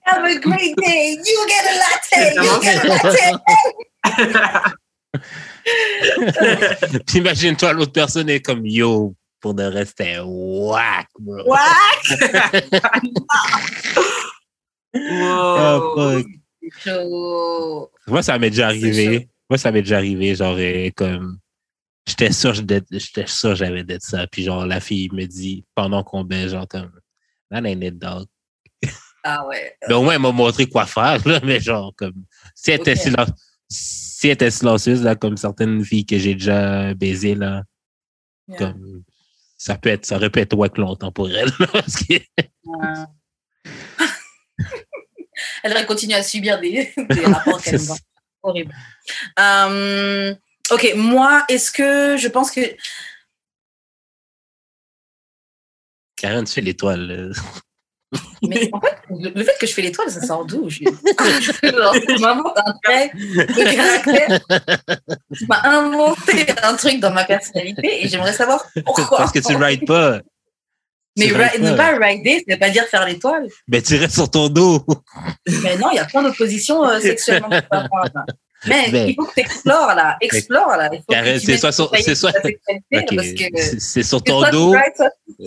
[0.06, 1.14] Have a great day.
[1.14, 2.36] You get a latte.
[2.36, 4.74] You get a latte.
[7.08, 11.44] Puis imagine-toi, l'autre personne est comme yo, pour de reste, c'était whack, bro.
[11.48, 11.60] What?
[14.98, 15.96] Ah, Wow.
[16.14, 16.26] fuck.
[18.08, 19.28] Moi, ça m'est déjà arrivé.
[19.50, 20.58] Moi, ça m'est déjà arrivé, genre,
[20.96, 21.38] comme,
[22.08, 24.28] j'étais sûr, j'étais sûr, j'avais d'être ça.
[24.28, 26.92] Puis, genre, la fille me dit, pendant qu'on baise, genre, comme,
[27.52, 28.28] that ain't it, dog.
[29.24, 29.76] Ah ouais.
[29.88, 32.96] Mais au moins, elle m'a montré quoi faire, là, mais genre, comme, si elle était,
[32.96, 37.64] si elle était silencieuse, là, comme certaines filles que j'ai déjà baisées, là,
[38.58, 39.04] comme,
[39.58, 42.14] ça peut être, ça aurait pu être wack longtemps pour elle, parce que...
[45.64, 47.80] elle aurait continué à subir des, des rapports qu'elle.
[48.44, 48.76] Horrible.
[49.40, 50.36] Um,
[50.72, 52.62] ok, moi, est-ce que je pense que.
[56.16, 57.32] Karen, tu fais l'étoile.
[58.42, 60.84] Mais en fait, le, fait que je fais l'étoile, ça sort d'où Je...
[62.22, 64.40] m'inventes un trait de caractère.
[65.64, 69.18] Inventé un truc dans ma personnalité et j'aimerais savoir pourquoi.
[69.18, 70.22] Parce que tu ne rides pas.
[71.18, 73.48] Mais ne pas rider, ça ne veut pas dire faire l'étoile.
[73.68, 74.86] Mais tu restes sur ton dos.
[75.64, 77.50] Mais non, il y a plein d'oppositions euh, sexuellement.
[78.68, 80.18] Mais, mais, il faut que tu explores là.
[80.22, 80.90] Explore là.
[81.40, 82.60] C'est soit sur, c'est soit, okay.
[83.80, 84.76] c'est sur ton dos.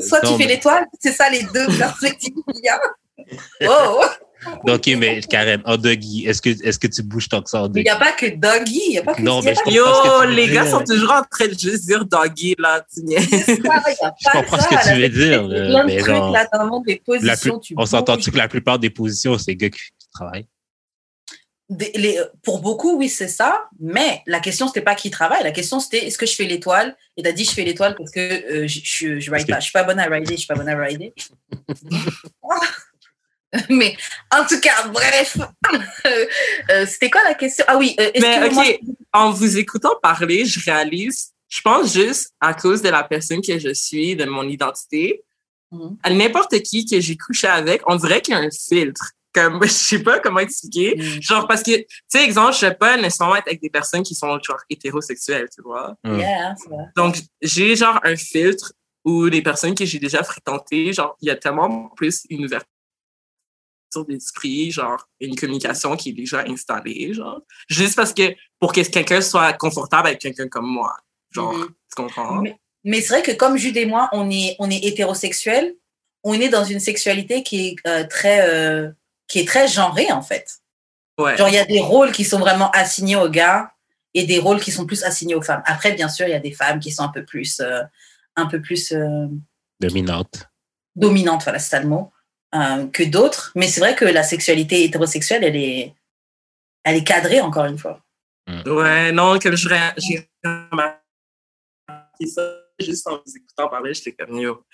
[0.01, 2.81] Soit, tu fais l'étoile, c'est ça les deux perspectives qu'il y a.
[3.69, 4.01] Oh.
[4.69, 7.69] OK, mais Karen, en doggy, est-ce que, est-ce que tu bouges tant que ça en
[7.69, 7.81] doggy?
[7.81, 8.81] Il n'y a pas que doggy.
[8.89, 11.49] Il y a pas que non, mais je Yo, les gars sont toujours en train
[11.49, 12.85] de juste dire doggy, là.
[12.93, 15.47] Tu je comprends ce que tu veux dire.
[15.47, 17.61] Plein de trucs, là, dans le monde des positions.
[17.77, 20.47] on s'entend-tu que la plupart des positions, c'est gars qui, qui travaillent?
[21.71, 23.69] Les, pour beaucoup, oui, c'est ça.
[23.79, 25.43] Mais la question, c'était pas qui travaille.
[25.43, 26.97] La question, c'était est-ce que je fais l'étoile?
[27.17, 29.61] Et tu as dit je fais l'étoile parce que euh, je, je, je, ride pas.
[29.61, 30.33] Je suis pas bonne à rider.
[30.33, 31.13] Je suis pas bonne à rider.
[33.69, 33.97] mais
[34.35, 35.37] en tout cas, bref.
[36.71, 37.65] Euh, c'était quoi la question?
[37.69, 37.95] Ah oui.
[38.01, 38.81] Euh, mais ok,
[39.13, 43.59] en vous écoutant parler, je réalise, je pense juste à cause de la personne que
[43.59, 45.25] je suis, de mon identité,
[45.73, 45.97] mm-hmm.
[46.03, 49.63] à n'importe qui que j'ai couché avec, on dirait qu'il y a un filtre comme
[49.63, 51.23] je sais pas comment expliquer mm.
[51.23, 54.15] genre parce que tu sais exemple je vais pas nécessairement être avec des personnes qui
[54.15, 56.19] sont genre hétérosexuelles tu vois mm.
[56.19, 56.55] yeah,
[56.97, 58.73] donc j'ai genre un filtre
[59.05, 62.67] où les personnes que j'ai déjà fréquentées genre il y a tellement plus une ouverture
[64.07, 69.21] d'esprit genre une communication qui est déjà installée genre juste parce que pour que quelqu'un
[69.21, 70.95] soit confortable avec quelqu'un comme moi
[71.31, 71.67] genre mm-hmm.
[71.67, 72.43] tu comprends?
[72.85, 75.75] Mais, c'est vrai que comme Jude et moi on est on est hétérosexuels
[76.25, 78.91] on est dans une sexualité qui est euh, très euh,
[79.29, 80.59] qui est très genré, en fait.
[81.19, 81.37] Ouais.
[81.37, 83.73] Genre, il y a des rôles qui sont vraiment assignés aux gars
[84.15, 85.63] et des rôles qui sont plus assignés aux femmes.
[85.67, 87.83] Après, bien sûr, il y a des femmes qui sont un peu plus, euh,
[88.37, 89.27] un peu plus euh,
[89.81, 90.49] dominantes.
[90.97, 92.11] Dominantes, voilà, c'est ça le mot,
[92.55, 93.53] euh, que d'autres.
[93.55, 95.95] Mais c'est vrai que la sexualité hétérosexuelle, elle est,
[96.85, 98.01] elle est cadrée, encore une fois.
[98.47, 98.71] Mm.
[98.71, 100.97] Ouais, non, que j'ai remarqué
[102.27, 102.43] ça
[102.81, 104.65] juste en vous écoutant parler, j'étais comme, yo,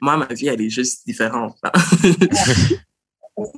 [0.00, 1.58] moi, ma vie, elle est juste différente.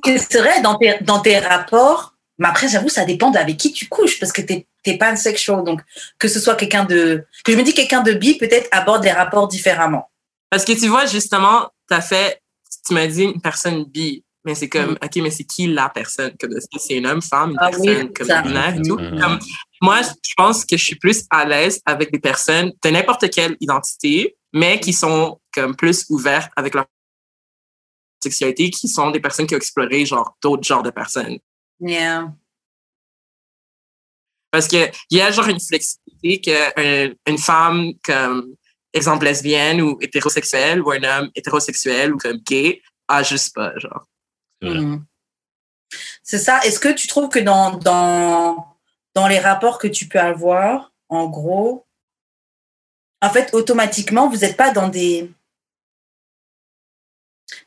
[0.05, 3.87] c'est vrai, dans tes, dans tes rapports, mais après, j'avoue, ça dépend avec qui tu
[3.87, 5.63] couches, parce que tu n'es pas pansexual.
[5.63, 5.81] Donc,
[6.19, 7.25] que ce soit quelqu'un de.
[7.43, 10.09] Que je me dis quelqu'un de bi, peut-être aborde les rapports différemment.
[10.49, 12.41] Parce que tu vois, justement, tu as fait.
[12.85, 14.23] Tu m'as dit une personne bi.
[14.45, 14.99] Mais c'est comme, mm.
[15.03, 16.31] OK, mais c'est qui la personne?
[16.77, 18.97] C'est un homme, femme, une ah personne comme binaire et tout?
[18.97, 19.19] Mm.
[19.19, 19.39] Comme,
[19.81, 23.57] moi, je pense que je suis plus à l'aise avec des personnes de n'importe quelle
[23.59, 26.85] identité, mais qui sont comme plus ouvertes avec leur
[28.21, 31.37] sexualité qui sont des personnes qui ont exploré genre d'autres genres de personnes.
[31.79, 32.33] Yeah.
[34.51, 38.55] Parce qu'il y a genre une flexibilité qu'une une femme comme
[38.93, 44.05] exemple lesbienne ou hétérosexuelle ou un homme hétérosexuel ou comme gay a juste pas, genre.
[44.61, 44.97] Mm.
[46.23, 46.59] C'est ça.
[46.65, 48.77] Est-ce que tu trouves que dans, dans,
[49.13, 51.85] dans les rapports que tu peux avoir, en gros,
[53.21, 55.31] en fait, automatiquement, vous n'êtes pas dans des,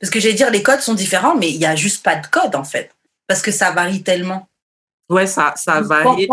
[0.00, 2.26] parce que j'allais dire, les codes sont différents, mais il n'y a juste pas de
[2.26, 2.94] code, en fait.
[3.26, 4.48] Parce que ça varie tellement.
[5.08, 6.28] Ouais, ça, ça varie.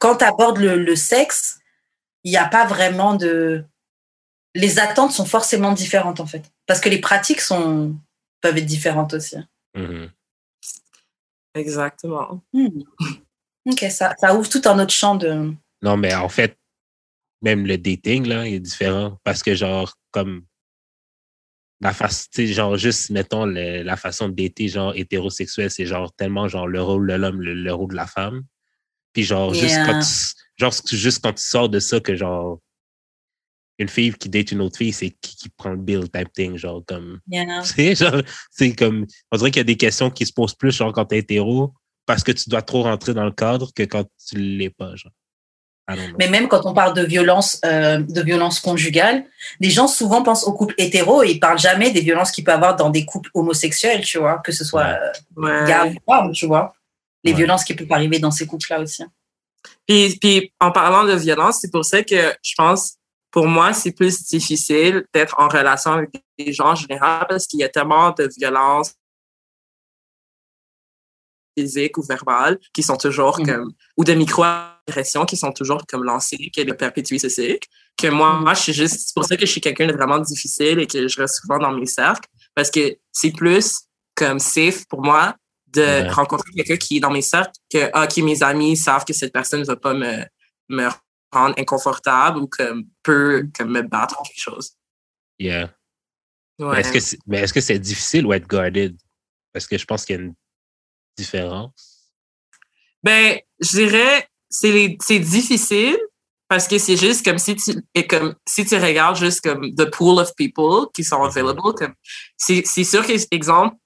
[0.00, 1.58] Quand, tu abordes le, sexe,
[2.24, 3.64] il n'y a pas vraiment de.
[4.54, 6.44] Les attentes sont forcément différentes, en fait.
[6.66, 7.96] Parce que les pratiques sont...
[8.40, 9.36] peuvent être différentes aussi.
[9.76, 10.10] Mm-hmm.
[11.54, 12.42] Exactement.
[12.52, 12.82] Hmm.
[13.66, 15.52] Ok, ça, ça ouvre tout un autre champ de.
[15.82, 16.58] Non, mais en fait,
[17.42, 19.18] même le dating, là, est différent.
[19.24, 20.44] Parce que, genre, comme
[21.82, 26.80] la face, genre juste, mettons, la façon d'été, genre hétérosexuel, c'est genre tellement genre le
[26.80, 28.42] rôle de l'homme, le, rôle de la femme.
[29.12, 32.60] Puis genre, juste, quand tu, genre, juste quand tu sors de ça, que genre,
[33.78, 36.56] une fille qui date une autre fille, c'est qui, qui prend le bill type thing,
[36.56, 37.18] genre comme.
[37.26, 39.06] Genre, c'est comme.
[39.32, 41.74] On dirait qu'il y a des questions qui se posent plus, genre, quand t'es hétéro,
[42.06, 45.12] parce que tu dois trop rentrer dans le cadre que quand tu l'es pas, genre.
[46.18, 49.24] Mais même quand on parle de violence, euh, de violence conjugale,
[49.60, 52.52] les gens souvent pensent aux couples hétéros et ils parlent jamais des violences qu'il peut
[52.52, 54.98] y avoir dans des couples homosexuels, tu vois, que ce soit
[55.36, 55.64] ouais.
[55.66, 56.74] gars ou femme, tu vois.
[57.24, 59.04] les violences qui peuvent arriver dans ces couples-là aussi.
[59.86, 62.94] Puis, puis en parlant de violence, c'est pour ça que je pense,
[63.30, 67.60] pour moi, c'est plus difficile d'être en relation avec des gens en général parce qu'il
[67.60, 68.94] y a tellement de violence
[71.56, 73.46] physique ou verbales qui sont toujours mm.
[73.46, 78.40] comme, ou de micro-agressions qui sont toujours comme lancées, qui perpétuent ce cycle, que moi,
[78.40, 80.86] moi, je suis juste, c'est pour ça que je suis quelqu'un de vraiment difficile et
[80.86, 83.82] que je reste souvent dans mes cercles, parce que c'est plus
[84.14, 85.36] comme safe pour moi
[85.68, 89.32] de rencontrer quelqu'un qui est dans mes cercles, que, ah, mes amis savent que cette
[89.32, 90.24] personne ne va pas me,
[90.68, 90.88] me
[91.32, 94.72] rendre inconfortable ou comme peut comme me battre ou quelque chose.
[95.38, 95.74] Yeah.
[96.58, 96.80] Ouais.
[96.80, 98.96] Est-ce que mais est-ce que c'est difficile ou être guarded?
[99.52, 100.34] Parce que je pense qu'il y a une
[101.16, 102.10] différence?
[103.02, 105.98] Ben, je dirais, c'est, c'est difficile
[106.48, 109.90] parce que c'est juste comme si tu, et comme, si tu regardes juste comme the
[109.90, 111.38] pool of people qui sont mm-hmm.
[111.38, 111.94] available, comme,
[112.36, 113.76] c'est, c'est sûr que, exemple,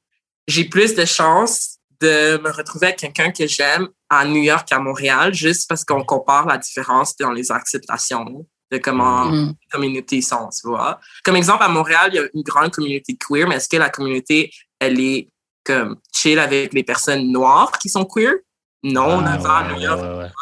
[0.48, 4.78] j'ai plus de chances de me retrouver avec quelqu'un que j'aime à New York qu'à
[4.78, 9.48] Montréal, juste parce qu'on compare la différence dans les acceptations de comment mm-hmm.
[9.48, 11.00] les communautés sont, tu vois.
[11.24, 13.90] Comme exemple, à Montréal, il y a une grande communauté queer, mais est-ce que la
[13.90, 14.50] communauté,
[14.80, 15.30] elle est
[15.64, 18.34] comme chill avec les personnes noires qui sont queer?
[18.82, 20.32] Non, ah, New York.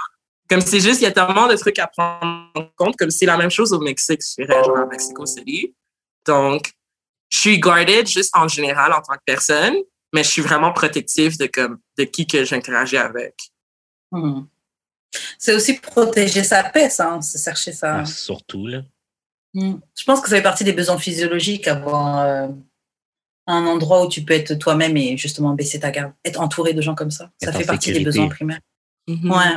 [0.49, 3.27] Comme c'est juste, il y a tellement de trucs à prendre en compte, comme c'est
[3.27, 5.75] la même chose au Mexique, je dirais, genre à Mexico City.
[6.27, 6.73] Donc,
[7.31, 9.75] je suis guarded juste en général en tant que personne,
[10.13, 13.35] mais je suis vraiment protective de, comme, de qui que j'interagis avec.
[14.11, 14.43] Hmm.
[15.39, 18.01] C'est aussi protéger sa paix, ça, hein, c'est chercher ça.
[18.01, 18.83] Ah, surtout, là.
[19.55, 19.77] Hmm.
[19.97, 22.49] Je pense que ça fait partie des besoins physiologiques, avoir euh,
[23.47, 26.81] un endroit où tu peux être toi-même et justement baisser ta garde, être entouré de
[26.81, 27.31] gens comme ça.
[27.43, 28.61] ça fait partie des besoins primaires.
[29.09, 29.31] Mm-hmm.
[29.31, 29.57] Ouais.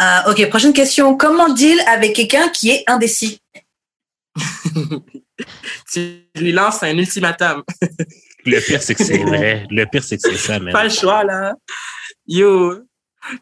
[0.00, 1.16] Euh, ok, prochaine question.
[1.16, 3.40] Comment deal avec quelqu'un qui est indécis?
[5.92, 7.62] Tu lui lances un ultimatum.
[8.46, 9.66] le pire, c'est que c'est vrai.
[9.70, 10.72] Le pire, c'est que c'est ça, même.
[10.72, 11.54] Pas le choix, là.
[12.26, 12.80] Yo.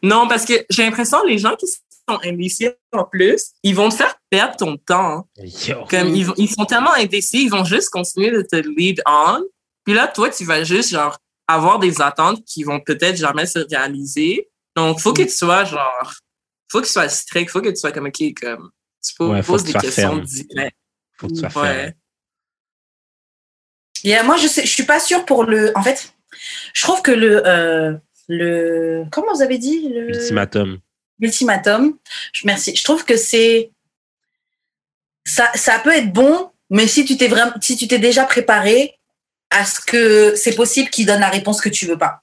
[0.01, 1.67] Non, parce que j'ai l'impression les gens qui
[2.07, 5.27] sont indécis en plus, ils vont te faire perdre ton temps.
[5.89, 9.43] Comme ils, ils, sont tellement indécis, ils vont juste continuer de te lead on.
[9.83, 11.17] Puis là, toi, tu vas juste genre
[11.47, 14.49] avoir des attentes qui vont peut-être jamais se réaliser.
[14.75, 16.13] Donc, faut que tu sois genre,
[16.71, 18.71] faut que tu sois strict, faut que tu sois comme ok, comme
[19.03, 19.13] tu
[19.43, 20.77] poses des questions directes.
[21.17, 21.91] Faut que tu sois ferme.
[24.03, 25.75] Yeah, moi, je sais, je suis pas sûre pour le.
[25.75, 26.13] En fait,
[26.73, 27.93] je trouve que le euh,
[28.27, 30.79] le comment vous avez dit le ultimatum
[31.19, 31.97] l'ultimatum.
[32.43, 32.75] Merci.
[32.75, 33.71] Je trouve que c'est
[35.25, 38.97] ça, ça peut être bon, mais si tu t'es vraiment, si tu t'es déjà préparé
[39.49, 42.21] à ce que c'est possible qu'ils donnent la réponse que tu veux pas.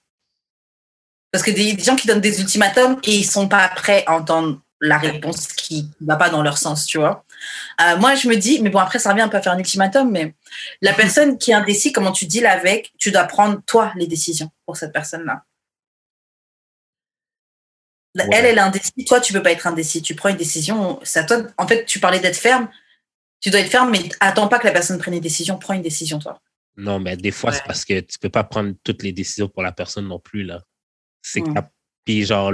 [1.31, 4.61] Parce que des, gens qui donnent des ultimatums et ils sont pas prêts à entendre
[4.81, 7.25] la réponse qui va pas dans leur sens, tu vois.
[7.81, 9.59] Euh, moi, je me dis, mais bon, après, ça revient un peu à faire un
[9.59, 10.35] ultimatum, mais
[10.83, 14.51] la personne qui est indécis, comment tu deals avec, tu dois prendre, toi, les décisions
[14.67, 15.45] pour cette personne-là.
[18.15, 19.05] Elle, elle est indécis.
[19.07, 20.03] Toi, tu peux pas être indécis.
[20.03, 21.01] Tu prends une décision.
[21.03, 22.69] Ça, toi, en fait, tu parlais d'être ferme.
[23.41, 25.59] Tu dois être ferme, mais attends pas que la personne prenne une décision.
[25.59, 26.41] Prends une décision, toi.
[26.77, 29.63] Non, mais des fois, c'est parce que tu peux pas prendre toutes les décisions pour
[29.63, 30.63] la personne non plus, là.
[31.23, 31.55] C'est hmm.
[32.05, 32.53] Puis genre,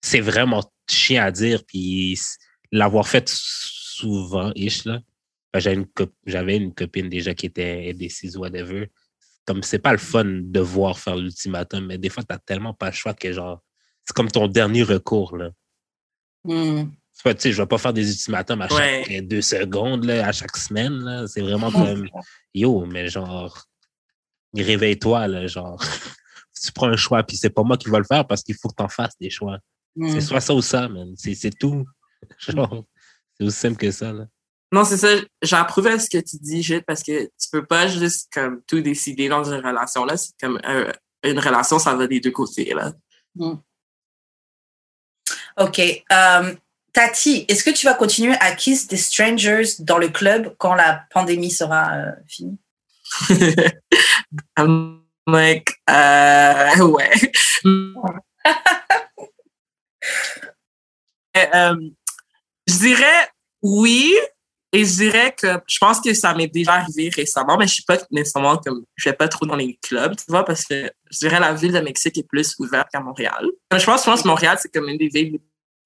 [0.00, 1.64] c'est vraiment chiant à dire.
[1.64, 2.18] Puis
[2.72, 5.00] l'avoir fait souvent, ish, là.
[5.54, 5.86] J'avais une,
[6.26, 8.90] j'avais une copine déjà qui était indécise, whatever.
[9.44, 12.86] Comme c'est pas le fun de voir faire l'ultimatum, mais des fois, tu tellement pas
[12.86, 13.60] le choix que genre,
[14.10, 15.36] c'est comme ton dernier recours.
[15.36, 15.50] Là.
[16.42, 16.90] Mm.
[17.22, 20.56] Pas, je ne vais pas faire des ultimatums à chaque deux secondes, là, à chaque
[20.56, 21.28] semaine.
[21.28, 22.08] C'est vraiment comme
[22.52, 23.66] Yo, mais genre,
[24.52, 25.80] réveille-toi, là, genre.
[26.60, 28.68] tu prends un choix, puis c'est pas moi qui vais le faire parce qu'il faut
[28.68, 29.58] que tu en fasses des choix.
[29.96, 30.20] C'est hmm.
[30.20, 31.14] soit ça ou ça, man.
[31.16, 31.86] C'est tout.
[32.38, 32.84] Genre,
[33.38, 34.26] c'est aussi simple que ça, là.
[34.72, 35.08] Non, c'est ça.
[35.42, 39.28] J'approuve ce que tu dis, Gilles, parce que tu peux pas juste comme tout décider
[39.28, 40.04] dans une relation.
[40.04, 40.16] là.
[40.16, 40.60] C'est comme
[41.24, 42.72] une relation, ça va des deux côtés.
[42.72, 42.92] Là.
[43.34, 43.56] Hmm.
[45.60, 45.78] Ok.
[45.78, 46.54] Euh,
[46.92, 51.04] Tati, est-ce que tu vas continuer à kiss des strangers dans le club quand la
[51.10, 52.58] pandémie sera euh, finie?
[54.58, 57.10] I'm like, euh, ouais.
[61.36, 61.76] Euh,
[62.66, 63.28] je dirais
[63.62, 64.12] oui,
[64.72, 67.82] et je dirais que je pense que ça m'est déjà arrivé récemment, mais je suis
[67.84, 71.18] pas nécessairement comme, je vais pas trop dans les clubs, tu vois, parce que je
[71.18, 73.46] dirais la ville de Mexique est plus ouverte qu'à Montréal.
[73.72, 75.38] Je pense, je pense que Montréal, c'est comme une des villes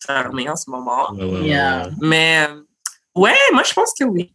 [0.06, 1.12] fermé en ce moment.
[2.00, 2.62] Mais euh,
[3.14, 4.34] ouais, moi, je pense que oui.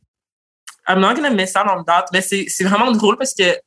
[0.87, 2.05] I'm not gonna miss out on that.
[2.13, 3.57] Mais c'est vraiment drôle parce que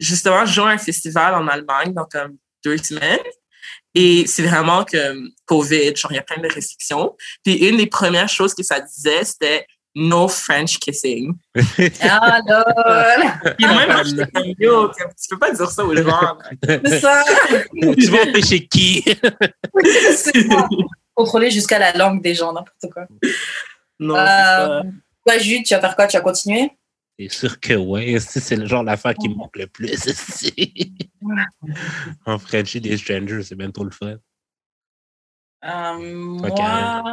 [0.00, 3.18] justement, je joue à un festival en Allemagne dans comme deux semaines.
[3.94, 5.14] Et c'est vraiment que
[5.44, 7.14] COVID, genre, il y a plein de restrictions.
[7.44, 11.34] Puis une des premières choses que ça disait, c'était no French kissing.
[12.00, 13.54] Ah, lol.
[13.58, 16.38] Puis même moi, j'étais comme, yo, tu peux pas dire ça aux gens.
[16.62, 17.22] C'est ça.
[17.74, 19.04] tu vas empêcher qui?
[20.16, 20.68] C'est ça.
[21.22, 23.06] Contrôler jusqu'à la langue des gens, n'importe quoi.
[24.00, 24.82] Non, Euh,
[25.26, 26.06] Toi, Jude, tu vas faire quoi?
[26.08, 26.70] Tu vas continuer?
[27.18, 28.18] C'est sûr que ouais.
[28.18, 29.92] Si C'est le genre d'affaire qui me manque le plus.
[30.06, 30.92] ici.
[32.26, 34.16] en Frenchie des strangers, c'est bien trop le fun.
[35.64, 35.98] Euh.
[35.98, 37.04] Moi.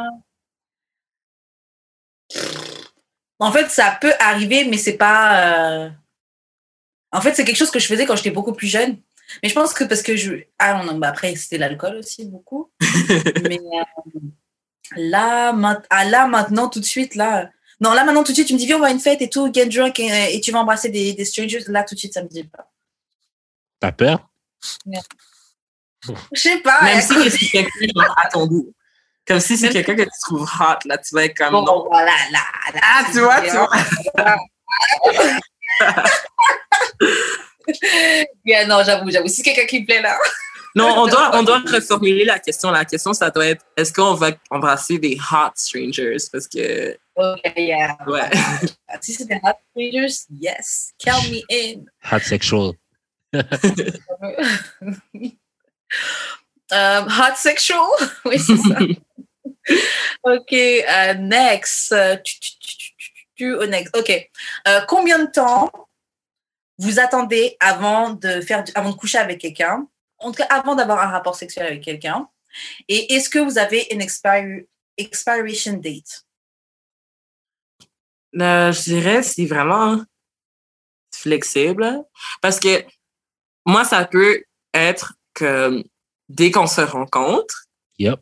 [3.38, 5.84] En fait, ça peut arriver, mais c'est pas.
[5.84, 5.90] euh,
[7.12, 8.98] En fait, c'est quelque chose que je faisais quand j'étais beaucoup plus jeune.
[9.42, 10.34] Mais je pense que parce que je.
[10.58, 12.70] Ah non, bah après, c'était l'alcool aussi, beaucoup.
[13.48, 14.20] mais euh,
[14.96, 17.50] là, ma- ah, là, maintenant, tout de suite, là.
[17.80, 19.22] Non, là, maintenant, tout de suite, tu me dis, viens, on va à une fête
[19.22, 21.64] et tout, get drunk et, et tu vas embrasser des, des strangers.
[21.68, 22.70] Là, tout de suite, ça me dit pas.
[23.78, 24.28] T'as peur?
[26.32, 26.82] Je sais pas.
[26.82, 28.72] Même si c'est quelqu'un à ton goût.
[29.26, 31.86] Comme si c'est quelqu'un que tu trouves hot, là, tu vas être comme, Bon, non.
[31.88, 32.40] voilà, là,
[32.74, 32.80] là.
[32.82, 33.70] Ah, tu vois, tu vois.
[38.44, 39.28] Yeah, non, j'avoue, j'avoue.
[39.28, 40.16] Si c'est quelqu'un qui me plaît là.
[40.74, 42.70] Non, on doit, on doit reformuler la question.
[42.70, 46.16] La question, ça doit être, est-ce qu'on va embrasser des hot strangers?
[46.32, 47.96] Parce que, Ok, yeah.
[48.06, 48.30] ouais.
[49.00, 50.92] Si c'est des hot strangers, yes.
[51.04, 51.84] Count me in.
[52.10, 52.72] Hot sexual.
[56.72, 57.88] Um, hot sexual.
[58.24, 58.78] oui, c'est ça.
[60.22, 61.92] ok, euh, next.
[61.92, 63.96] Euh, tu, tu, tu, tu, tu, tu, oh, next.
[63.96, 64.30] Ok.
[64.68, 65.70] Euh, combien de temps
[66.80, 69.86] vous attendez avant de, faire, du- avant de coucher avec quelqu'un?
[70.18, 72.28] En tout cas, avant d'avoir un rapport sexuel avec quelqu'un.
[72.88, 76.24] Et est-ce que vous avez une expiration date?
[78.40, 80.02] Euh, je dirais, c'est vraiment
[81.14, 82.02] flexible.
[82.40, 82.84] Parce que
[83.66, 84.42] moi, ça peut
[84.72, 85.82] être que
[86.28, 87.66] dès qu'on se rencontre
[87.98, 88.18] Yep.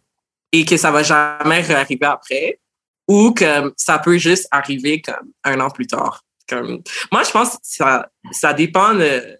[0.52, 2.60] et que ça va jamais réarriver après,
[3.06, 6.24] ou que ça peut juste arriver comme un an plus tard.
[6.48, 9.38] Comme, moi, je pense que ça, ça dépend, de-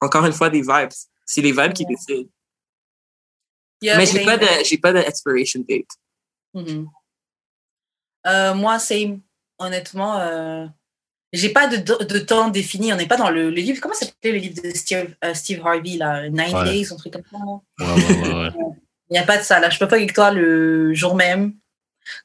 [0.00, 0.90] encore une fois, des vibes.
[1.26, 2.28] C'est les vibes qui décident.
[3.80, 5.86] Yeah, Mais j'ai pas de, j'ai pas de expiration date.
[6.54, 6.86] Mhm.
[8.26, 9.18] Euh, moi, c'est
[9.58, 10.66] honnêtement, euh,
[11.32, 12.92] j'ai pas de, de temps défini.
[12.92, 13.80] On n'est pas dans le, le livre.
[13.80, 16.64] Comment s'appelait le livre de Steve, euh, Steve Harvey là, Nine Ouais.
[16.64, 17.38] Days, un truc comme ça.
[17.38, 17.62] non?
[17.80, 18.50] Ouais, ouais, ouais, ouais.
[19.10, 19.58] Il n'y a pas de ça.
[19.60, 21.54] Là, je peux fuck avec toi le jour même,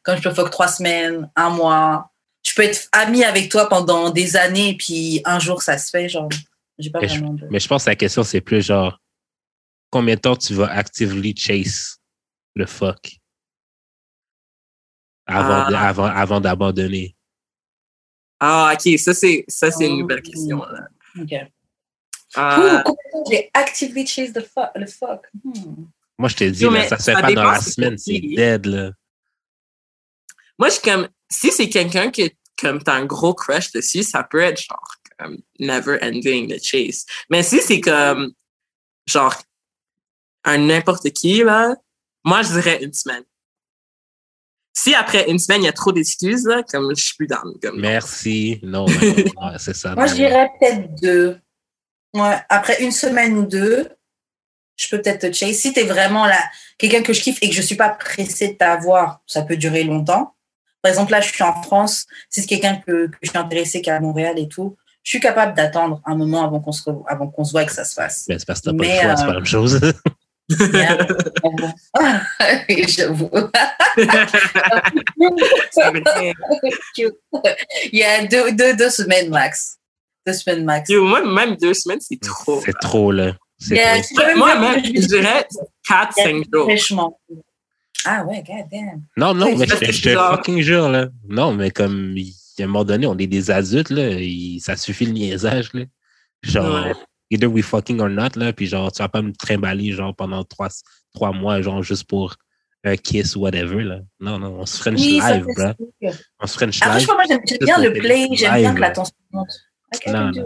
[0.03, 2.11] comme je peux fuck trois semaines, un mois.
[2.47, 5.89] Je peux être amie avec toi pendant des années, et puis un jour ça se
[5.89, 6.07] fait.
[6.07, 6.29] Genre,
[6.79, 7.47] j'ai pas Mais je, vraiment de.
[7.49, 8.99] mais je pense que la question, c'est plus genre,
[9.89, 11.97] combien de temps tu vas actively chase
[12.55, 13.17] le fuck?
[15.25, 15.89] Avant, de- Ah.
[15.89, 17.15] avant, avant d'abandonner?
[18.39, 19.97] Ah, ok, ça, c'est, ça, c'est une Oh.
[20.01, 20.63] nouvelle question.
[20.63, 20.87] là.
[21.19, 21.33] Ok.
[22.35, 25.27] Ah, Ouh, combien de temps j'ai actively chase the fuck, le fuck?
[25.43, 25.85] Hmm.
[26.17, 28.19] Moi, je te dis, Yo, là, mais ça se fait pas dans la semaine, c'est
[28.19, 28.91] dead, là.
[30.57, 32.23] Moi, je suis comme, si c'est quelqu'un que,
[32.59, 37.05] comme t'as un gros crush dessus, ça peut être genre, comme, never ending the chase.
[37.29, 38.31] Mais si c'est comme,
[39.05, 39.35] genre,
[40.43, 41.75] un n'importe qui, là,
[42.23, 43.23] moi, je dirais une semaine.
[44.73, 47.41] Si après une semaine, il y a trop d'excuses, là, comme, je suis plus dans,
[47.61, 48.59] comme, Merci.
[48.63, 49.95] Non, non, non, ouais, c'est ça.
[49.95, 51.39] Moi, je dirais peut-être deux.
[52.13, 53.89] Ouais, après une semaine ou deux,
[54.77, 55.55] je peux peut-être te chase.
[55.55, 56.39] Si tu es vraiment là,
[56.77, 59.83] quelqu'un que je kiffe et que je suis pas pressée de t'avoir, ça peut durer
[59.83, 60.35] longtemps.
[60.87, 62.05] Par exemple, là, je suis en France.
[62.29, 65.09] Si c'est quelqu'un que, que je suis intéressée, qui est à Montréal et tout, je
[65.09, 67.73] suis capable d'attendre un moment avant qu'on se, re- avant qu'on se voit et que
[67.73, 68.23] ça se fasse.
[68.25, 69.81] Ben, c'est parce que t'as pas Mais, le choix, c'est euh, pas la même chose.
[72.87, 73.29] J'avoue.
[75.71, 75.91] c'est.
[77.91, 79.75] Il y a deux, deux, deux semaines max.
[80.25, 80.89] Deux semaines max.
[80.89, 82.61] Yo, moi, même deux semaines, c'est trop.
[82.63, 83.33] C'est trop, là.
[83.59, 84.37] C'est Yeah, trop.
[84.37, 85.45] Moi, même, je dirais
[85.89, 86.63] 4-5 jours.
[86.63, 87.19] Fraîchement.
[88.09, 89.01] Ah ouais, god damn.
[89.17, 91.07] Non, non, mais je te- je fucking jure, là.
[91.27, 94.17] Non, mais comme, a un moment donné, on est des adultes, là.
[94.59, 95.83] ça suffit le niaisage, là.
[96.43, 96.93] Genre, Ouais.
[97.31, 98.53] either we fucking or not, là.
[98.53, 100.69] Puis genre, tu vas pas me trimballer, genre, pendant trois,
[101.13, 102.35] trois mois, genre, juste pour
[102.83, 103.99] un kiss ou whatever, là.
[104.19, 106.11] Non, non, on se French Oui, live, bro.
[106.39, 107.07] On se French Après, je live.
[107.07, 109.49] pas, moi, j'aime bien le play, j'aime bien que la tension monte.
[110.07, 110.31] Non.
[110.33, 110.41] Je.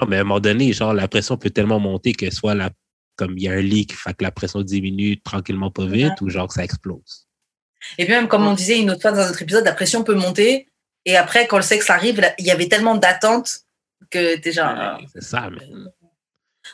[0.00, 2.70] Non, mais à un moment donné, genre, la pression peut tellement monter que soit la,
[3.16, 6.28] comme il y a un leak, fait que la pression diminue tranquillement pas vite, ou
[6.28, 7.26] genre que ça explose.
[7.98, 10.14] Et puis même, comme on disait une autre fois dans notre épisode, la pression peut
[10.14, 10.68] monter.
[11.04, 13.60] Et après, quand le sexe arrive, il y avait tellement d'attentes
[14.10, 14.72] que t'es genre...
[14.76, 14.98] ah.
[15.12, 15.68] C'est ça, mais.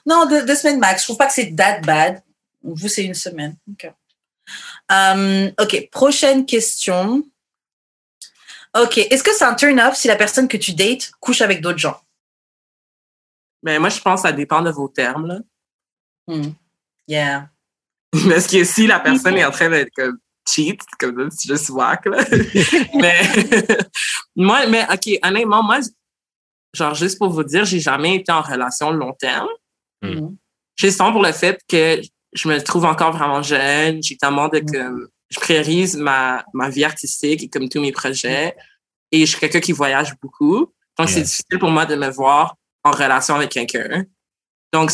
[0.04, 1.02] Non, deux, deux semaines max.
[1.02, 2.22] Je trouve pas que c'est that bad.
[2.62, 3.56] Vous, c'est une semaine.
[3.70, 3.90] Ok.
[4.92, 7.22] Euh, ok, prochaine question.
[8.76, 11.78] Ok, est-ce que c'est un turn-off si la personne que tu dates couche avec d'autres
[11.78, 11.98] gens?
[13.62, 15.40] Mais moi, je pense que ça dépend de vos termes, là.
[16.28, 16.52] Hmm.
[17.08, 17.48] Yeah.
[18.28, 20.18] Parce que si la personne est en train d'être comme
[20.48, 22.24] cheat, comme ça, c'est juste whack, là.
[22.94, 23.20] mais,
[24.36, 25.80] moi, mais, OK, honnêtement, moi,
[26.74, 29.48] genre, juste pour vous dire, j'ai jamais été en relation long terme.
[30.02, 30.28] Mm.
[30.76, 32.00] Juste pour le fait que
[32.32, 34.02] je me trouve encore vraiment jeune.
[34.02, 38.54] J'ai tellement de, comme, je priorise ma, ma vie artistique et comme tous mes projets.
[39.10, 40.72] Et je suis quelqu'un qui voyage beaucoup.
[40.98, 44.04] Donc, c'est difficile pour moi de me voir en relation avec quelqu'un.
[44.72, 44.90] Donc,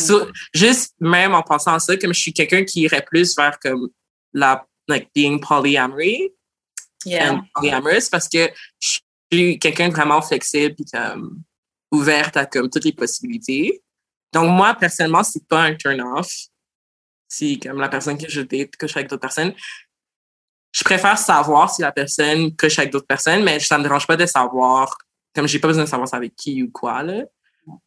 [0.53, 3.89] juste même en pensant à ça, comme je suis quelqu'un qui irait plus vers comme
[4.33, 6.31] la, like, being polyamory.
[7.05, 7.43] Yeah.
[7.53, 8.49] polyamorous parce que
[8.79, 8.97] je
[9.31, 11.43] suis quelqu'un vraiment flexible et comme
[11.91, 13.83] ouverte à comme toutes les possibilités.
[14.33, 16.31] Donc, moi, personnellement, c'est pas un turn-off.
[17.27, 19.53] Si, comme la personne que je date couche avec d'autres personnes,
[20.71, 24.17] je préfère savoir si la personne couche avec d'autres personnes, mais ça me dérange pas
[24.17, 24.97] de savoir,
[25.33, 27.23] comme j'ai pas besoin de savoir ça avec qui ou quoi, là.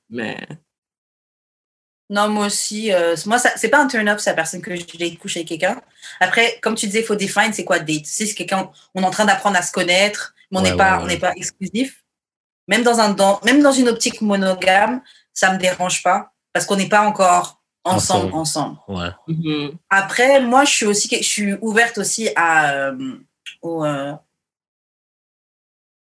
[0.09, 0.47] Mais.
[2.11, 2.93] Non, moi aussi.
[2.93, 5.81] Euh, moi, c'est pas un turn-off, c'est la personne que je date couche avec quelqu'un.
[6.21, 8.07] Après, comme tu disais, il faut définir c'est quoi date.
[8.07, 11.01] Si c'est quelqu'un, on est en train d'apprendre à se connaître, mais on n'est pas,
[11.03, 12.05] on n'est pas exclusif.
[12.67, 15.03] Même dans un, dans, même dans une optique monogame,
[15.33, 18.79] ça me dérange pas parce qu'on n'est pas encore ensemble, ensemble.
[18.89, 19.11] Ouais.
[19.29, 19.73] Mm-hmm.
[19.91, 23.19] Après, moi, je suis aussi, je suis ouverte aussi à, euh,
[23.63, 24.13] au, euh,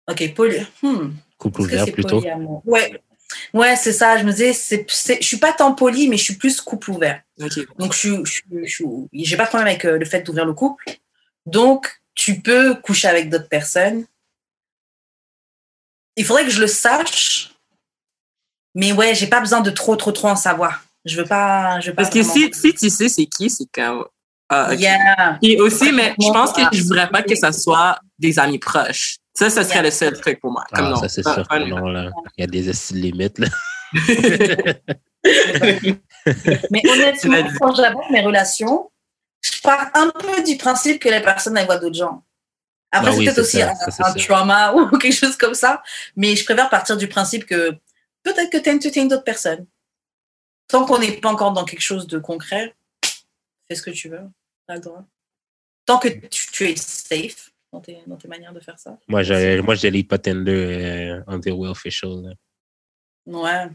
[0.10, 1.12] ok, poly, hmm.
[1.38, 2.24] couple ouvert plutôt.
[2.66, 3.02] Ouais,
[3.54, 4.18] ouais, c'est ça.
[4.18, 7.22] Je me disais, c'est, je suis pas tant poly, mais je suis plus couple ouvert.
[7.78, 8.84] Donc, je, je, je,
[9.14, 10.86] j'ai pas de problème avec euh, le fait d'ouvrir le couple.
[11.46, 14.06] Donc, tu peux coucher avec d'autres personnes.
[16.16, 17.54] Il faudrait que je le sache,
[18.74, 20.84] mais ouais, j'ai pas besoin de trop, trop, trop en savoir.
[21.06, 21.80] Je veux pas.
[21.80, 24.06] Je veux Parce que si, si tu sais c'est qui, c'est comme.
[24.50, 24.70] Ah,
[25.42, 29.18] Et aussi, mais je pense que je voudrais pas que ça soit des amis proches.
[29.38, 30.64] Ça, ça serait le seul truc pour moi.
[30.74, 30.96] Comme ah, non.
[30.96, 32.10] Ça, c'est sûr non, là.
[32.38, 33.48] Il y a des limites, là.
[36.72, 38.90] mais honnêtement, quand j'aborde mes relations,
[39.42, 42.24] je pars un peu du principe que les personnes, elles voient d'autres gens.
[42.92, 45.84] Après, c'est peut-être aussi un, un trauma ou quelque chose comme ça.
[46.16, 47.78] Mais je préfère partir du principe que
[48.24, 49.68] peut-être que tu entertaines d'autres personnes.
[50.68, 52.76] Tant qu'on n'est pas encore dans quelque chose de concret,
[53.70, 54.28] fais ce que tu veux.
[54.68, 55.06] le droit.
[55.86, 58.98] Tant que tu, es safe dans tes, dans tes, manières de faire ça?
[59.08, 62.36] Moi, je moi, lis pas Tinder euh, on the way official.
[63.26, 63.68] Ouais.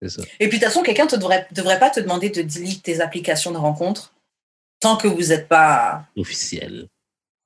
[0.00, 0.22] C'est ça.
[0.40, 3.00] Et puis, de toute façon, quelqu'un ne devrait, devrait pas te demander de delete tes
[3.00, 4.14] applications de rencontre
[4.80, 6.88] tant que vous n'êtes pas officiel.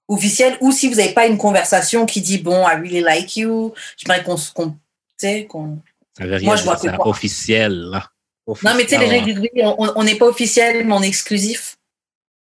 [0.08, 3.74] Officiel, ou si vous n'avez pas une conversation qui dit bon, I really like you,
[3.96, 5.80] j'aimerais qu'on qu qu'on
[6.18, 8.10] moi, je vois que officiel, là.
[8.46, 11.08] Non, mais tu sais, les gens disent oui, on n'est pas officiel, mais on est
[11.08, 11.75] exclusif.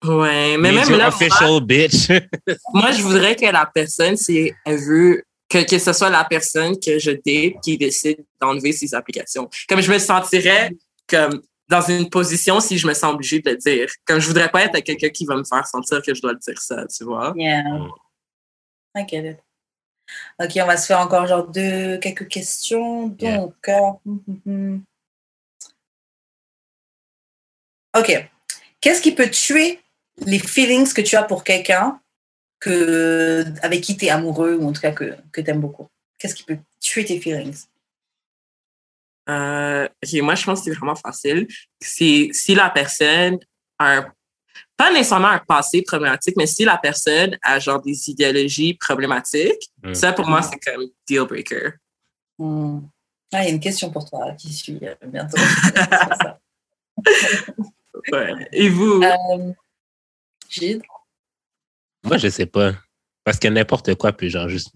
[0.03, 1.10] Ouais, mais même là.
[1.10, 2.10] Official bitch.
[2.73, 6.80] moi, je voudrais que la personne, si elle veut, que, que ce soit la personne
[6.80, 9.49] que je date qui décide d'enlever ses applications.
[9.69, 10.72] Comme je me sentirais
[11.07, 13.90] comme dans une position si je me sens obligée de le dire.
[14.06, 16.40] Comme je voudrais pas être quelqu'un qui va me faire sentir que je dois le
[16.40, 17.34] dire ça, tu vois.
[17.36, 17.64] Yeah.
[18.95, 19.38] I get it.
[20.40, 23.07] Ok, on va se faire encore genre deux, quelques questions.
[23.07, 23.73] Donc, euh,
[24.06, 24.84] hum, hum, hum.
[27.98, 28.30] ok.
[28.82, 29.80] Qu'est-ce qui peut tuer
[30.26, 31.99] les feelings que tu as pour quelqu'un
[32.60, 35.88] que, avec qui tu es amoureux ou en tout cas que, que tu aimes beaucoup?
[36.18, 37.65] Qu'est-ce qui peut tuer tes feelings?
[39.30, 39.88] Euh,
[40.22, 41.48] moi, je pense que c'est vraiment facile.
[41.81, 43.39] Si, si la personne
[43.80, 44.14] a un
[44.77, 49.93] pas nécessairement un passé problématique, mais si la personne a genre des idéologies problématiques, mm.
[49.93, 51.73] ça pour moi, c'est comme deal breaker.
[52.39, 52.80] Mm.
[53.31, 55.38] Ah, il y a une question pour toi qui suit euh, bientôt.
[58.11, 58.49] ouais.
[58.52, 59.02] Et vous?
[59.03, 59.53] Euh,
[60.52, 60.82] Gide?
[62.03, 62.73] Moi, je sais pas.
[63.23, 64.76] Parce que n'importe quoi peut genre juste.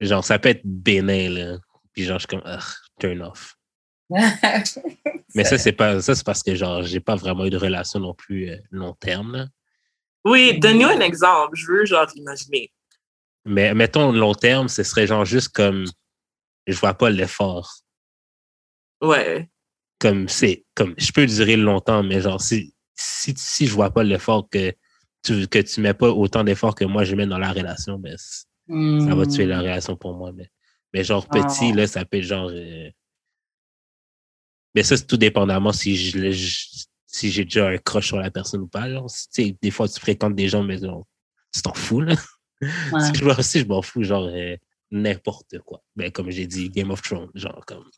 [0.00, 1.58] Genre, ça peut être bénin, là.
[1.92, 2.58] Puis genre, je suis comme,
[2.98, 3.56] turn off.
[5.34, 8.00] Mais ça, c'est pas ça, c'est parce que genre j'ai pas vraiment eu de relation
[8.00, 9.48] non plus euh, long terme.
[10.24, 11.56] Oui, donne-nous un exemple.
[11.56, 12.70] Je veux genre imaginer.
[13.46, 15.84] Mais mettons long terme, ce serait genre juste comme
[16.66, 17.80] je vois pas l'effort.
[19.02, 19.48] Ouais.
[19.98, 24.02] Comme c'est comme je peux durer longtemps, mais genre si si, si je vois pas
[24.02, 24.72] l'effort que
[25.22, 28.16] tu que tu mets pas autant d'efforts que moi je mets dans la relation, ben
[28.18, 29.62] ça va tuer la hmm.
[29.62, 30.32] relation pour moi.
[30.32, 30.50] Mais,
[30.92, 31.76] mais genre petit, ah.
[31.76, 32.90] là, ça peut être genre euh,
[34.74, 36.32] mais ça, c'est tout dépendamment si je,
[37.06, 38.90] si j'ai déjà un crush sur la personne ou pas.
[38.90, 39.08] Genre,
[39.38, 41.06] des fois, tu fréquentes des gens, mais genre,
[41.52, 42.16] tu t'en fous, là.
[42.60, 44.56] si je, m'en fous, genre, euh,
[44.90, 45.82] n'importe quoi.
[45.94, 47.88] Ben, comme j'ai dit, Game of Thrones, genre, comme,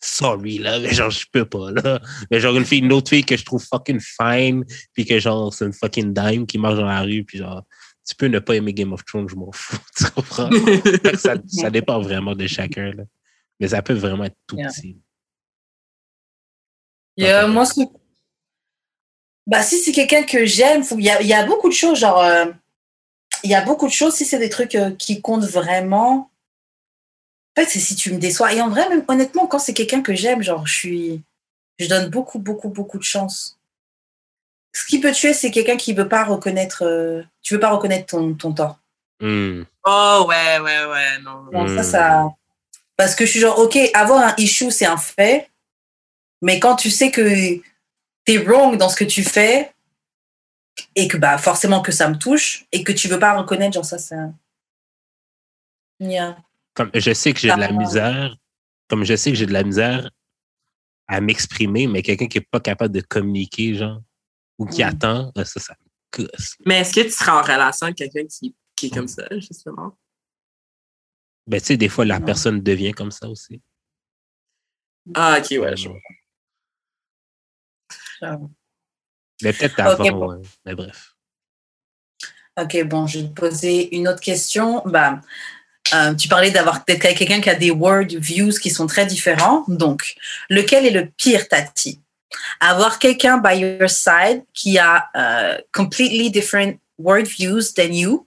[0.00, 2.00] sorry, là, mais genre, je peux pas, là.
[2.30, 5.52] Mais genre, une fille, une autre fille que je trouve fucking fine, puis que genre,
[5.52, 7.62] c'est une fucking dime qui marche dans la rue, puis genre,
[8.06, 10.50] tu peux ne pas aimer Game of Thrones, je m'en fous, tu comprends?
[11.16, 13.04] ça, ça dépend vraiment de chacun, là.
[13.58, 14.98] Mais ça peut vraiment être tout petit.
[17.16, 17.64] Yeah, moi,
[19.46, 22.20] Bah, si c'est quelqu'un que j'aime, il y a, y a, beaucoup de choses, genre,
[22.20, 22.44] euh,
[23.42, 26.30] il y a beaucoup de choses, si c'est des trucs euh, qui comptent vraiment.
[27.56, 28.52] En fait, c'est si tu me déçois.
[28.52, 31.22] Et en vrai, même honnêtement, quand c'est quelqu'un que j'aime, genre, je suis.
[31.78, 33.58] Je donne beaucoup, beaucoup, beaucoup de chance.
[34.72, 36.84] Ce qui peut tuer, c'est quelqu'un qui veut pas reconnaître.
[36.84, 38.78] Euh, tu veux pas reconnaître ton, ton tort.
[39.20, 39.62] Hmm.
[39.84, 41.44] Oh, ouais, ouais, ouais, non.
[41.52, 42.28] non ça, ça.
[42.96, 45.50] Parce que je suis genre, OK, avoir un issue, c'est un fait.
[46.42, 47.60] Mais quand tu sais que
[48.24, 49.72] t'es wrong dans ce que tu fais
[50.94, 53.84] et que bah forcément que ça me touche et que tu veux pas reconnaître genre
[53.84, 54.16] ça c'est
[56.00, 56.36] yeah.
[56.76, 58.36] Comme je sais que j'ai de la misère
[58.88, 60.10] comme je sais que j'ai de la misère
[61.08, 64.00] à m'exprimer mais quelqu'un qui est pas capable de communiquer genre
[64.58, 64.88] ou qui mm.
[64.88, 66.56] attend ça ça me gosse.
[66.64, 69.96] mais est-ce que tu seras en relation avec quelqu'un qui, qui est comme ça justement?
[71.46, 72.26] Ben tu sais des fois la non.
[72.26, 73.60] personne devient comme ça aussi
[75.14, 76.00] ah ok ouais je vois
[79.42, 80.28] mais peut-être avant, okay, bon.
[80.28, 80.42] ouais.
[80.64, 81.14] mais bref.
[82.58, 84.82] Ok, bon, je vais te poser une autre question.
[84.86, 85.20] Bah,
[85.94, 89.64] euh, tu parlais d'avoir peut-être quelqu'un qui a des word views qui sont très différents.
[89.68, 90.14] Donc,
[90.48, 92.00] lequel est le pire, Tati?
[92.60, 98.26] Avoir quelqu'un by your side qui a uh, completely different word views than you,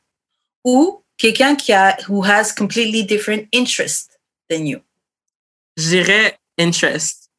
[0.64, 4.10] ou quelqu'un qui a who has completely different interests
[4.49, 4.80] than you?
[5.77, 7.30] Je dirais interest.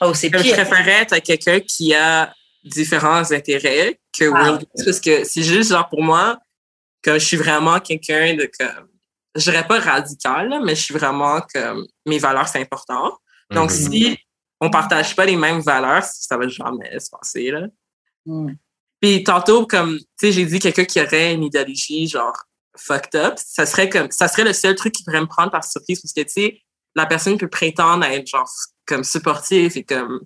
[0.00, 0.42] Oh, c'est pire.
[0.42, 2.32] Je préférerais être quelqu'un qui a
[2.64, 4.30] différents intérêts que ah.
[4.30, 6.38] World parce que c'est juste genre pour moi
[7.02, 8.88] que je suis vraiment quelqu'un de comme
[9.34, 13.18] je dirais pas radical là, mais je suis vraiment comme mes valeurs c'est important.
[13.50, 13.90] Donc mm -hmm.
[13.90, 14.18] si
[14.60, 17.66] on partage pas les mêmes valeurs, ça va jamais se passer là.
[18.26, 18.52] Mm.
[19.00, 22.38] Puis tantôt comme tu sais j'ai dit quelqu'un qui aurait une idéologie genre
[22.76, 25.64] fucked up, ça serait comme ça serait le seul truc qui pourrait me prendre par
[25.64, 26.62] surprise parce que tu sais
[26.94, 28.50] la personne peut prétendre être genre
[28.86, 30.20] comme supportive et comme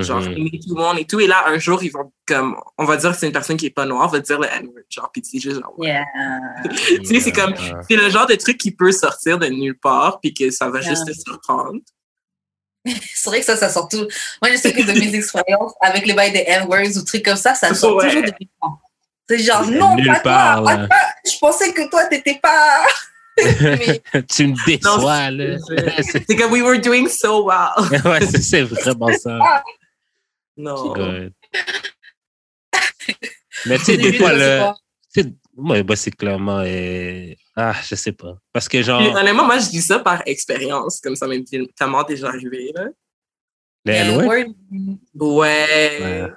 [0.00, 0.32] genre Mhm.
[0.32, 2.96] aimer tout le monde et tout et là un jour ils vont comme on va
[2.96, 5.10] dire que c'est une personne qui est pas noire on va dire le N-word genre
[5.12, 6.04] puis c'est juste genre Yeah.
[6.70, 7.54] tu sais c'est comme
[7.88, 10.80] c'est le genre de truc qui peut sortir de nulle part puis que ça va
[10.80, 10.90] Yeah.
[10.90, 11.80] juste te surprendre
[13.14, 14.08] C'est vrai que ça, ça sort tout.
[14.42, 17.36] Moi, je sais que de mes expériences avec les bails des N-words ou trucs comme
[17.36, 18.08] ça, ça sort Ouais.
[18.08, 18.78] toujours de nulle part.
[19.30, 20.88] C'est genre, non, nulle pas part, toi.
[21.24, 22.84] Je pensais que toi, t'étais pas.
[23.60, 25.58] Mais- tu me déçois, là.
[26.02, 27.70] c'est- comme we were doing so well
[28.04, 29.38] ouais, c'est- c'est vraiment ça.
[30.56, 31.32] Non Good.
[33.66, 34.74] Mais tu sais, des fois,
[35.08, 35.24] sais,
[35.56, 36.60] moi, bah, c'est clairement.
[36.60, 38.36] euh, Ah, je sais pas.
[38.52, 41.44] Parce que, Puis, genre, honnêtement moi je dis ça par expérience comme ça m'est
[41.76, 42.86] tellement déjà arrivé là
[43.84, 44.46] le N-word, ouais,
[45.14, 46.30] Ouais.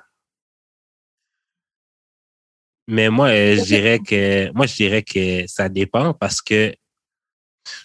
[2.88, 6.74] Mais moi, euh, je dirais que moi, je dirais que ça dépend parce que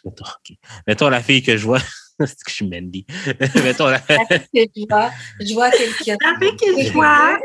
[0.04, 0.56] mettons, ok.
[0.86, 1.80] Mettons la fille que je vois,
[2.26, 3.06] c'est que je suis Mandy.
[3.64, 5.10] mettons la je vois,
[5.40, 6.16] je vois quelqu'un.
[6.36, 7.38] Avec que je vois.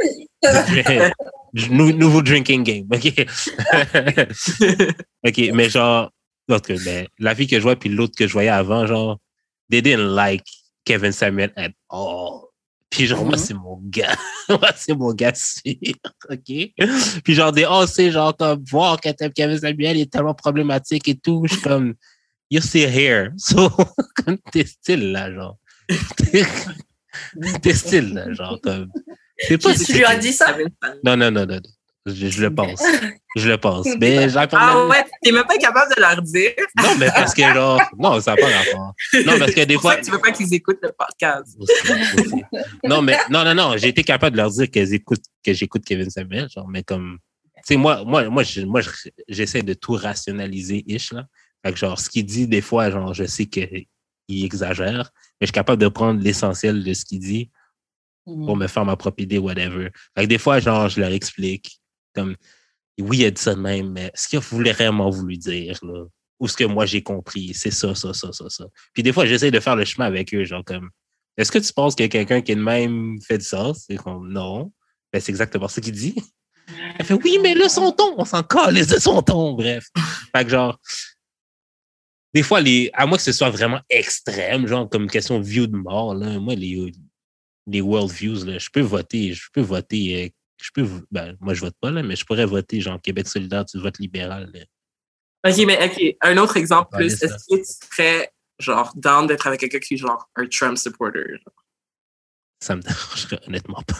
[1.69, 2.85] Nou- nouveau drinking game.
[2.91, 3.14] OK.
[5.26, 6.11] OK, mais genre
[6.84, 9.18] ben, la fille que je vois puis l'autre que je voyais avant, genre,
[9.72, 10.43] they didn't like
[10.84, 12.41] Kevin Samuel at all.
[12.89, 13.39] Puis genre, moi, Mhm.
[13.43, 14.15] c'est mon gars.
[14.49, 15.73] moi, c'est mon gars sûr.
[16.30, 16.73] OK?
[17.23, 21.07] Puis genre, des oh, c'est genre comme voir que Kevin Samuel il est tellement problématique
[21.07, 21.43] et tout.
[21.47, 21.95] Je suis comme
[22.49, 23.31] You're still here.
[23.38, 23.69] So,
[24.23, 25.57] comme t'es still là, genre.
[27.61, 28.89] t'es still là, genre comme.
[29.39, 30.55] C'est pas Tu lui as dit ça?
[31.03, 31.55] Non, non, non, non.
[31.55, 31.61] non.
[32.07, 32.80] Je, je le pense.
[33.35, 33.88] Je le pense.
[33.99, 36.51] Mais j'ai Ah ouais, t'es même pas capable de leur dire.
[36.77, 37.81] Non, mais parce que genre.
[37.97, 38.93] Non, ça n'a pas rapport.
[39.26, 39.97] Non, parce que des fois.
[39.97, 41.57] tu veux pas qu'ils écoutent le podcast.
[41.59, 41.73] Aussi,
[42.19, 42.43] aussi.
[42.84, 43.76] Non, mais non, non, non.
[43.77, 47.17] J'ai été capable de leur dire qu'elles écoutent, que j'écoute Kevin Samuel, genre, mais comme.
[47.67, 48.89] Tu sais, moi, moi, moi, je- moi, je-
[49.27, 51.26] j'essaie de tout rationaliser, ish, là.
[51.65, 53.87] Fait que, genre, ce qu'il dit, des fois, genre, je sais qu'il
[54.29, 55.11] exagère,
[55.41, 57.49] mais je suis capable de prendre l'essentiel de ce qu'il dit
[58.23, 59.89] pour me faire ma propre idée, whatever.
[60.15, 61.79] Fait que des fois, genre, je leur explique,
[62.13, 62.35] comme,
[62.99, 66.05] oui, il a dit ça de même, mais ce qu'il voulu vraiment voulu dire, là,
[66.39, 68.65] ou ce que moi j'ai compris, c'est ça, ça, ça, ça, ça.
[68.93, 70.89] Puis des fois, j'essaie de faire le chemin avec eux, genre, comme,
[71.37, 73.85] est-ce que tu penses que quelqu'un qui est de même fait du sens?
[73.87, 74.71] C'est comme, non.
[75.11, 76.15] Ben, c'est exactement ce qu'il dit.
[76.97, 79.87] Elle fait, oui, mais là, son ton, on s'en calisse de son ton, bref.
[80.35, 80.79] Fait que, genre,
[82.36, 85.76] des fois, les, à moins que ce soit vraiment extrême, genre, comme question view de
[85.78, 86.91] mort, là, moi, les,
[87.66, 90.30] les world views, là, je peux voter, je peux voter, euh,
[90.62, 93.64] je peux, ben, moi, je vote pas, là, mais je pourrais voter, genre, Québec solidaire,
[93.66, 94.52] tu votes libéral.
[94.53, 95.49] là.
[95.49, 97.14] OK, mais OK, un autre exemple plus.
[97.24, 98.30] Est-ce que tu serais,
[98.60, 101.24] genre, down d'être avec quelqu'un qui est, genre, un Trump supporter?
[101.30, 101.53] genre?
[102.62, 103.95] Ça me dérangerait honnêtement pas.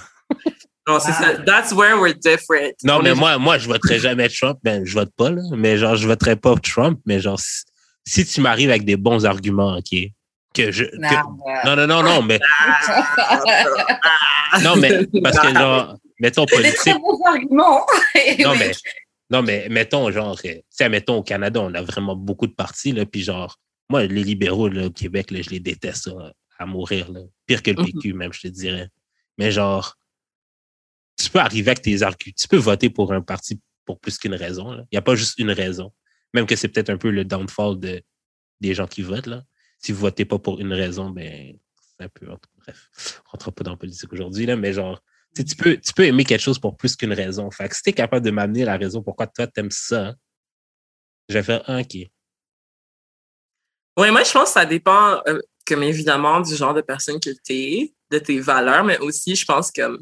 [0.88, 1.36] Non, c'est Ah.
[1.38, 1.38] ça.
[1.44, 2.74] That's where we're different.
[2.84, 4.60] Non, On mais moi, moi, je voterais jamais Trump.
[4.62, 5.42] Ben, je vote pas, là.
[5.56, 7.64] Mais genre, je voterais pas Trump, mais genre, si,
[8.06, 9.96] si tu m'arrives avec des bons arguments, OK,
[10.54, 12.40] que je, que- Non, non, non, non, mais,
[14.64, 16.86] non, mais, parce que genre, mettons politique.
[16.86, 17.86] des très bons arguments.
[18.40, 18.72] non, mais,
[19.30, 22.92] non, mais mettons, genre, tu sais, mettons, au Canada, on a vraiment beaucoup de partis,
[22.92, 23.58] là, puis genre,
[23.90, 26.10] moi, les libéraux, là, au Québec, là, je les déteste
[26.58, 27.22] à mourir, là.
[27.46, 27.86] Pire que le mhm.
[27.86, 28.90] PQ, même, je te dirais.
[29.38, 29.98] Mais genre,
[31.18, 32.34] tu peux arriver avec tes arguments.
[32.38, 34.74] Tu peux voter pour un parti pour plus qu'une raison.
[34.74, 35.92] Il n'y a pas juste une raison.
[36.36, 38.04] Même que c'est peut-être un peu le downfall de,
[38.60, 39.28] des gens qui votent.
[39.28, 39.44] Là.
[39.80, 42.28] Si vous ne votez pas pour une raison, ben, c'est un peu.
[42.58, 45.02] Bref, on rentre pas dans la politique aujourd'hui, mais genre,
[45.34, 47.50] tu peux, tu peux aimer quelque chose pour plus qu'une raison.
[47.52, 50.14] Fait que si tu es capable de m'amener la raison pourquoi toi, tu aimes ça,
[51.30, 52.12] je vais faire un qui.
[53.98, 57.30] Oui, moi, je pense que ça dépend, euh, comme évidemment, du genre de personne que
[57.30, 60.00] tu es, de tes valeurs, mais aussi, je pense que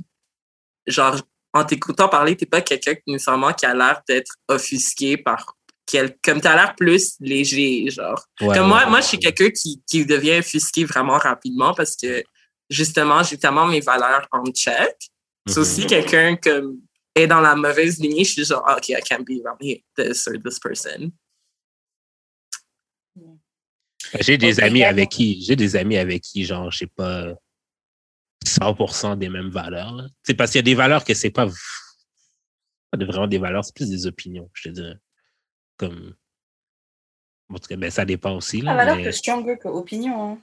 [0.87, 1.21] genre,
[1.53, 5.55] en t'écoutant parler, t'es pas quelqu'un nécessairement qui a l'air d'être offusqué par
[5.85, 8.23] quel, comme t'as l'air plus léger, genre.
[8.39, 12.23] comme moi, moi, je suis quelqu'un qui, qui devient offusqué vraiment rapidement parce que,
[12.69, 14.95] justement, j'ai tellement mes valeurs en check.
[15.47, 15.87] C'est aussi mm-hmm.
[15.87, 16.49] quelqu'un qui
[17.15, 19.59] est dans la mauvaise lignée, je suis genre, OK, I can't be around
[19.95, 21.11] this or this person.
[24.19, 27.33] J'ai des amis avec qui, j'ai des amis avec qui, genre, je sais pas,
[28.45, 30.07] 100% des mêmes valeurs.
[30.23, 31.47] C'est parce qu'il y a des valeurs que c'est pas,
[32.91, 34.97] pas vraiment des valeurs, c'est plus des opinions, je te dirais.
[35.77, 36.13] Comme.
[37.49, 38.61] En tout cas, ben, ça dépend aussi.
[38.61, 39.11] Là, la valeur mais...
[39.11, 40.31] stronger que opinion.
[40.31, 40.41] Hein.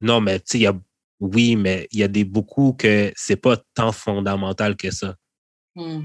[0.00, 0.78] Non, mais tu sais, il y a.
[1.18, 5.16] Oui, mais il y a des beaucoup que c'est pas tant fondamental que ça.
[5.74, 6.02] Hmm.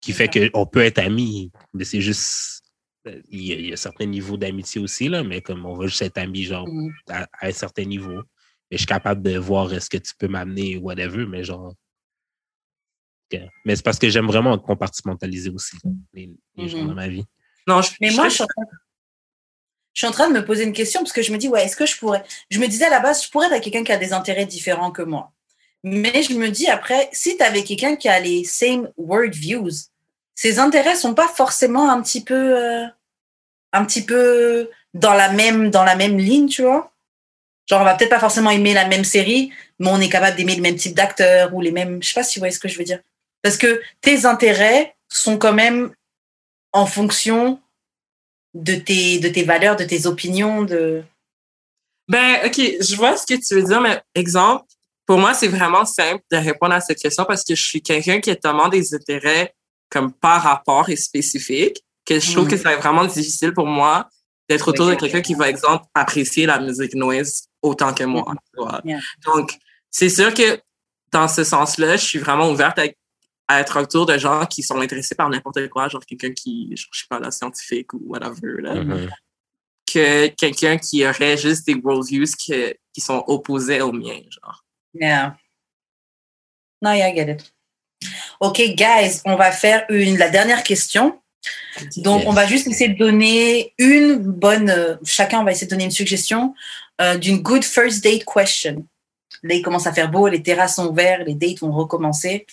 [0.00, 2.62] Qui fait qu'on peut être amis, mais c'est juste.
[3.30, 6.44] Il y, a, certains niveaux d'amitié aussi, là, mais comme on va juste être amis,
[6.44, 6.90] genre, hmm.
[7.08, 8.22] à, à, un certain niveau
[8.70, 11.74] je suis capable de voir est-ce que tu peux m'amener, whatever, mais genre.
[13.64, 15.76] Mais c'est parce que j'aime vraiment compartimentaliser aussi
[16.14, 16.86] les, gens mm-hmm.
[16.86, 17.24] dans ma vie.
[17.68, 18.44] Non, mais moi, je suis,
[19.92, 21.64] je suis, en train de me poser une question parce que je me dis, ouais,
[21.64, 22.24] est-ce que je pourrais.
[22.50, 24.46] Je me disais à la base, je pourrais être avec quelqu'un qui a des intérêts
[24.46, 25.32] différents que moi.
[25.84, 29.90] Mais je me dis après, si tu avais quelqu'un qui a les same word views,
[30.34, 32.86] ses intérêts sont pas forcément un petit peu, euh,
[33.74, 36.90] un petit peu dans la même, dans la même ligne, tu vois.
[37.66, 40.56] Genre, on va peut-être pas forcément aimer la même série, mais on est capable d'aimer
[40.56, 42.02] le même type d'acteur ou les mêmes.
[42.02, 43.00] Je sais pas si vous voyez ce que je veux dire.
[43.42, 45.92] Parce que tes intérêts sont quand même
[46.72, 47.60] en fonction
[48.54, 51.02] de tes, de tes valeurs, de tes opinions, de.
[52.08, 54.64] Ben, OK, je vois ce que tu veux dire, mais exemple,
[55.06, 58.20] pour moi, c'est vraiment simple de répondre à cette question parce que je suis quelqu'un
[58.20, 59.54] qui a tellement des intérêts
[59.90, 62.50] comme par rapport et spécifiques que je trouve mm.
[62.50, 64.08] que c'est vraiment difficile pour moi
[64.48, 68.34] d'être autour de quelqu'un qui va, exemple, apprécier la musique noise autant que moi.
[68.56, 69.00] Mm-hmm.
[69.24, 69.52] Donc,
[69.90, 70.58] c'est sûr que
[71.12, 72.84] dans ce sens-là, je suis vraiment ouverte à,
[73.50, 77.06] être autour de gens qui sont intéressés par n'importe quoi, genre quelqu'un qui, je sais
[77.08, 78.74] pas, la scientifique ou whatever, là.
[78.74, 79.10] Mm-hmm.
[79.90, 82.52] Que quelqu'un qui aurait juste des worldviews qui,
[82.92, 84.64] qui sont opposés aux miens, genre.
[84.92, 85.36] Yeah.
[86.82, 87.52] No, yeah, I get it.
[88.40, 91.20] OK, guys, on va faire une, la dernière question.
[91.98, 94.70] Donc, on va juste essayer de donner une bonne.
[94.70, 96.54] Euh, chacun, va essayer de donner une suggestion
[97.00, 98.86] euh, d'une good first date question.
[99.42, 102.46] Là, il commence à faire beau, les terrasses sont ouvertes, les dates vont recommencer.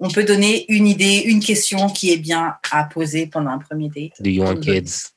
[0.00, 3.88] On peut donner une idée, une question qui est bien à poser pendant un premier
[3.88, 4.20] date.
[4.20, 5.10] Do you want kids?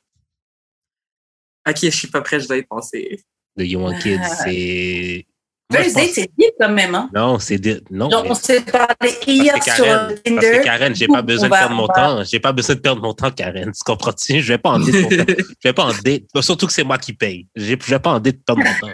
[1.67, 3.23] Ok, je suis pas prêt, je dois y penser.
[3.55, 4.19] Do you want kids?
[4.43, 5.25] C'est
[5.71, 6.95] First date, c'est deep quand même.
[6.95, 7.09] Hein?
[7.13, 7.89] Non, c'est deep.
[7.89, 8.09] Non.
[8.09, 10.35] Donc, on s'est parlé hier sur Tinder.
[10.35, 12.23] Parce que Karen, j'ai pas besoin de perdre mon temps.
[12.23, 13.71] J'ai pas besoin de perdre mon temps, Karen.
[13.71, 14.41] Tu comprends-tu?
[14.41, 14.87] Je vais pas en date.
[14.91, 16.23] je vais pas en date.
[16.41, 17.47] Surtout que c'est moi qui paye.
[17.55, 18.93] Je vais pas en date perdre mon temps.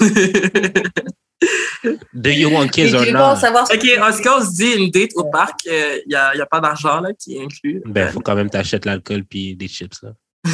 [2.14, 3.36] Do you want kids or not?
[3.36, 6.46] Savoir ok, Oscar se dit une date au parc, il euh, n'y a, y a,
[6.46, 7.82] pas d'argent là qui est inclus.
[7.84, 10.14] Ben, faut quand même t'achètes l'alcool puis des chips là.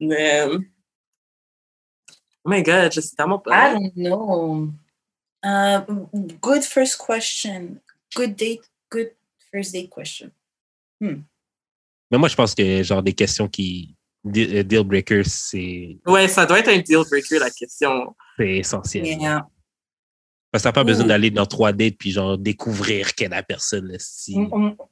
[0.00, 0.46] Mais
[2.44, 3.72] Oh my God, je sais tellement pas.
[3.72, 4.72] I don't know.
[5.44, 5.80] Uh,
[6.40, 7.80] good first question.
[8.14, 9.10] Good date, good
[9.52, 10.30] first date question.
[11.00, 11.22] Hmm.
[12.10, 13.96] Mais moi, je pense que genre des questions qui.
[14.26, 15.98] Euh, deal breaker, c'est.
[16.06, 18.14] Ouais, ça doit être un deal breaker, la question.
[18.40, 19.18] C'est essentiel.
[20.50, 23.42] Parce que t'as pas besoin d'aller dans trois dates puis genre découvrir quelle est la
[23.42, 23.94] personne.
[23.98, 24.36] Si...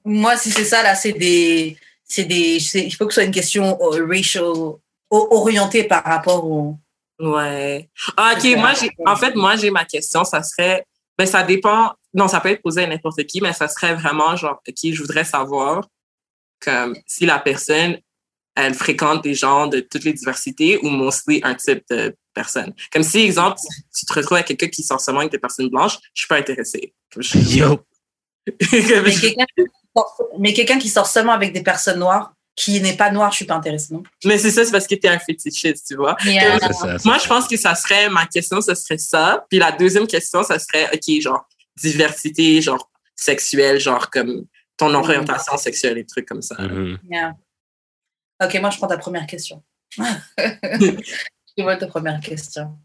[0.04, 1.76] Moi, si c'est ça, là, c'est des.
[2.04, 2.58] C'est des.
[2.76, 4.44] Il faut que ce soit une question euh, racial,
[5.10, 6.78] orientée par rapport au
[7.20, 7.90] Ouais.
[8.16, 10.84] Ah, OK, moi, j'ai, en fait, moi, j'ai ma question, ça serait,
[11.16, 14.36] ben, ça dépend, non, ça peut être posé à n'importe qui, mais ça serait vraiment
[14.36, 15.88] genre, OK, je voudrais savoir,
[16.60, 17.98] comme, si la personne,
[18.54, 22.72] elle fréquente des gens de toutes les diversités ou mostly un type de personne.
[22.92, 23.58] Comme si, exemple,
[23.96, 26.36] tu, te retrouves avec quelqu'un qui sort seulement avec des personnes blanches, je suis pas
[26.36, 26.94] intéressée.
[27.34, 27.80] Yo!
[30.38, 33.44] mais quelqu'un qui sort seulement avec des personnes noires, qui n'est pas noir, je suis
[33.44, 34.02] pas intéressée, non?
[34.24, 36.16] Mais c'est ça, c'est parce que tu es un fétichiste, tu vois.
[37.04, 39.44] moi, je pense que ça serait, ma question, ce serait ça.
[39.50, 41.46] Puis la deuxième question, ça serait, OK, genre,
[41.76, 44.44] diversité, genre sexuelle, genre comme
[44.76, 46.56] ton orientation sexuelle et trucs comme ça.
[46.60, 46.98] Mhm.
[48.42, 49.62] Ok, moi, je prends ta première question.
[51.62, 52.76] vois ta première question.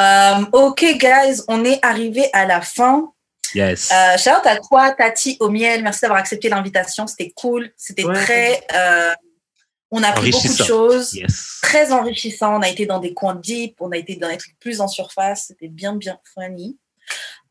[0.00, 3.12] Euh, ok, guys, on est arrivé à la fin.
[3.54, 3.90] Yes.
[3.92, 5.82] Euh, shout out à toi, Tati au miel.
[5.82, 7.06] Merci d'avoir accepté l'invitation.
[7.06, 7.70] C'était cool.
[7.76, 8.66] C'était très.
[8.74, 9.14] Euh,
[9.90, 11.14] on a appris beaucoup de choses.
[11.14, 11.60] Yes.
[11.62, 12.56] Très enrichissant.
[12.56, 13.76] On a été dans des coins deep.
[13.80, 15.46] On a été dans des trucs plus en surface.
[15.48, 16.76] C'était bien, bien funny.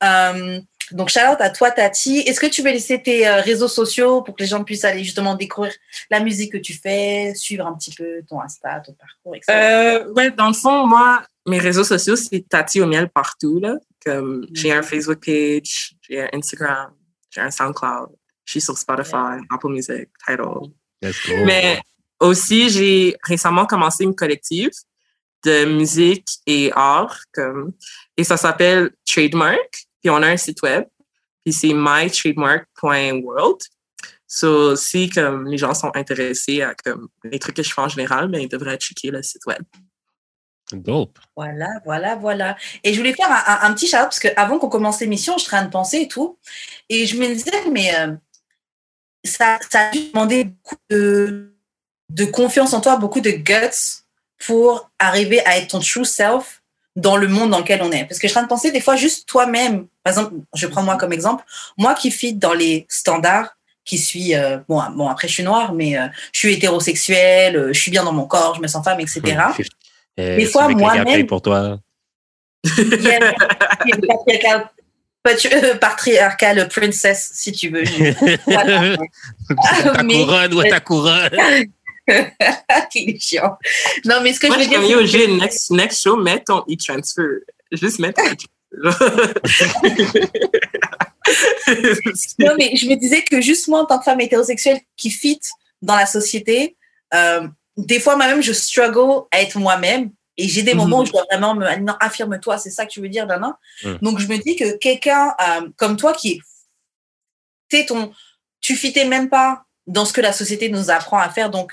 [0.03, 0.59] Euh,
[0.91, 2.19] donc, shout out à toi, Tati.
[2.19, 5.03] Est-ce que tu veux laisser tes euh, réseaux sociaux pour que les gens puissent aller
[5.03, 5.73] justement découvrir
[6.11, 9.51] la musique que tu fais, suivre un petit peu ton Insta, ton parcours, etc.
[9.51, 13.59] Euh, ouais, dans le fond, moi, mes réseaux sociaux, c'est Tati au miel partout.
[13.59, 13.75] Là.
[14.05, 16.91] Comme, J'ai un Facebook page, j'ai un Instagram,
[17.31, 18.09] j'ai un SoundCloud.
[18.45, 20.69] Je suis sur Spotify, Apple Music, Tidal.
[21.45, 21.81] Mais
[22.19, 24.71] aussi, j'ai récemment commencé une collective
[25.43, 27.73] de musique et art, comme,
[28.17, 29.87] et ça s'appelle Trademark.
[30.05, 30.83] Puis on a un site web,
[31.43, 33.59] puis c'est mytrademark.world.
[34.27, 37.87] So, si comme les gens sont intéressés à comme les trucs que je fais en
[37.89, 39.63] général, ben, ils devraient checker le site web.
[40.71, 41.17] Dope.
[41.35, 42.55] Voilà, voilà, voilà.
[42.83, 45.45] Et je voulais faire un, un- un petit shout parce qu'avant qu'on commence l'émission, je
[45.45, 46.37] suis en train de penser et tout.
[46.87, 48.13] Et je me disais, mais euh,
[49.23, 51.51] ça, ça a dû demander beaucoup de,
[52.09, 54.03] de confiance en toi, beaucoup de guts
[54.45, 56.61] pour arriver à être ton true self
[56.95, 58.05] dans le monde dans lequel on est.
[58.05, 59.87] Parce que je suis en train de penser, des fois, juste toi-même.
[60.03, 61.43] Par exemple, je prends moi comme exemple.
[61.77, 65.73] Moi qui fit dans les standards, qui suis, euh, bon, bon, après, je suis noire,
[65.73, 68.83] mais euh, je suis hétérosexuelle, euh, je suis bien dans mon corps, je me sens
[68.83, 69.21] femme, etc.
[70.19, 71.77] Euh, Des tu fois, moi-même- pour toi.
[72.77, 73.33] Yeah,
[74.07, 74.69] patriarcal,
[75.23, 77.83] patri- euh, patriarcal princess, si tu veux.
[78.47, 78.97] Voilà.
[79.93, 81.29] ta couronne, ouais, ta couronne.
[82.95, 83.57] Il est chiant.
[84.05, 86.01] Non, mais ce que Moi, je je veux suis dire, yo, que- j'ai next, next
[86.03, 87.41] show, mets ton e-transfer.
[87.71, 88.49] Juste mets ton e-transfer.
[92.39, 95.39] non, mais je me disais que juste moi, en tant que femme hétérosexuelle qui fit
[95.81, 96.75] dans la société,
[97.13, 100.11] euh, des fois, moi-même, je struggle à être moi-même.
[100.37, 100.77] Et j'ai des Mhm.
[100.79, 103.57] moments où je dois vraiment me non, affirme-toi, c'est ça que tu veux dire, Dana.
[103.83, 103.99] Mhm.
[104.01, 106.41] Donc, je me dis que quelqu'un euh, comme toi qui
[107.71, 107.85] est.
[107.87, 108.11] ton,
[108.61, 111.49] tu fitais même pas dans ce que la société nous apprend à faire.
[111.49, 111.71] Donc,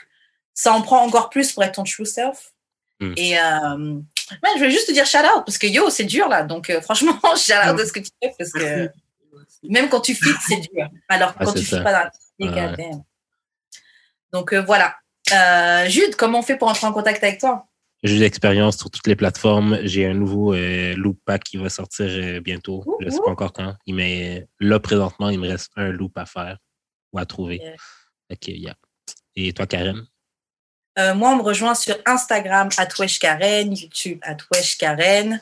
[0.54, 2.52] ça en prend encore plus pour être ton true self.
[3.00, 3.14] Mhm.
[3.16, 3.98] Et euh,
[4.30, 6.42] je voulais juste te dire shout out parce que yo, c'est dur là.
[6.42, 8.90] Donc, euh, franchement, shout out de ce que tu fais parce que.
[9.68, 10.88] Même quand tu fites, c'est dur.
[11.08, 13.04] Alors Ah, quand tu fites pas dans la goddamn.
[14.32, 14.96] Donc euh, voilà.
[15.32, 17.66] Euh, Jude, comment on fait pour entrer en contact avec toi?
[18.02, 19.78] J'ai eu l'expérience sur toutes les plateformes.
[19.84, 22.82] J'ai un nouveau euh, loop pack qui va sortir euh, bientôt.
[23.00, 23.76] Je ne sais pas encore quand.
[23.86, 26.58] Mais là, présentement, il me reste un loop à faire
[27.12, 27.58] ou à trouver.
[27.58, 27.74] Yeah.
[28.32, 28.74] Ok, yeah.
[29.36, 30.04] Et toi, Karen?
[30.98, 32.68] Euh, Moi, on me rejoint sur Instagram,
[33.20, 34.18] Karen, YouTube,
[34.78, 35.40] Karen.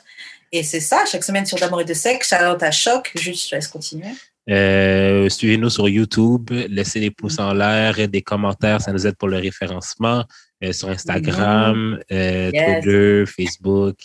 [0.51, 2.29] Et c'est ça, chaque semaine sur D'amour et de sexe.
[2.29, 3.11] Shout out à Choc.
[3.15, 4.09] Jude, je te laisse continuer.
[4.49, 9.29] Euh, Suivez-nous sur YouTube, laissez des pouces en l'air, des commentaires, ça nous aide pour
[9.29, 10.25] le référencement.
[10.63, 12.83] Euh, sur Instagram, euh, Yes.
[12.83, 13.97] Twitter, Facebook,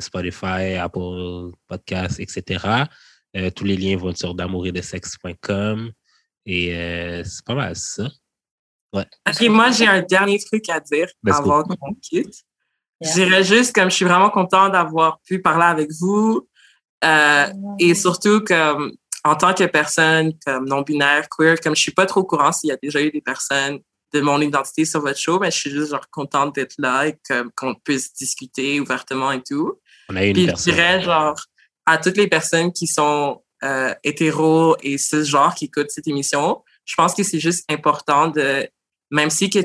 [0.00, 2.84] Spotify, Apple Podcasts, etc.
[3.56, 5.92] Tous les liens vont être sur d'amouridesexe.com.
[6.46, 8.08] Et euh, c'est pas mal ça.
[8.92, 12.34] Ok, moi, j'ai un dernier truc à dire Let's avant qu'on quitte.
[13.00, 13.10] Yeah.
[13.10, 16.48] Je dirais juste comme je suis vraiment contente d'avoir pu parler avec vous
[17.04, 17.46] euh,
[17.80, 18.92] et surtout comme
[19.24, 22.68] en tant que personne comme non-binaire, queer, comme je suis pas trop au courant s'il
[22.68, 23.80] y a déjà eu des personnes
[24.12, 27.18] de mon identité sur votre show, mais je suis juste genre contente d'être là et
[27.56, 29.80] qu'on puisse discuter ouvertement et tout.
[30.10, 31.40] On a une Puis je dirais genre
[31.86, 36.94] à toutes les personnes qui sont euh, hétéros et cisgenres qui écoutent cette émission, je
[36.94, 38.68] pense que c'est juste important de,
[39.12, 39.60] même si que,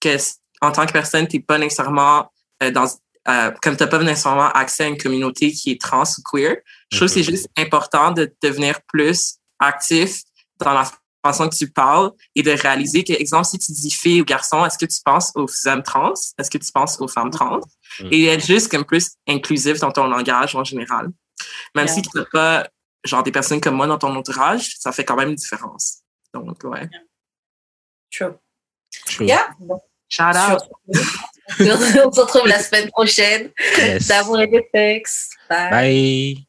[0.00, 0.16] que
[0.60, 2.30] en tant que personne, t'es pas nécessairement
[2.62, 2.86] euh, dans
[3.28, 6.56] euh, comme t'as pas nécessairement accès à une communauté qui est trans ou queer,
[6.90, 10.22] je trouve que c'est juste important de devenir plus actif
[10.60, 10.90] dans la
[11.24, 14.64] façon que tu parles et de réaliser que, exemple, si tu dis fille ou garçon,
[14.64, 16.14] est-ce que tu penses aux hommes trans?
[16.38, 17.60] Est-ce que tu penses aux femmes trans?
[18.00, 18.08] Mhm.
[18.12, 21.10] Et être juste comme plus inclusif dans ton langage en général.
[21.74, 21.94] Même Yeah.
[21.94, 22.68] si tu n'as pas
[23.04, 25.98] genre des personnes comme moi dans ton entourage, ça fait quand même une différence.
[26.32, 26.88] Donc, ouais.
[28.10, 28.34] True.
[29.06, 29.26] True.
[29.26, 29.48] Yeah.
[30.08, 30.62] Shout out!
[30.88, 33.50] on se retrouve la semaine prochaine.
[33.76, 34.06] Yes.
[34.06, 35.30] D'amour et de sexe.
[35.48, 35.70] Bye.
[35.70, 36.47] Bye.